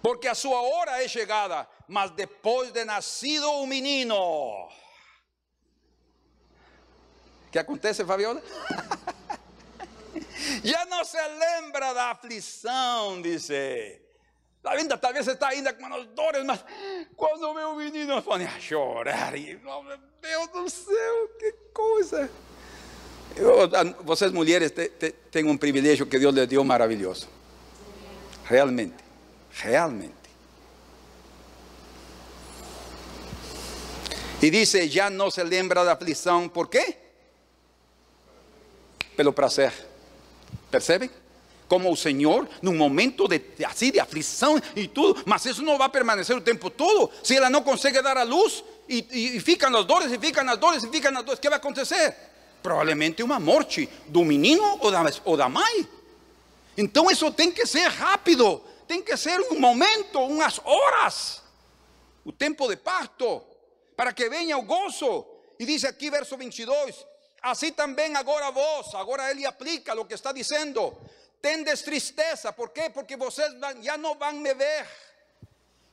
Porque 0.00 0.28
a 0.28 0.34
sua 0.34 0.62
hora 0.62 1.02
é 1.02 1.08
chegada, 1.08 1.68
mas 1.88 2.12
depois 2.12 2.70
de 2.70 2.84
nascido 2.84 3.50
o 3.50 3.66
menino. 3.66 4.16
Que 7.56 7.60
acontece, 7.60 8.04
Fabiola? 8.04 8.42
Já 10.62 10.84
não 10.86 11.04
se 11.04 11.16
lembra 11.16 11.94
da 11.94 12.10
aflição, 12.10 13.22
dice. 13.22 14.00
Ainda 14.64 14.98
talvez 14.98 15.26
está 15.26 15.48
ainda 15.48 15.72
com 15.72 15.86
as 15.94 16.06
dores, 16.08 16.44
mas 16.44 16.62
quando 17.16 17.54
vê 17.54 17.62
o 17.62 17.76
menino, 17.76 18.20
põe 18.22 18.44
a 18.44 18.60
chorar. 18.60 19.38
E, 19.38 19.58
oh, 19.64 19.82
meu 19.82 20.48
do 20.48 20.68
céu, 20.68 21.28
que 21.38 21.52
coisa. 21.72 22.28
Eu, 23.36 23.70
vocês 24.02 24.32
mulheres 24.32 24.72
têm 25.30 25.44
um 25.44 25.56
privilégio 25.56 26.06
que 26.06 26.18
Deus 26.18 26.34
lhes 26.34 26.48
deu 26.48 26.64
maravilhoso. 26.64 27.28
Realmente, 28.44 29.04
realmente. 29.50 30.14
E 34.42 34.50
dice, 34.50 34.88
já 34.88 35.08
não 35.08 35.30
se 35.30 35.42
lembra 35.42 35.84
da 35.84 35.92
aflição, 35.92 36.48
¿por 36.48 36.68
quê? 36.68 37.05
Pelo 39.16 39.32
prazer. 39.32 39.72
Percebem? 40.70 41.10
como 41.68 41.90
o 41.90 41.96
Senhor 41.96 42.48
num 42.62 42.74
momento 42.74 43.26
de, 43.28 43.40
assim 43.64 43.90
de 43.90 44.00
aflição 44.00 44.60
e 44.74 44.86
tudo, 44.86 45.22
mas 45.26 45.44
isso 45.44 45.62
não 45.62 45.76
vai 45.78 45.88
permanecer 45.88 46.36
o 46.36 46.40
tempo 46.40 46.70
todo. 46.70 47.10
Se 47.22 47.36
ela 47.36 47.50
não 47.50 47.62
consegue 47.62 48.00
dar 48.02 48.16
a 48.16 48.22
luz 48.22 48.64
e, 48.88 49.04
e, 49.10 49.36
e 49.36 49.40
ficam 49.40 49.74
as 49.76 49.84
dores, 49.84 50.12
e 50.12 50.18
ficam 50.18 50.48
as 50.48 50.58
dores, 50.58 50.84
e 50.84 50.88
ficam 50.88 51.16
as 51.16 51.24
dores, 51.24 51.38
o 51.38 51.42
que 51.42 51.48
vai 51.48 51.58
acontecer? 51.58 52.14
Provavelmente 52.62 53.22
uma 53.22 53.38
morte 53.38 53.88
do 54.06 54.24
menino 54.24 54.78
ou 54.80 54.90
da, 54.90 55.02
ou 55.24 55.36
da 55.36 55.48
mãe. 55.48 55.88
Então 56.76 57.10
isso 57.10 57.30
tem 57.32 57.50
que 57.50 57.66
ser 57.66 57.88
rápido, 57.88 58.62
tem 58.86 59.02
que 59.02 59.16
ser 59.16 59.40
um 59.50 59.58
momento, 59.58 60.20
umas 60.20 60.60
horas, 60.64 61.42
o 62.24 62.32
tempo 62.32 62.68
de 62.68 62.76
parto, 62.76 63.42
para 63.96 64.12
que 64.12 64.28
venha 64.28 64.58
o 64.58 64.62
gozo. 64.62 65.26
E 65.58 65.64
diz 65.64 65.84
aqui, 65.84 66.10
verso 66.10 66.36
22, 66.36 67.06
assim 67.50 67.72
também 67.72 68.14
agora 68.16 68.50
vós, 68.50 68.92
agora 68.94 69.30
ele 69.30 69.46
aplica 69.46 69.94
o 69.94 70.04
que 70.04 70.14
está 70.14 70.32
dizendo, 70.32 70.96
tendes 71.40 71.80
tristeza, 71.82 72.52
por 72.52 72.70
quê? 72.70 72.90
Porque 72.90 73.16
vocês 73.16 73.52
já 73.82 73.96
não 73.96 74.16
vão 74.16 74.32
me 74.32 74.52
ver. 74.52 74.88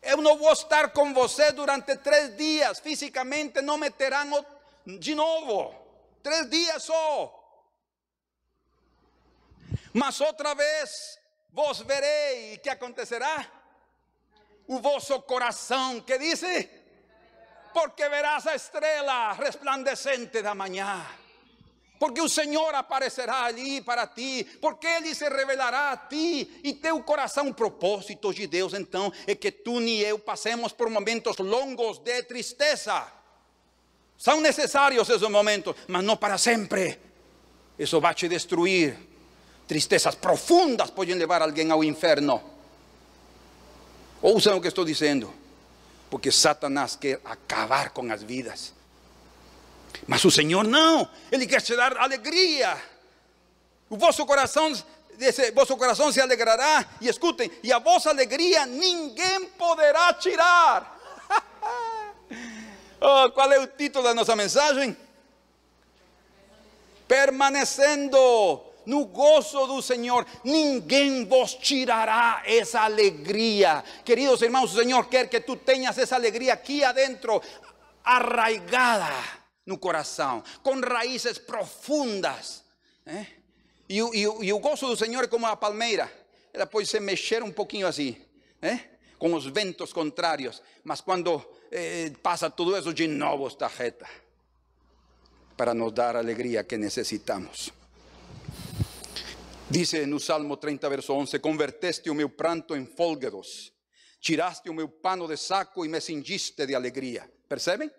Eu 0.01 0.17
não 0.17 0.35
vou 0.35 0.51
estar 0.51 0.91
com 0.91 1.13
você 1.13 1.51
durante 1.51 1.95
três 1.97 2.35
dias, 2.35 2.79
fisicamente 2.79 3.61
não 3.61 3.77
me 3.77 3.89
terão 3.91 4.43
de 4.85 5.13
novo, 5.13 5.75
três 6.23 6.49
dias 6.49 6.83
só. 6.83 7.39
Mas 9.93 10.19
outra 10.21 10.55
vez 10.55 11.19
vos 11.51 11.81
verei, 11.81 12.57
que 12.57 12.69
acontecerá? 12.69 13.45
O 14.67 14.79
vosso 14.79 15.21
coração, 15.21 16.01
que 16.01 16.17
dice? 16.17 16.67
Porque 17.73 18.09
verás 18.09 18.47
a 18.47 18.55
estrela 18.55 19.33
resplandecente 19.33 20.41
da 20.41 20.55
manhã. 20.55 21.22
Porque 22.03 22.19
o 22.19 22.27
Senhor 22.27 22.75
aparecerá 22.75 23.45
ali 23.45 23.79
para 23.79 24.05
ti, 24.05 24.45
porque 24.59 24.85
Ele 24.85 25.15
se 25.15 25.23
revelará 25.29 25.93
a 25.93 25.95
ti 25.95 26.59
e 26.61 26.73
teu 26.73 27.01
coração. 27.01 27.47
O 27.47 27.53
propósito 27.53 28.33
de 28.33 28.45
Deus, 28.45 28.73
então, 28.73 29.09
é 29.25 29.33
que 29.33 29.49
tu 29.49 29.79
e 29.79 30.03
eu 30.03 30.19
passemos 30.19 30.73
por 30.73 30.89
momentos 30.89 31.37
longos 31.37 31.99
de 31.99 32.21
tristeza. 32.23 33.07
São 34.17 34.41
necessários 34.41 35.07
esses 35.07 35.29
momentos, 35.29 35.73
mas 35.87 36.03
não 36.03 36.17
para 36.17 36.37
sempre. 36.37 36.99
Isso 37.79 38.01
vai 38.01 38.13
te 38.13 38.27
destruir. 38.27 38.97
Tristezas 39.65 40.15
profundas 40.15 40.89
podem 40.89 41.15
levar 41.15 41.41
alguém 41.41 41.71
ao 41.71 41.85
inferno. 41.85 42.43
Ouçam 44.21 44.57
o 44.57 44.61
que 44.61 44.67
estou 44.67 44.83
dizendo, 44.83 45.33
porque 46.09 46.33
Satanás 46.33 46.97
quer 46.97 47.21
acabar 47.23 47.91
com 47.91 48.11
as 48.11 48.21
vidas. 48.21 48.73
Mas 50.07 50.23
o 50.25 50.31
Senhor 50.31 50.65
não, 50.65 51.07
Ele 51.31 51.47
quer 51.47 51.61
te 51.61 51.75
dar 51.75 51.97
alegria. 51.97 52.81
O 53.89 53.97
vosso 53.97 54.25
coração, 54.25 54.71
esse, 55.19 55.53
se 56.11 56.21
alegrará. 56.21 56.85
E 56.99 57.07
escutem, 57.07 57.51
e 57.61 57.71
a 57.71 57.79
vossa 57.79 58.09
alegria 58.09 58.65
ninguém 58.65 59.45
poderá 59.57 60.13
tirar. 60.13 60.99
oh, 62.99 63.31
qual 63.31 63.51
é 63.51 63.59
o 63.59 63.67
título 63.67 64.03
da 64.03 64.13
nossa 64.13 64.35
mensagem? 64.35 64.97
Permanecendo 67.07 68.61
no 68.85 69.05
gozo 69.05 69.65
do 69.67 69.81
Senhor, 69.81 70.25
ninguém 70.43 71.25
vos 71.25 71.53
tirará 71.53 72.41
essa 72.45 72.81
alegria. 72.81 73.83
Queridos 74.03 74.41
irmãos, 74.41 74.73
o 74.73 74.81
Senhor 74.81 75.05
quer 75.05 75.29
que 75.29 75.39
tu 75.39 75.55
tenhas 75.55 75.97
essa 75.97 76.15
alegria 76.15 76.53
aqui 76.53 76.83
adentro, 76.83 77.41
arraigada 78.03 79.42
no 79.65 79.77
coração, 79.77 80.43
com 80.61 80.79
raízes 80.79 81.37
profundas. 81.37 82.63
Eh? 83.05 83.25
E, 83.89 83.99
e, 83.99 84.21
e, 84.21 84.53
o 84.53 84.59
gozo 84.59 84.87
do 84.87 84.97
Senhor 84.97 85.23
é 85.23 85.27
como 85.27 85.45
a 85.45 85.55
palmeira, 85.55 86.11
ela 86.53 86.65
pode 86.65 86.87
se 86.87 86.99
mexer 86.99 87.43
um 87.43 87.51
pouquinho 87.51 87.87
assim, 87.87 88.17
eh? 88.61 88.79
com 89.17 89.33
os 89.33 89.45
ventos 89.45 89.93
contrários, 89.93 90.61
mas 90.83 91.01
quando 91.01 91.43
eh, 91.71 92.11
passa 92.21 92.49
tudo 92.49 92.77
isso, 92.77 92.93
de 92.93 93.07
novo 93.07 93.47
está 93.47 93.67
reta, 93.67 94.07
para 95.55 95.73
nos 95.73 95.93
dar 95.93 96.15
a 96.15 96.19
alegria 96.19 96.63
que 96.63 96.77
necessitamos. 96.77 97.71
Dice 99.69 100.05
no 100.05 100.19
Salmo 100.19 100.57
30, 100.57 100.89
verso 100.89 101.13
11: 101.13 101.39
Converteste 101.39 102.09
o 102.09 102.13
meu 102.13 102.29
pranto 102.29 102.75
em 102.75 102.85
fólgados, 102.85 103.73
tiraste 104.19 104.69
o 104.69 104.73
meu 104.73 104.87
pano 104.87 105.27
de 105.27 105.37
saco 105.37 105.85
e 105.85 105.89
me 105.89 105.99
cingiste 105.99 106.65
de 106.65 106.75
alegria. 106.75 107.29
Percebem? 107.47 107.89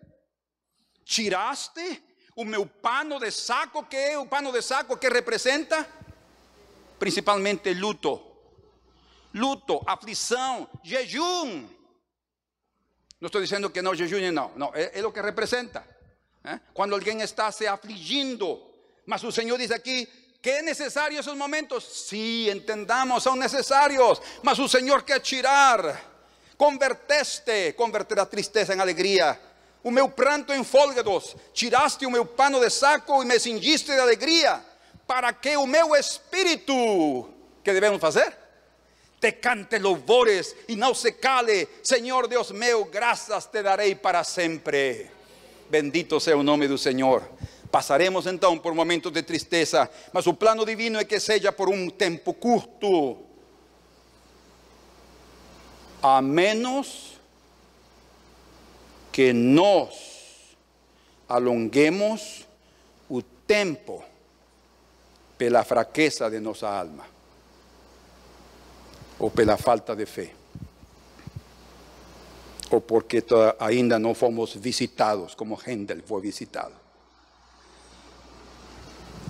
Tiraste 1.04 2.02
o 2.36 2.44
meu 2.44 2.66
pano 2.66 3.18
de 3.20 3.30
saco, 3.30 3.84
que 3.84 3.96
é 3.96 4.18
o 4.18 4.26
pano 4.26 4.50
de 4.52 4.62
saco 4.62 4.96
que 4.96 5.08
representa 5.08 5.86
principalmente 6.98 7.74
luto, 7.74 8.20
luto, 9.34 9.82
aflição, 9.86 10.68
jejum. 10.82 11.68
Não 13.20 13.26
estou 13.26 13.40
dizendo 13.40 13.70
que 13.70 13.82
não 13.82 13.94
jejune, 13.94 14.30
não, 14.30 14.52
não, 14.56 14.72
é, 14.74 14.98
é 14.98 15.06
o 15.06 15.12
que 15.12 15.20
representa. 15.20 15.86
¿eh? 16.44 16.60
Quando 16.72 16.94
alguém 16.94 17.20
está 17.20 17.50
se 17.52 17.66
afligindo, 17.66 18.60
mas 19.06 19.22
o 19.22 19.30
Senhor 19.30 19.58
diz 19.58 19.70
aqui: 19.70 20.08
¿Qué 20.40 20.58
es 20.58 20.64
necesario 20.64 21.20
esos 21.20 21.36
momentos? 21.36 21.84
Sí, 21.84 22.50
entendamos, 22.50 23.22
son 23.22 23.38
necesarios. 23.38 24.20
Mas 24.42 24.58
o 24.58 24.68
Señor 24.68 25.04
quer 25.04 25.22
tirar, 25.22 25.98
converteste, 26.56 27.74
converter 27.74 28.20
a 28.20 28.26
tristeza 28.26 28.74
em 28.74 28.80
alegria. 28.80 29.40
O 29.84 29.90
meu 29.90 30.08
pranto 30.08 30.50
em 30.54 30.64
fôlegados, 30.64 31.36
tiraste 31.52 32.06
o 32.06 32.10
meu 32.10 32.24
pano 32.24 32.58
de 32.58 32.70
saco 32.70 33.22
e 33.22 33.26
me 33.26 33.38
cingiste 33.38 33.92
de 33.92 34.00
alegria, 34.00 34.64
para 35.06 35.30
que 35.34 35.58
o 35.58 35.66
meu 35.66 35.94
espírito, 35.94 37.28
que 37.62 37.70
devemos 37.70 38.00
fazer? 38.00 38.34
Te 39.20 39.32
cante 39.32 39.78
louvores 39.78 40.56
e 40.68 40.74
não 40.74 40.94
se 40.94 41.12
cale, 41.12 41.68
Senhor 41.82 42.26
Deus 42.26 42.50
meu, 42.50 42.86
graças 42.86 43.44
te 43.44 43.62
darei 43.62 43.94
para 43.94 44.24
sempre. 44.24 45.10
Bendito 45.68 46.18
seja 46.18 46.38
o 46.38 46.42
nome 46.42 46.66
do 46.66 46.78
Senhor. 46.78 47.22
Passaremos 47.70 48.26
então 48.26 48.56
por 48.56 48.72
momentos 48.74 49.12
de 49.12 49.22
tristeza, 49.22 49.90
mas 50.14 50.26
o 50.26 50.32
plano 50.32 50.64
divino 50.64 50.98
é 50.98 51.04
que 51.04 51.20
seja 51.20 51.52
por 51.52 51.68
um 51.68 51.90
tempo 51.90 52.32
curto. 52.32 53.18
A 56.02 56.22
menos 56.22 57.13
que 59.14 59.32
nós 59.32 60.56
alonguemos 61.28 62.48
o 63.08 63.22
tempo 63.22 64.02
pela 65.38 65.62
fraqueza 65.62 66.28
de 66.28 66.40
nossa 66.40 66.68
alma 66.68 67.06
ou 69.20 69.30
pela 69.30 69.56
falta 69.56 69.94
de 69.94 70.04
fé 70.04 70.32
ou 72.72 72.80
porque 72.80 73.22
ainda 73.60 74.00
não 74.00 74.16
fomos 74.16 74.56
visitados 74.56 75.36
como 75.36 75.60
Hendel 75.64 76.02
foi 76.04 76.20
visitado. 76.20 76.74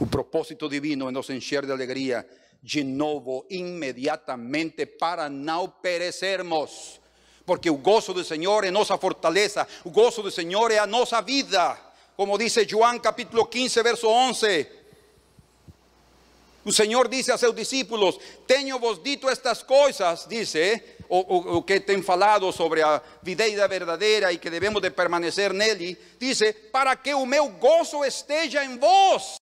O 0.00 0.06
propósito 0.06 0.66
divino 0.66 1.10
nos 1.10 1.28
encher 1.28 1.66
de 1.66 1.72
alegria 1.72 2.26
de 2.62 2.82
novo, 2.82 3.44
imediatamente, 3.50 4.86
para 4.86 5.28
não 5.28 5.68
perecermos. 5.68 7.03
Porque 7.46 7.68
o 7.68 7.76
gozo 7.76 8.14
do 8.14 8.24
Senhor 8.24 8.64
é 8.64 8.70
nossa 8.70 8.96
fortaleza, 8.96 9.66
o 9.84 9.90
gozo 9.90 10.22
do 10.22 10.30
Senhor 10.30 10.70
é 10.70 10.78
a 10.78 10.86
nossa 10.86 11.20
vida. 11.20 11.78
Como 12.16 12.38
dice 12.38 12.66
João 12.68 12.98
capítulo 12.98 13.44
15, 13.46 13.82
verso 13.82 14.08
11. 14.08 14.66
O 16.64 16.72
Senhor 16.72 17.08
disse 17.08 17.30
a 17.30 17.36
seus 17.36 17.54
discípulos: 17.54 18.18
Tenho 18.46 18.78
vos 18.78 19.02
dito 19.02 19.28
estas 19.28 19.62
coisas, 19.62 20.26
dice, 20.26 20.82
o, 21.08 21.62
que 21.62 21.78
tem 21.80 22.02
falado 22.02 22.50
sobre 22.52 22.80
a 22.80 23.02
videira 23.22 23.68
verdadeira 23.68 24.32
e 24.32 24.38
que 24.38 24.48
devemos 24.48 24.80
de 24.80 24.90
permanecer 24.90 25.52
nele, 25.52 25.98
dice, 26.18 26.52
para 26.52 26.96
que 26.96 27.12
o 27.12 27.26
meu 27.26 27.48
gozo 27.48 28.02
esteja 28.04 28.64
em 28.64 28.78
vós 28.78 29.36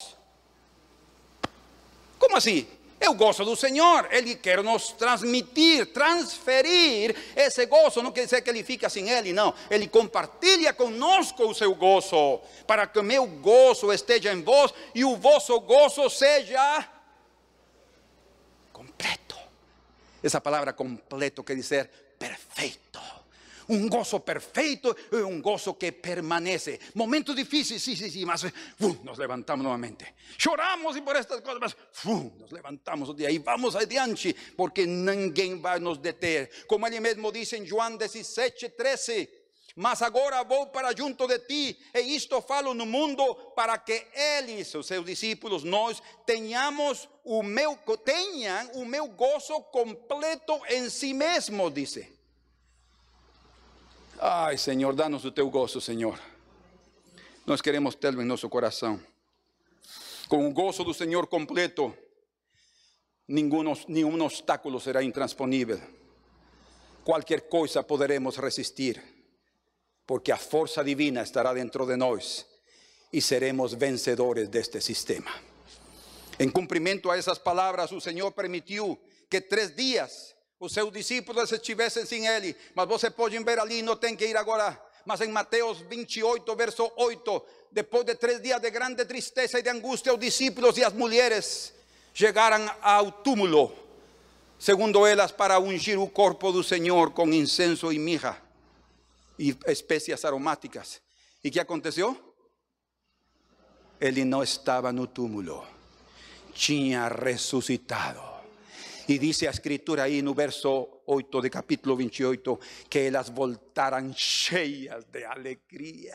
como 2.19 2.35
assim? 2.35 2.67
Eu 2.99 3.13
gosto 3.13 3.45
do 3.45 3.55
Senhor, 3.55 4.09
Ele 4.11 4.35
quer 4.35 4.61
nos 4.61 4.91
transmitir, 4.91 5.85
transferir 5.93 7.15
esse 7.35 7.65
gozo. 7.65 8.03
Não 8.03 8.11
quer 8.11 8.25
dizer 8.25 8.41
que 8.41 8.49
Ele 8.49 8.63
fica 8.63 8.89
sem 8.89 9.09
Ele, 9.09 9.31
não. 9.31 9.53
Ele 9.69 9.87
compartilha 9.87 10.73
conosco 10.73 11.43
o 11.45 11.55
seu 11.55 11.73
gozo, 11.73 12.41
para 12.67 12.85
que 12.85 12.99
o 12.99 13.03
meu 13.03 13.25
gozo 13.25 13.93
esteja 13.93 14.33
em 14.33 14.43
vós 14.43 14.73
e 14.93 15.05
o 15.05 15.15
vosso 15.15 15.57
gozo 15.61 16.09
seja 16.09 16.85
completo. 18.73 19.37
Essa 20.21 20.41
palavra 20.41 20.73
completo 20.73 21.43
quer 21.43 21.55
dizer 21.55 21.89
perfeito. 22.19 23.18
Um 23.69 23.87
gozo 23.87 24.19
perfeito 24.19 24.95
e 25.11 25.17
um 25.17 25.41
gozo 25.41 25.75
que 25.75 25.91
permanece. 25.91 26.79
Momentos 26.95 27.35
difíceis, 27.35 27.81
sim, 27.81 27.95
sim, 27.95 28.09
sim, 28.09 28.25
mas 28.25 28.43
uh, 28.43 28.51
nos 29.03 29.17
levantamos 29.17 29.63
novamente. 29.63 30.05
Choramos 30.37 30.95
e 30.95 31.01
por 31.01 31.15
estas 31.15 31.39
coisas, 31.41 31.59
mas 31.61 31.73
uh, 32.05 32.33
nos 32.39 32.51
levantamos 32.51 33.13
de 33.15 33.25
aí, 33.25 33.37
vamos 33.37 33.75
adiante, 33.75 34.35
porque 34.57 34.85
ninguém 34.85 35.59
vai 35.59 35.79
nos 35.79 35.99
deter. 35.99 36.65
Como 36.67 36.87
ele 36.87 36.99
mesmo 36.99 37.31
diz 37.31 37.53
em 37.53 37.65
João 37.65 37.95
17, 37.95 38.69
13. 38.69 39.29
Mas 39.75 40.01
agora 40.01 40.43
vou 40.43 40.67
para 40.67 40.93
junto 40.93 41.25
de 41.25 41.39
ti, 41.39 41.79
e 41.93 42.15
isto 42.15 42.41
falo 42.41 42.73
no 42.73 42.85
mundo 42.85 43.23
para 43.55 43.77
que 43.77 44.07
eles, 44.13 44.73
os 44.75 44.87
seus 44.87 45.05
discípulos, 45.05 45.63
nós 45.63 46.01
tenhamos 46.25 47.07
o 47.23 47.41
meu, 47.41 47.77
tenham 48.03 48.71
o 48.73 48.83
meu 48.83 49.07
gozo 49.07 49.61
completo 49.71 50.59
em 50.69 50.89
si 50.89 51.13
mesmo, 51.13 51.69
disse. 51.71 52.18
Ai, 54.21 54.57
Senhor, 54.57 54.93
dá-nos 54.93 55.23
o 55.23 55.31
teu 55.31 55.49
gozo, 55.49 55.79
Senhor. 55.79 56.19
Nós 57.45 57.61
queremos 57.61 57.95
tê-lo 57.95 58.21
em 58.21 58.25
nosso 58.25 58.49
coração. 58.49 58.99
Com 60.27 60.45
o 60.45 60.51
gozo 60.51 60.83
do 60.83 60.93
Senhor 60.93 61.25
completo, 61.27 61.95
nenhum, 63.25 63.73
nenhum 63.87 64.21
obstáculo 64.21 64.77
será 64.81 65.01
intransponível. 65.01 65.79
Qualquer 67.05 67.47
coisa 67.47 67.81
poderemos 67.81 68.35
resistir 68.35 69.01
porque 70.05 70.33
a 70.33 70.37
força 70.37 70.83
divina 70.83 71.21
estará 71.21 71.53
dentro 71.53 71.85
de 71.85 71.95
nós 71.95 72.45
e 73.13 73.21
seremos 73.21 73.73
vencedores 73.73 74.49
deste 74.49 74.81
sistema. 74.81 75.31
Em 76.37 76.49
cumprimento 76.49 77.09
a 77.09 77.17
essas 77.17 77.37
palavras, 77.37 77.93
o 77.93 78.01
Senhor 78.01 78.33
permitiu 78.33 78.99
que 79.29 79.39
três 79.39 79.73
dias 79.73 80.35
os 80.59 80.73
seus 80.73 80.91
discípulos 80.91 81.51
estivessem 81.51 82.05
sem 82.05 82.27
Ele. 82.27 82.55
Mas 82.75 82.87
vocês 82.87 83.13
podem 83.13 83.43
ver 83.43 83.59
ali, 83.59 83.81
não 83.81 83.95
tem 83.95 84.15
que 84.15 84.25
ir 84.25 84.35
agora. 84.35 84.79
Mas 85.05 85.21
em 85.21 85.29
Mateus 85.29 85.79
28, 85.79 86.55
verso 86.55 86.91
8, 86.97 87.45
depois 87.71 88.05
de 88.05 88.15
três 88.15 88.41
dias 88.41 88.59
de 88.59 88.69
grande 88.69 89.05
tristeza 89.05 89.59
e 89.59 89.63
de 89.63 89.69
angústia, 89.69 90.13
os 90.13 90.19
discípulos 90.19 90.77
e 90.77 90.83
as 90.83 90.93
mulheres 90.93 91.73
chegaram 92.13 92.69
ao 92.81 93.11
túmulo, 93.11 93.71
segundo 94.59 95.05
elas, 95.05 95.31
para 95.31 95.59
ungir 95.59 95.99
o 95.99 96.09
corpo 96.09 96.51
do 96.51 96.63
Senhor 96.63 97.11
com 97.11 97.27
incenso 97.29 97.91
e 97.93 97.97
mirra 97.97 98.49
y 99.39 99.57
especias 99.65 100.25
aromáticas. 100.25 101.01
¿Y 101.41 101.49
qué 101.49 101.61
aconteció? 101.61 102.15
Ele 103.99 104.23
não 104.25 104.43
estava 104.43 104.93
no 104.93 105.07
túmulo, 105.07 105.63
tinha 106.53 107.07
ressuscitado. 107.07 108.38
E 109.09 109.17
dice 109.17 109.47
a 109.47 109.49
escritura 109.49 110.03
aí 110.03 110.21
no 110.21 110.35
verso 110.35 111.01
8 111.07 111.41
de 111.41 111.49
capítulo 111.49 111.95
28 111.95 112.59
que 112.87 112.99
elas 112.99 113.29
voltaram 113.29 114.13
cheias 114.13 115.05
de 115.05 115.25
alegria. 115.25 116.13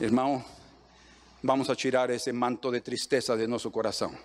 Irmão, 0.00 0.42
vamos 1.42 1.68
a 1.68 1.76
tirar 1.76 2.08
esse 2.08 2.32
manto 2.32 2.70
de 2.70 2.80
tristeza 2.80 3.36
de 3.36 3.46
nosso 3.46 3.70
coração. 3.70 4.16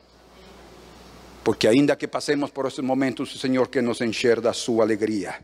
Porque 1.43 1.68
ainda 1.68 1.97
que 1.97 2.07
passemos 2.07 2.51
por 2.51 2.66
esses 2.68 2.80
momentos, 2.80 3.36
o 3.36 3.38
Senhor 3.38 3.68
que 3.68 3.82
nos 3.82 3.99
enxerga 3.99 4.51
a 4.51 4.53
sua 4.53 4.86
alegria 4.86 5.43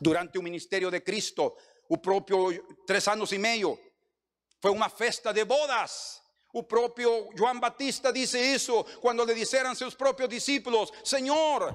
durante 0.00 0.38
o 0.38 0.42
ministério 0.42 0.90
de 0.90 1.00
Cristo, 1.00 1.56
o 1.88 1.98
próprio 1.98 2.50
três 2.84 3.06
anos 3.06 3.30
e 3.30 3.38
meio, 3.38 3.78
foi 4.60 4.72
uma 4.72 4.88
festa 4.88 5.32
de 5.32 5.44
bodas. 5.44 6.21
O 6.52 6.62
próprio 6.62 7.30
João 7.34 7.58
Batista 7.58 8.12
disse 8.12 8.38
isso 8.38 8.84
quando 9.00 9.24
lhe 9.24 9.34
disseram 9.34 9.74
seus 9.74 9.94
próprios 9.94 10.28
discípulos: 10.28 10.92
Senhor, 11.02 11.74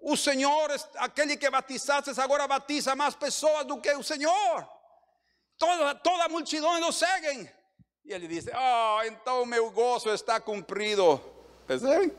o 0.00 0.16
Senhor, 0.16 0.68
aquele 0.96 1.36
que 1.36 1.48
batizaste, 1.48 2.10
agora 2.20 2.48
batiza 2.48 2.96
mais 2.96 3.14
pessoas 3.14 3.64
do 3.64 3.80
que 3.80 3.92
o 3.92 4.02
Senhor. 4.02 4.68
Toda, 5.56 5.94
toda 5.94 6.24
a 6.24 6.28
multidão 6.28 6.80
o 6.88 6.92
seguem. 6.92 7.48
E 8.04 8.12
ele 8.12 8.26
disse: 8.26 8.50
Oh, 8.50 9.02
então 9.04 9.46
meu 9.46 9.70
gozo 9.70 10.10
está 10.10 10.40
cumprido. 10.40 11.20
Percebem? 11.66 12.12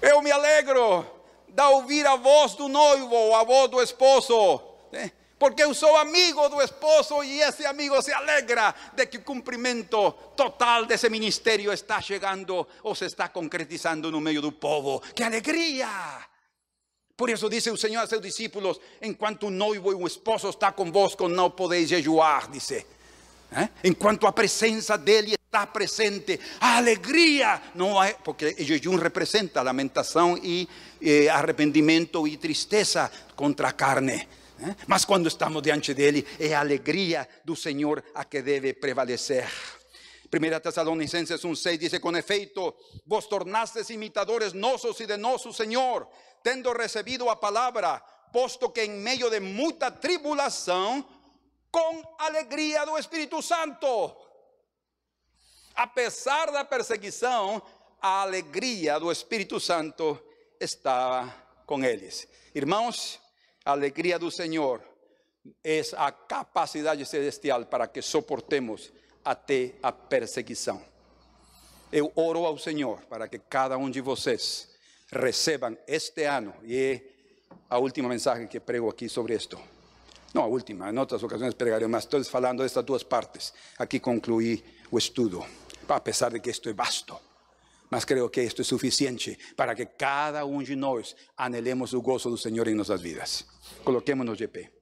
Eu 0.00 0.20
me 0.20 0.32
alegro 0.32 1.06
da 1.48 1.68
ouvir 1.70 2.06
a 2.06 2.16
voz 2.16 2.54
do 2.54 2.68
noivo, 2.68 3.34
a 3.34 3.44
voz 3.44 3.70
do 3.70 3.80
esposo. 3.80 4.60
¿eh? 4.92 5.10
Porque 5.42 5.64
eu 5.64 5.74
sou 5.74 5.96
amigo 5.96 6.48
do 6.48 6.62
esposo 6.62 7.24
e 7.24 7.40
esse 7.40 7.66
amigo 7.66 8.00
se 8.00 8.12
alegra 8.12 8.72
de 8.94 9.06
que 9.06 9.16
o 9.16 9.22
cumprimento 9.22 10.12
total 10.36 10.86
desse 10.86 11.08
ministério 11.08 11.72
está 11.72 12.00
chegando 12.00 12.64
ou 12.80 12.94
se 12.94 13.06
está 13.06 13.28
concretizando 13.28 14.08
no 14.08 14.20
meio 14.20 14.40
do 14.40 14.52
povo. 14.52 15.02
Que 15.12 15.24
alegria! 15.24 15.88
Por 17.16 17.28
isso 17.28 17.50
disse 17.50 17.72
o 17.72 17.76
Senhor 17.76 18.02
a 18.02 18.06
seus 18.06 18.22
discípulos: 18.22 18.80
enquanto 19.02 19.48
o 19.48 19.50
noivo 19.50 19.90
e 19.90 19.96
o 19.96 20.06
esposo 20.06 20.48
está 20.48 20.70
convosco, 20.70 21.26
não 21.26 21.50
podeis 21.50 21.88
jejuar, 21.88 22.48
disse. 22.48 22.86
¿Eh? 23.50 23.68
Enquanto 23.82 24.28
a 24.28 24.32
presença 24.32 24.96
dele 24.96 25.34
está 25.34 25.66
presente, 25.66 26.38
a 26.60 26.76
alegria 26.76 27.60
não 27.74 28.00
é, 28.00 28.12
porque 28.12 28.54
o 28.60 28.62
jejum 28.62 28.94
representa 28.94 29.60
lamentação 29.60 30.38
e 30.38 30.68
eh, 31.02 31.28
arrependimento 31.28 32.28
e 32.28 32.36
tristeza 32.36 33.10
contra 33.34 33.70
a 33.70 33.72
carne. 33.72 34.28
¿Eh? 34.62 34.76
Mas 34.86 35.04
quando 35.04 35.28
estamos 35.28 35.62
diante 35.62 35.94
dele, 35.94 36.26
é 36.38 36.54
a 36.54 36.60
alegria 36.60 37.28
do 37.44 37.56
Senhor 37.56 38.02
a 38.14 38.24
que 38.24 38.42
deve 38.42 38.74
prevalecer. 38.74 39.48
1 40.32 40.60
Tessalonicenses 40.60 41.40
1,6 41.42 41.78
diz: 41.78 41.98
Com 41.98 42.16
efeito, 42.16 42.74
vos 43.06 43.26
tornastes 43.26 43.90
imitadores 43.90 44.52
nossos 44.52 44.98
e 45.00 45.06
de 45.06 45.16
nosso 45.16 45.52
Senhor, 45.52 46.08
tendo 46.42 46.72
recebido 46.72 47.28
a 47.28 47.36
palavra, 47.36 48.00
posto 48.32 48.70
que 48.70 48.82
em 48.82 48.90
meio 48.90 49.28
de 49.28 49.40
muita 49.40 49.90
tribulação, 49.90 51.06
com 51.70 52.02
alegria 52.18 52.84
do 52.84 52.96
Espírito 52.98 53.42
Santo. 53.42 54.16
Apesar 55.74 56.50
da 56.50 56.64
perseguição, 56.64 57.62
a 58.00 58.22
alegria 58.22 58.98
do 58.98 59.10
Espírito 59.12 59.60
Santo 59.60 60.22
estava 60.60 61.34
com 61.66 61.84
eles. 61.84 62.28
Irmãos, 62.54 63.21
a 63.64 63.72
alegria 63.72 64.18
do 64.18 64.30
Senhor 64.30 64.82
é 65.62 65.82
a 65.96 66.12
capacidade 66.12 67.04
celestial 67.04 67.66
para 67.66 67.88
que 67.88 68.02
suportemos 68.02 68.92
até 69.24 69.74
a 69.82 69.92
perseguição. 69.92 70.82
Eu 71.90 72.12
oro 72.16 72.46
ao 72.46 72.58
Senhor 72.58 73.02
para 73.02 73.28
que 73.28 73.38
cada 73.38 73.76
um 73.76 73.90
de 73.90 74.00
vocês 74.00 74.68
recebam 75.10 75.76
este 75.86 76.24
ano, 76.24 76.54
e 76.62 76.76
é 76.76 77.02
a 77.68 77.78
última 77.78 78.08
mensagem 78.08 78.46
que 78.46 78.60
prego 78.60 78.88
aqui 78.88 79.08
sobre 79.08 79.34
isto 79.34 79.58
no, 80.34 80.46
última, 80.46 80.88
en 80.88 80.98
otras 80.98 81.22
ocasiones 81.22 81.54
pregaré 81.54 81.86
más. 81.88 82.04
Estoy 82.04 82.24
hablando 82.32 82.62
de 82.62 82.68
estas 82.68 82.86
dos 82.86 83.04
partes. 83.04 83.52
Aquí 83.78 84.00
concluí 84.00 84.62
el 84.90 84.98
estudio, 84.98 85.44
a 85.88 86.02
pesar 86.02 86.32
de 86.32 86.40
que 86.40 86.50
esto 86.50 86.70
es 86.70 86.76
vasto. 86.76 87.20
Mas 87.92 88.06
creo 88.06 88.30
que 88.30 88.42
esto 88.42 88.62
es 88.62 88.68
suficiente 88.68 89.38
para 89.54 89.74
que 89.74 89.94
cada 89.94 90.46
uno 90.46 90.66
de 90.66 90.74
nosotros 90.74 91.14
anhelemos 91.36 91.92
el 91.92 91.98
gozo 91.98 92.30
del 92.30 92.38
Señor 92.38 92.66
en 92.68 92.76
nuestras 92.76 93.02
vidas. 93.02 93.46
Coloquémonos 93.84 94.38
de 94.38 94.48
pie. 94.48 94.72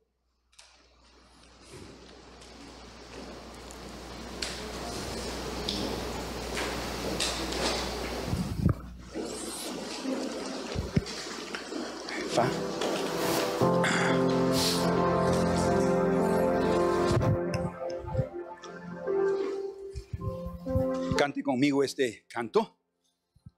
Cante 21.18 21.42
conmigo 21.42 21.82
este 21.82 22.24
canto. 22.28 22.79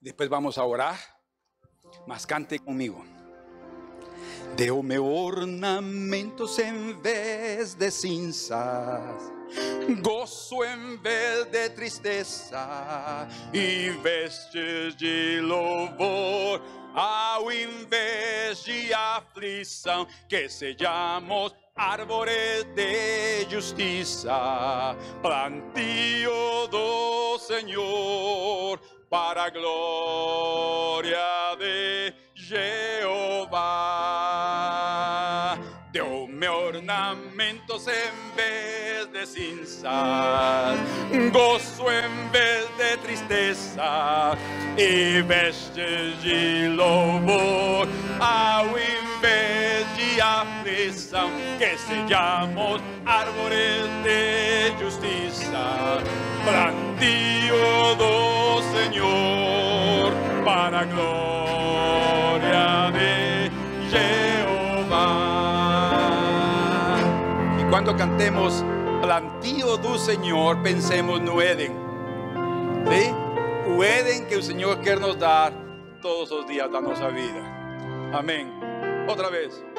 Después 0.02 0.28
vamos 0.28 0.58
a 0.58 0.64
orar. 0.64 0.98
Mas 2.06 2.26
cante 2.26 2.58
conmigo. 2.58 3.04
Deu-me 4.56 4.98
ornamentos 4.98 6.58
em 6.58 7.00
vez 7.00 7.74
de 7.74 7.90
cinzas, 7.90 9.32
gozo 10.02 10.62
em 10.64 10.96
vez 10.98 11.46
de 11.46 11.70
tristeza, 11.70 13.26
e 13.52 13.90
vestes 14.02 14.94
de 14.96 15.40
louvor 15.40 16.60
ao 16.94 17.50
invés 17.50 18.62
de 18.64 18.92
aflição, 18.92 20.06
que 20.28 20.48
sejamos 20.48 21.54
árboles 21.74 22.66
de 22.74 23.48
justiça, 23.50 24.94
plantio 25.22 26.68
do 26.68 27.38
Senhor, 27.38 28.78
para 29.12 29.50
glória 29.50 31.18
de 31.58 32.14
Jeová. 32.34 33.58
Deu-me 35.92 36.48
ornamentos 36.48 37.86
em 37.88 38.10
vez 38.34 39.08
de 39.08 39.26
cinzas, 39.26 40.78
gozo 41.30 41.84
em 41.90 42.30
vez 42.30 42.66
de 42.78 42.96
tristeza, 43.02 44.34
e 44.78 45.20
vestes 45.20 46.22
de 46.22 46.68
louvor 46.68 47.86
ao 48.18 48.68
invés 48.68 49.86
de 49.94 50.18
aflição, 50.22 51.30
que 51.58 51.76
sejamos 51.76 52.80
árvores 53.04 53.90
de 54.04 54.72
justiça, 54.82 56.02
plantio 56.44 57.94
do 57.96 58.62
Senhor, 58.72 60.12
para 60.44 60.80
a 60.80 60.84
glória 60.84 62.90
de 62.92 63.50
Jeová. 63.90 65.22
quando 67.70 67.96
cantemos 67.96 68.64
plantio 69.00 69.76
do 69.76 69.98
Senhor, 69.98 70.62
pensemos 70.62 71.20
no 71.20 71.40
Éden. 71.40 71.72
¿Sí? 72.88 73.12
O 73.74 73.82
Éden 73.82 74.26
que 74.26 74.36
o 74.36 74.42
Senhor 74.42 74.78
quer 74.80 75.00
nos 75.00 75.16
dar 75.16 75.52
todos 76.00 76.30
os 76.30 76.46
dias 76.46 76.70
da 76.70 76.80
nossa 76.80 77.10
vida. 77.10 77.42
Amém. 78.12 78.46
Outra 79.08 79.30
vez. 79.30 79.71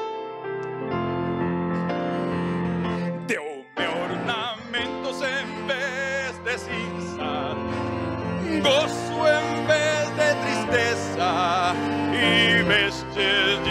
E 12.64 12.68
vestes 12.68 13.63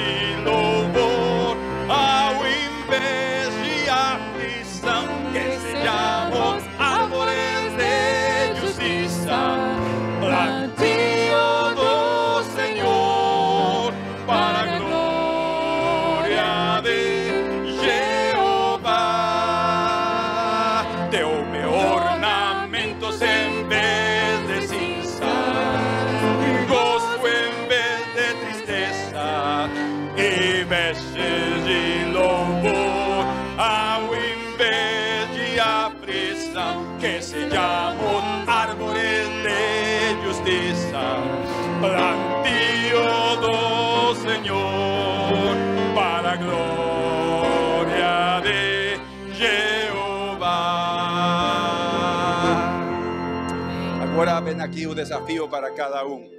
aqui 54.64 54.88
o 54.88 54.95
desafio 54.95 55.47
para 55.49 55.70
cada 55.72 56.05
um 56.07 56.32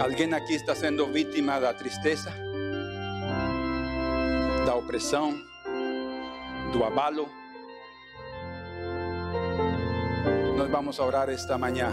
Alguém 0.00 0.32
aqui 0.34 0.54
está 0.54 0.74
sendo 0.74 1.06
vítima 1.06 1.58
da 1.58 1.72
tristeza, 1.72 2.30
da 4.66 4.74
opressão, 4.74 5.34
do 6.72 6.84
abalo. 6.84 7.26
Nós 10.58 10.70
vamos 10.70 10.98
orar 10.98 11.30
esta 11.30 11.56
manhã 11.56 11.90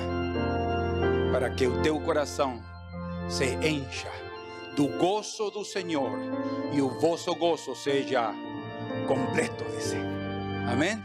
para 1.32 1.51
que 1.51 1.65
o 1.67 1.82
teu 1.82 2.01
coração 2.01 2.61
se 3.30 3.45
encha 3.65 4.11
do 4.76 4.88
gozo 4.97 5.49
do 5.49 5.63
Senhor 5.63 6.19
e 6.74 6.82
o 6.82 6.89
vosso 6.99 7.34
gozo 7.36 7.74
seja 7.76 8.34
completo, 9.07 9.63
dice. 9.74 10.20
Amém? 10.70 11.01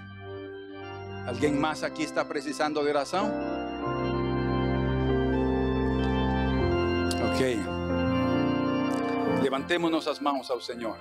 Alguém 1.27 1.53
mais 1.53 1.83
aqui 1.83 2.03
está 2.03 2.25
precisando 2.25 2.81
de 2.81 2.89
oração? 2.89 3.31
Ok. 7.33 7.59
Levantemos 9.43 9.91
nossas 9.91 10.19
mãos 10.21 10.51
ao 10.51 10.61
Senhor. 10.61 10.97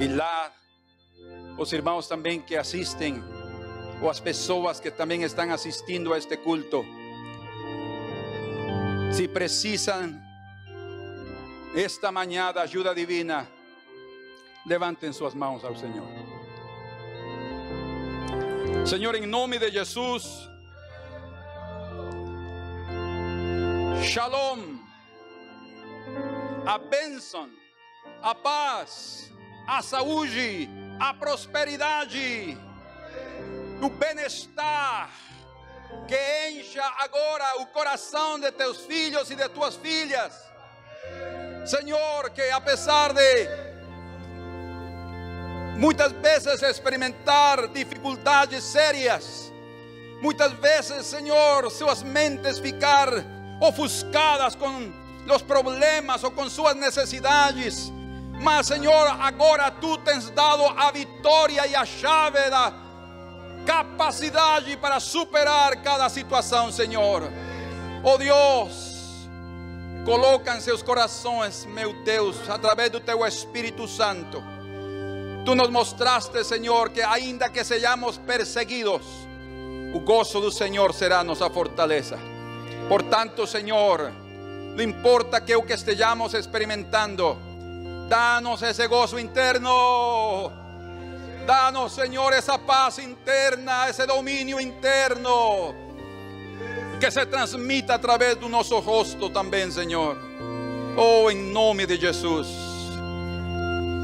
E 0.00 0.08
lá, 0.08 0.52
os 1.58 1.72
irmãos 1.72 2.08
também 2.08 2.40
que 2.40 2.56
assistem, 2.56 3.22
ou 4.02 4.10
as 4.10 4.20
pessoas 4.20 4.80
que 4.80 4.90
também 4.90 5.22
estão 5.22 5.50
assistindo 5.52 6.12
a 6.12 6.18
este 6.18 6.36
culto, 6.36 6.84
se 9.12 9.28
precisam 9.28 10.20
esta 11.74 12.10
manhã 12.10 12.52
da 12.52 12.62
ajuda 12.62 12.94
divina, 12.94 13.46
levantem 14.66 15.12
suas 15.12 15.34
mãos 15.34 15.64
ao 15.64 15.76
Senhor. 15.76 16.25
Senhor, 18.88 19.16
em 19.16 19.26
nome 19.26 19.58
de 19.58 19.70
Jesus, 19.70 20.48
Shalom 24.04 24.76
a 26.64 26.78
bênção, 26.78 27.50
a 28.22 28.34
paz, 28.34 29.32
a 29.66 29.82
saúde, 29.82 30.68
a 31.00 31.14
prosperidade, 31.14 32.56
o 33.82 33.88
bem-estar, 33.88 35.10
que 36.06 36.48
encha 36.50 36.84
agora 36.98 37.60
o 37.62 37.66
coração 37.66 38.38
de 38.38 38.52
teus 38.52 38.78
filhos 38.86 39.30
e 39.30 39.34
de 39.34 39.48
tuas 39.48 39.76
filhas. 39.76 40.32
Senhor, 41.66 42.30
que 42.30 42.42
apesar 42.50 43.12
de 43.12 43.65
muitas 45.76 46.12
vezes 46.12 46.62
experimentar 46.62 47.68
dificuldades 47.68 48.64
sérias, 48.64 49.52
muitas 50.20 50.52
vezes, 50.52 51.06
Senhor, 51.06 51.70
suas 51.70 52.02
mentes 52.02 52.58
ficar 52.58 53.08
ofuscadas 53.60 54.54
com 54.54 54.92
los 55.26 55.42
problemas 55.42 56.22
ou 56.24 56.30
com 56.30 56.48
suas 56.48 56.74
necessidades. 56.74 57.92
Mas, 58.40 58.66
Senhor, 58.66 59.16
agora 59.20 59.70
tu 59.70 59.96
tens 59.98 60.30
dado 60.30 60.64
a 60.76 60.90
vitória 60.90 61.66
e 61.66 61.74
a 61.74 61.84
chave 61.84 62.50
da 62.50 62.72
capacidade 63.66 64.76
para 64.76 65.00
superar 65.00 65.76
cada 65.82 66.08
situação, 66.08 66.70
Senhor. 66.70 67.30
Oh 68.04 68.16
Deus, 68.16 69.28
coloca 70.04 70.54
em 70.54 70.60
seus 70.60 70.82
corações, 70.82 71.64
meu 71.64 71.92
Deus, 72.04 72.48
através 72.48 72.90
do 72.90 73.00
teu 73.00 73.26
Espírito 73.26 73.88
Santo. 73.88 74.55
Tu 75.46 75.54
nos 75.54 75.70
mostraste, 75.70 76.42
Senhor, 76.42 76.90
que 76.90 77.04
ainda 77.04 77.50
que 77.50 77.62
sejamos 77.62 78.18
perseguidos, 78.18 79.02
o 79.94 80.00
gozo 80.00 80.40
do 80.40 80.50
Senhor 80.50 80.92
será 80.92 81.22
nossa 81.22 81.48
fortaleza. 81.48 82.18
Portanto, 82.88 83.46
Senhor, 83.46 84.10
no 84.74 84.82
importa 84.82 85.44
que 85.44 85.54
o 85.54 85.62
que 85.62 85.74
estemos 85.74 86.34
experimentando, 86.34 87.38
danos 88.08 88.60
ese 88.62 88.88
gozo 88.88 89.20
interno. 89.20 90.50
Danos, 91.46 91.92
Señor, 91.92 92.34
esa 92.34 92.58
paz 92.58 92.98
interna, 92.98 93.88
ese 93.88 94.04
dominio 94.04 94.58
interno. 94.58 95.72
Que 96.98 97.08
se 97.08 97.24
transmita 97.24 97.94
a 97.94 98.00
través 98.00 98.40
de 98.40 98.48
nuestro 98.48 98.80
rostro 98.80 99.30
también, 99.30 99.70
Señor. 99.70 100.18
Oh, 100.96 101.30
en 101.30 101.52
nombre 101.52 101.86
de 101.86 101.96
Jesús. 101.98 102.48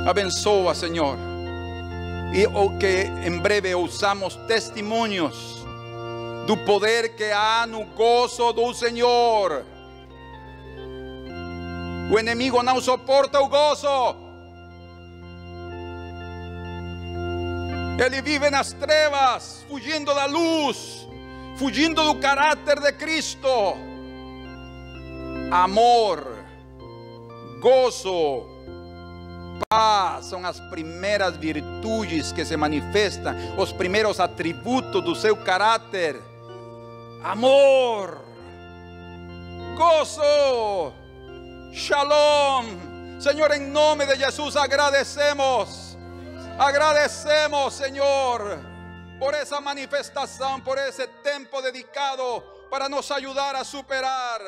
Abençoa, 0.07 0.73
Señor. 0.77 1.32
Y 2.33 2.47
o 2.47 2.79
que 2.79 3.03
en 3.03 3.43
breve 3.43 3.75
usamos 3.75 4.39
testimonios 4.47 5.67
do 6.47 6.57
poder 6.65 7.15
que 7.15 7.31
há 7.31 7.67
no 7.67 7.85
gozo 7.95 8.53
do 8.53 8.73
Senhor. 8.73 9.65
O 12.11 12.19
inimigo 12.19 12.63
não 12.63 12.81
suporta 12.81 13.41
o 13.41 13.49
gozo. 13.49 14.17
Ele 18.05 18.23
vive 18.23 18.51
nas 18.51 18.73
trevas, 18.73 19.65
fugindo 19.69 20.15
da 20.15 20.27
luz, 20.27 21.07
fugindo 21.57 22.03
do 22.03 22.19
caráter 22.19 22.81
de 22.81 22.93
Cristo. 22.93 23.77
Amor, 25.51 26.27
gozo, 27.61 28.47
paz 29.69 30.27
são 30.27 30.45
as 30.45 30.61
primeiras 30.61 31.37
virtudes 31.37 32.33
que 32.33 32.45
se 32.45 32.57
manifestam, 32.57 33.35
os 33.57 33.73
primeiros 33.73 34.21
atributos 34.21 35.03
do 35.03 35.15
seu 35.15 35.37
caráter. 35.37 36.21
Amor, 37.23 38.19
gozo, 39.77 40.93
Shalom. 41.73 42.93
Señor, 43.19 43.53
en 43.53 43.73
nombre 43.73 44.07
de 44.07 44.17
Jesús 44.17 44.57
agradecemos. 44.57 45.97
Agradecemos, 46.59 47.73
Señor, 47.73 48.59
por 49.19 49.35
esa 49.35 49.61
manifestación, 49.61 50.61
por 50.63 50.79
ese 50.79 51.07
tiempo 51.23 51.63
dedicado 51.63 52.43
para 52.71 52.89
nos 52.89 53.11
ayudar 53.11 53.55
a 53.57 53.65
superar 53.65 54.41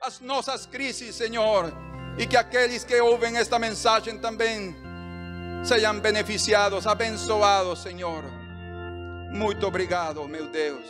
as 0.00 0.20
nossas 0.20 0.66
crisis, 0.66 1.14
Señor. 1.14 1.91
Y 2.18 2.26
que 2.26 2.36
aquellos 2.36 2.84
que 2.84 3.00
oyen 3.00 3.36
esta 3.36 3.58
mensaje 3.58 4.12
también 4.14 5.62
sean 5.64 6.02
beneficiados, 6.02 6.86
abençoados, 6.86 7.82
Señor. 7.82 8.24
Muito 9.30 9.66
obrigado, 9.66 10.28
meu 10.28 10.48
Deus. 10.48 10.86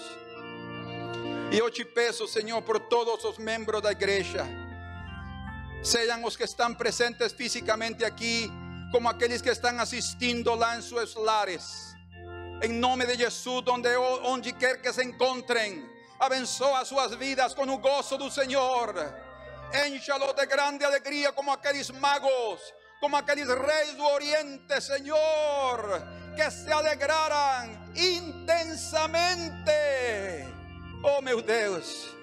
E 1.52 1.58
eu 1.58 1.70
te 1.70 1.84
peço, 1.84 2.26
Senhor, 2.26 2.62
por 2.62 2.80
todos 2.80 3.24
os 3.24 3.38
membros 3.38 3.82
da 3.82 3.92
igreja 3.92 4.46
sean 5.82 6.22
los 6.22 6.38
que 6.38 6.44
están 6.44 6.76
presentes 6.76 7.34
físicamente 7.34 8.06
aquí, 8.06 8.50
como 8.90 9.08
aquellos 9.08 9.42
que 9.42 9.50
están 9.50 9.80
asistiendo 9.80 10.54
lá 10.54 10.76
en 10.76 10.82
sus 10.82 11.16
lares. 11.16 11.96
En 12.62 12.80
nombre 12.80 13.06
de 13.06 13.16
Jesús, 13.16 13.64
donde 13.64 13.96
onde 13.96 14.52
quer 14.52 14.80
que 14.80 14.92
se 14.92 15.02
encontren, 15.02 15.90
a 16.20 16.84
sus 16.84 17.18
vidas 17.18 17.52
con 17.54 17.68
el 17.68 17.80
gozo 17.80 18.16
del 18.16 18.30
Señor. 18.30 19.31
Enchalo 19.72 20.34
de 20.34 20.46
grande 20.46 20.84
alegría 20.84 21.32
como 21.32 21.52
aquellos 21.52 21.92
magos, 21.94 22.60
como 23.00 23.16
aquellos 23.16 23.48
reyes 23.48 23.94
del 23.94 24.02
oriente, 24.02 24.80
Señor, 24.80 26.04
que 26.36 26.50
se 26.50 26.72
alegraran 26.72 27.92
intensamente. 27.94 30.46
Oh, 31.02 31.22
meu 31.22 31.40
Deus, 31.40 32.14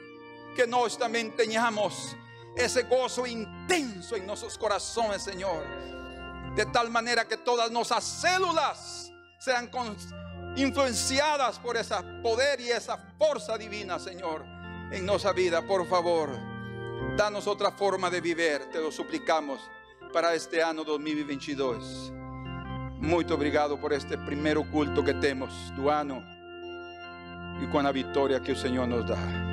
que 0.56 0.68
nós 0.68 0.96
também 0.96 1.32
tenhamos 1.32 2.16
ese 2.56 2.84
gozo 2.84 3.26
intenso 3.26 4.16
en 4.16 4.28
nuestros 4.28 4.58
corazones, 4.58 5.24
Señor. 5.24 5.66
De 6.56 6.66
tal 6.68 6.90
manera 6.90 7.26
que 7.26 7.38
todas 7.38 7.72
nuestras 7.72 8.04
células 8.04 9.12
sean 9.40 9.70
influenciadas 10.56 11.58
por 11.60 11.78
ese 11.78 11.96
poder 12.22 12.62
y 12.62 12.70
esa 12.70 12.98
fuerza 13.18 13.58
divina, 13.58 13.98
Señor, 13.98 14.46
en 14.92 15.06
nuestra 15.06 15.32
vida. 15.32 15.62
Por 15.62 15.88
favor, 15.88 16.59
danos 17.16 17.48
otra 17.48 17.72
forma 17.72 18.10
de 18.10 18.22
vivir, 18.22 18.70
te 18.72 18.80
lo 18.80 18.92
suplicamos, 18.92 19.70
para 20.14 20.34
este 20.34 20.64
año 20.64 20.84
2022. 20.84 22.12
Muy 23.00 23.26
obrigado 23.32 23.80
por 23.80 23.94
este 23.94 24.18
primer 24.18 24.58
culto 24.70 25.04
que 25.04 25.14
tenemos 25.14 25.54
do 25.76 25.90
ano 25.90 26.24
y 27.62 27.68
con 27.68 27.84
la 27.84 27.92
victoria 27.92 28.42
que 28.42 28.52
el 28.52 28.58
Señor 28.58 28.88
nos 28.88 29.08
da. 29.08 29.49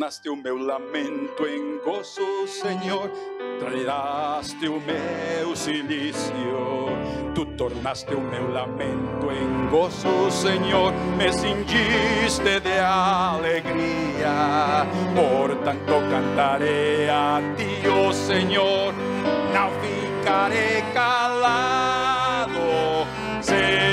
Tornaste 0.00 0.30
o 0.30 0.36
meu 0.36 0.56
lamento 0.56 1.46
em 1.46 1.78
gozo, 1.84 2.46
Senhor. 2.46 3.10
Trairás-te 3.58 4.66
o 4.66 4.80
meu 4.80 5.54
silício, 5.54 6.32
tu 7.34 7.44
tornaste 7.44 8.14
o 8.14 8.20
meu 8.22 8.50
lamento 8.50 9.30
em 9.30 9.68
gozo, 9.68 10.30
Senhor. 10.30 10.94
Me 11.18 11.30
cingiste 11.30 12.60
de 12.60 12.78
alegria, 12.78 13.66
portanto 15.14 15.92
cantarei 16.10 17.10
a 17.10 17.42
ti, 17.58 17.86
oh 17.86 18.10
Senhor. 18.10 18.94
Não 19.52 19.70
ficarei 19.82 20.80
calado, 20.94 22.58
Senhor 23.42 23.89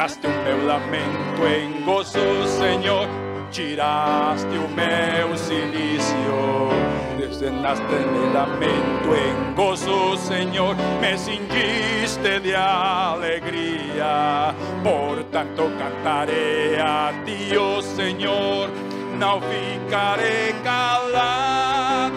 tornaste 0.00 0.26
o 0.26 0.30
meu 0.44 0.66
lamento 0.66 1.46
em 1.46 1.84
gozo, 1.84 2.18
Senhor. 2.58 3.06
Tiraste 3.50 4.56
o 4.56 4.66
meu 4.68 5.36
silício, 5.36 6.70
descenaste 7.18 7.84
meu 7.84 8.32
lamento 8.32 9.14
em 9.14 9.52
gozo, 9.54 10.16
Senhor. 10.16 10.74
Me 11.02 11.18
cingiste 11.18 12.40
de 12.40 12.54
alegria, 12.54 14.54
portanto 14.82 15.70
cantarei 15.78 16.80
a 16.80 17.12
ti, 17.26 17.54
oh 17.58 17.82
Senhor. 17.82 18.70
Não 19.18 19.38
ficarei 19.42 20.54
calado, 20.64 22.14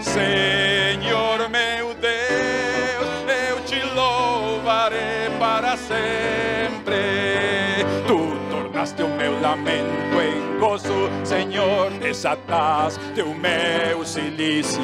Senhor 0.00 0.97
sempre 5.88 7.84
tornaste 8.50 9.02
o 9.02 9.08
meu 9.08 9.40
lamento 9.40 10.20
em 10.20 10.58
gozo, 10.58 11.08
Senhor, 11.24 11.90
desataste 11.92 13.22
o 13.22 13.34
meu 13.34 14.04
silício. 14.04 14.82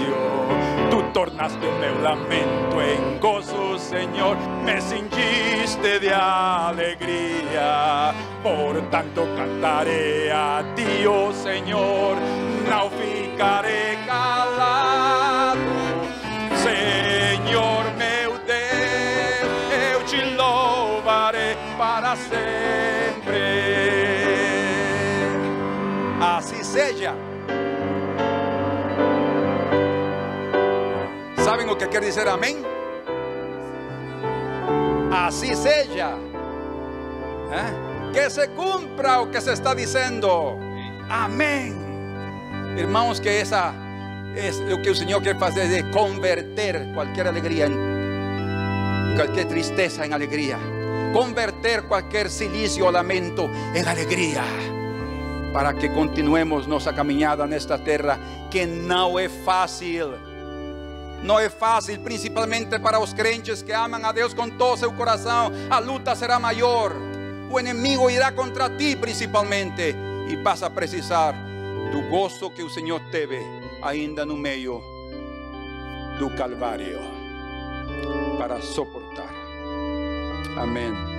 Tu 0.90 1.02
tornaste 1.12 1.58
o 1.58 1.72
meu 1.78 2.00
lamento 2.00 2.80
em 2.80 3.18
gozo, 3.18 3.78
Senhor, 3.78 4.36
me 4.64 4.80
cingiste 4.80 5.98
de 6.00 6.12
alegria. 6.12 8.14
Portanto 8.42 9.28
cantarei 9.36 10.30
a 10.30 10.64
ti, 10.74 11.06
oh 11.06 11.32
Senhor, 11.32 12.16
não 12.68 12.90
calado. 14.06 14.53
Seja. 26.74 27.14
¿Saben 31.44 31.68
lo 31.68 31.78
que 31.78 31.88
quiere 31.88 32.06
decir 32.06 32.26
amén? 32.28 32.64
Así 35.12 35.54
sea. 35.54 36.16
¿Eh? 37.52 38.12
Que 38.12 38.28
se 38.28 38.48
cumpla 38.50 39.18
lo 39.18 39.30
que 39.30 39.40
se 39.40 39.52
está 39.52 39.74
diciendo. 39.74 40.58
Amén. 41.08 42.74
Hermanos, 42.76 43.20
que 43.20 43.40
esa 43.40 43.72
es 44.34 44.58
lo 44.58 44.82
que 44.82 44.88
el 44.88 44.96
Señor 44.96 45.22
quiere 45.22 45.38
hacer, 45.38 45.68
de 45.68 45.88
convertir 45.92 46.90
cualquier 46.92 47.28
alegría 47.28 47.66
en 47.66 49.14
cualquier 49.14 49.46
tristeza 49.46 50.04
en 50.04 50.12
alegría. 50.12 50.58
Convertir 51.12 51.84
cualquier 51.84 52.28
silicio 52.28 52.86
o 52.86 52.90
lamento 52.90 53.48
en 53.74 53.86
alegría 53.86 54.42
para 55.54 55.72
que 55.72 55.88
continuemos 55.88 56.66
nuestra 56.66 56.92
caminhada 56.92 57.46
nesta 57.46 57.78
terra 57.78 58.18
que 58.50 58.66
não 58.66 59.16
é 59.16 59.28
fácil. 59.28 60.14
Não 61.22 61.38
é 61.38 61.48
fácil, 61.48 62.00
principalmente 62.00 62.76
para 62.80 62.98
os 62.98 63.14
crentes 63.14 63.62
que 63.62 63.70
amam 63.72 64.04
a 64.04 64.10
Deus 64.10 64.34
com 64.34 64.50
todo 64.50 64.76
seu 64.76 64.92
coração. 64.92 65.52
A 65.70 65.78
luta 65.78 66.16
será 66.16 66.40
maior. 66.40 66.92
O 67.52 67.60
inimigo 67.60 68.10
irá 68.10 68.32
contra 68.32 68.68
ti, 68.68 68.96
principalmente, 68.96 69.94
e 70.28 70.34
vas 70.42 70.64
a 70.64 70.68
precisar 70.68 71.32
do 71.92 72.02
gozo 72.10 72.50
que 72.50 72.64
o 72.64 72.68
Senhor 72.68 73.00
teve 73.12 73.38
ainda 73.80 74.26
no 74.26 74.36
meio 74.36 74.82
do 76.18 76.30
Calvário 76.30 76.98
para 78.38 78.60
suportar. 78.60 79.32
Amém. 80.58 81.13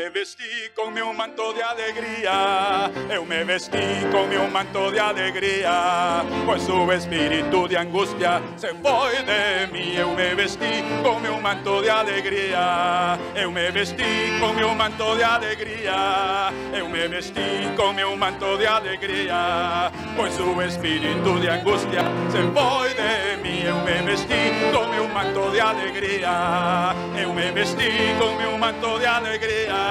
Me 0.00 0.08
vestí 0.08 0.44
con 0.74 0.94
mi 0.94 1.02
manto 1.14 1.52
de 1.52 1.62
alegría, 1.62 2.90
eu 3.10 3.22
me 3.26 3.44
vestí 3.44 3.78
con 4.10 4.30
mi 4.30 4.38
manto 4.50 4.90
de 4.90 4.98
alegría, 4.98 6.24
pues 6.46 6.62
su 6.62 6.90
espíritu 6.90 7.68
de 7.68 7.76
angustia 7.76 8.40
se 8.56 8.68
fue 8.68 9.22
de 9.26 9.66
mí, 9.70 9.96
eu 9.96 10.10
me 10.12 10.34
vestí 10.34 10.82
con 11.02 11.20
mi 11.20 11.28
manto 11.42 11.82
de 11.82 11.90
alegría, 11.90 13.18
eu 13.34 13.50
me 13.50 13.70
vestí 13.70 14.40
con 14.40 14.56
mi 14.56 14.64
manto 14.74 15.14
de 15.16 15.24
alegría, 15.24 16.50
eu 16.72 16.88
me 16.88 17.06
vestí 17.06 17.68
con 17.76 17.94
mi 17.94 18.16
manto 18.16 18.56
de 18.56 18.66
alegría, 18.66 19.92
pues 20.16 20.32
su 20.34 20.62
espíritu 20.62 21.38
de 21.40 21.50
angustia 21.50 22.04
se 22.32 22.42
fue 22.54 22.94
de 22.94 23.36
mí, 23.42 23.64
eu 23.66 23.76
me 23.84 24.00
vestí 24.00 24.72
con 24.72 24.88
mi 24.90 25.06
manto 25.12 25.50
de 25.50 25.60
alegría, 25.60 26.94
eu 27.18 27.34
me 27.34 27.50
vestí 27.52 27.90
con 28.18 28.38
mi 28.38 28.58
manto 28.58 28.98
de 28.98 29.06
alegría, 29.06 29.89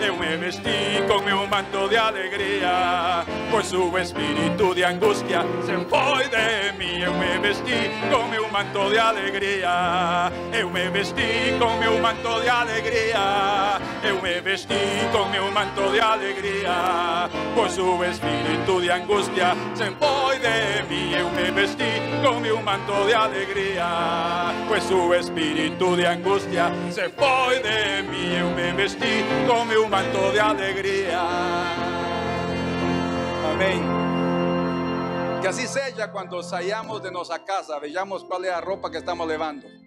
eu 0.00 0.16
me 0.16 0.36
vestí 0.36 1.00
con 1.08 1.24
meu 1.24 1.46
manto 1.46 1.88
de 1.88 1.96
alegría, 1.96 3.24
pois 3.50 3.72
o 3.72 3.96
espírito 3.98 4.74
de 4.74 4.84
angustia 4.84 5.44
se 5.64 5.76
foi 5.86 6.28
de 6.28 6.72
mí. 6.78 7.02
Eu 7.02 7.14
me 7.14 7.38
vestí 7.38 7.90
con 8.10 8.30
meu 8.30 8.48
manto 8.50 8.90
de 8.90 8.98
alegría, 8.98 10.30
eu 10.52 10.70
me 10.70 10.88
vestí 10.90 11.56
con 11.58 11.78
meu 11.78 11.98
manto 11.98 12.40
de 12.40 12.48
alegría, 12.48 13.80
eu 14.04 14.20
me 14.20 14.40
vestí 14.40 14.74
con 15.12 15.30
mi 15.30 15.38
manto 15.50 15.90
de 15.90 16.00
alegría, 16.00 17.28
pues 17.54 17.72
su 17.72 18.02
espíritu 18.04 18.80
de 18.80 18.92
angustia 18.92 19.54
se 19.74 19.90
fue 19.92 20.38
de 20.38 20.82
mí. 20.88 21.14
Eu 21.14 21.30
me 21.30 21.50
vestí 21.50 21.90
con 22.22 22.42
mi 22.42 22.50
manto 22.62 23.06
de 23.06 23.14
alegría, 23.14 24.52
pues 24.68 24.84
su 24.84 25.12
espíritu 25.14 25.96
de 25.96 26.06
angustia 26.06 26.72
se 26.90 27.08
fue 27.10 27.60
de 27.62 28.02
mí. 28.02 28.34
Eu 28.36 28.50
me 28.50 28.72
vestí 28.72 29.24
con 29.46 29.68
un 29.68 29.90
manto 29.90 30.32
de 30.32 30.40
alegría. 30.40 31.22
Amén. 33.52 34.04
Que 35.40 35.48
así 35.48 35.66
sea 35.66 36.10
cuando 36.10 36.42
salgamos 36.42 37.02
de 37.02 37.10
nuestra 37.10 37.44
casa, 37.44 37.78
veamos 37.78 38.24
cuál 38.24 38.44
es 38.44 38.50
la 38.50 38.60
ropa 38.60 38.90
que 38.90 38.98
estamos 38.98 39.26
levando. 39.28 39.83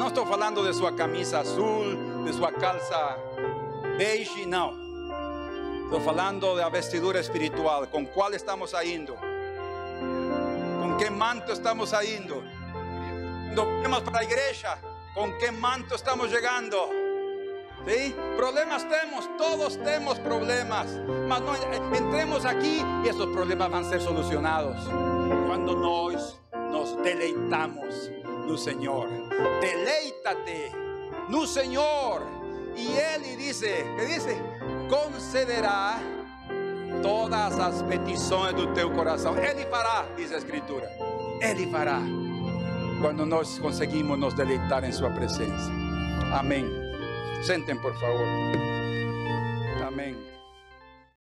No 0.00 0.06
estoy 0.06 0.24
hablando 0.32 0.62
de 0.62 0.72
su 0.72 0.96
camisa 0.96 1.40
azul, 1.40 2.24
de 2.24 2.32
su 2.32 2.40
calza 2.58 3.18
beige, 3.98 4.46
no. 4.46 4.72
Estoy 5.84 6.08
hablando 6.08 6.56
de 6.56 6.62
la 6.62 6.70
vestidura 6.70 7.20
espiritual, 7.20 7.90
con 7.90 8.06
cuál 8.06 8.32
estamos 8.32 8.74
yendo. 8.82 9.14
Con 10.80 10.96
qué 10.96 11.10
manto 11.10 11.52
estamos 11.52 11.94
yendo. 12.00 12.42
Nos 13.52 13.66
vemos 13.82 14.00
para 14.00 14.22
la 14.22 14.24
iglesia, 14.24 14.78
con 15.12 15.36
qué 15.36 15.52
manto 15.52 15.96
estamos 15.96 16.30
llegando. 16.32 16.88
¿Sí? 17.86 18.16
Problemas 18.38 18.88
tenemos, 18.88 19.28
todos 19.36 19.76
tenemos 19.84 20.18
problemas. 20.20 20.86
Mas 21.28 21.42
no 21.42 21.54
entremos 21.94 22.46
aquí 22.46 22.82
y 23.04 23.08
esos 23.08 23.26
problemas 23.26 23.70
van 23.70 23.84
a 23.84 23.90
ser 23.90 24.00
solucionados. 24.00 24.82
Cuando 25.46 25.74
nos 26.54 27.02
deleitamos 27.02 28.10
no 28.46 28.56
Señor. 28.56 29.08
Deleítate 29.60 30.90
no 31.30 31.46
Señor. 31.46 32.22
Y 32.76 32.88
Él 32.88 33.36
dice, 33.36 33.86
¿qué 33.96 34.04
dice? 34.04 34.40
Concederá 34.88 35.98
todas 37.02 37.56
las 37.56 37.82
peticiones 37.84 38.54
de 38.56 38.82
tu 38.82 38.92
corazón. 38.92 39.38
Él 39.38 39.60
y 39.60 39.64
fará, 39.70 40.06
dice 40.16 40.32
la 40.32 40.38
escritura. 40.38 40.88
Él 41.40 41.60
y 41.60 41.66
fará. 41.66 42.00
Cuando 43.00 43.24
nos 43.24 43.58
conseguimos 43.60 44.18
nos 44.18 44.36
deleitar 44.36 44.84
en 44.84 44.92
su 44.92 45.08
presencia. 45.14 45.72
Amén. 46.32 46.68
Senten 47.42 47.80
por 47.80 47.98
favor. 47.98 48.26
Amén. 49.86 50.29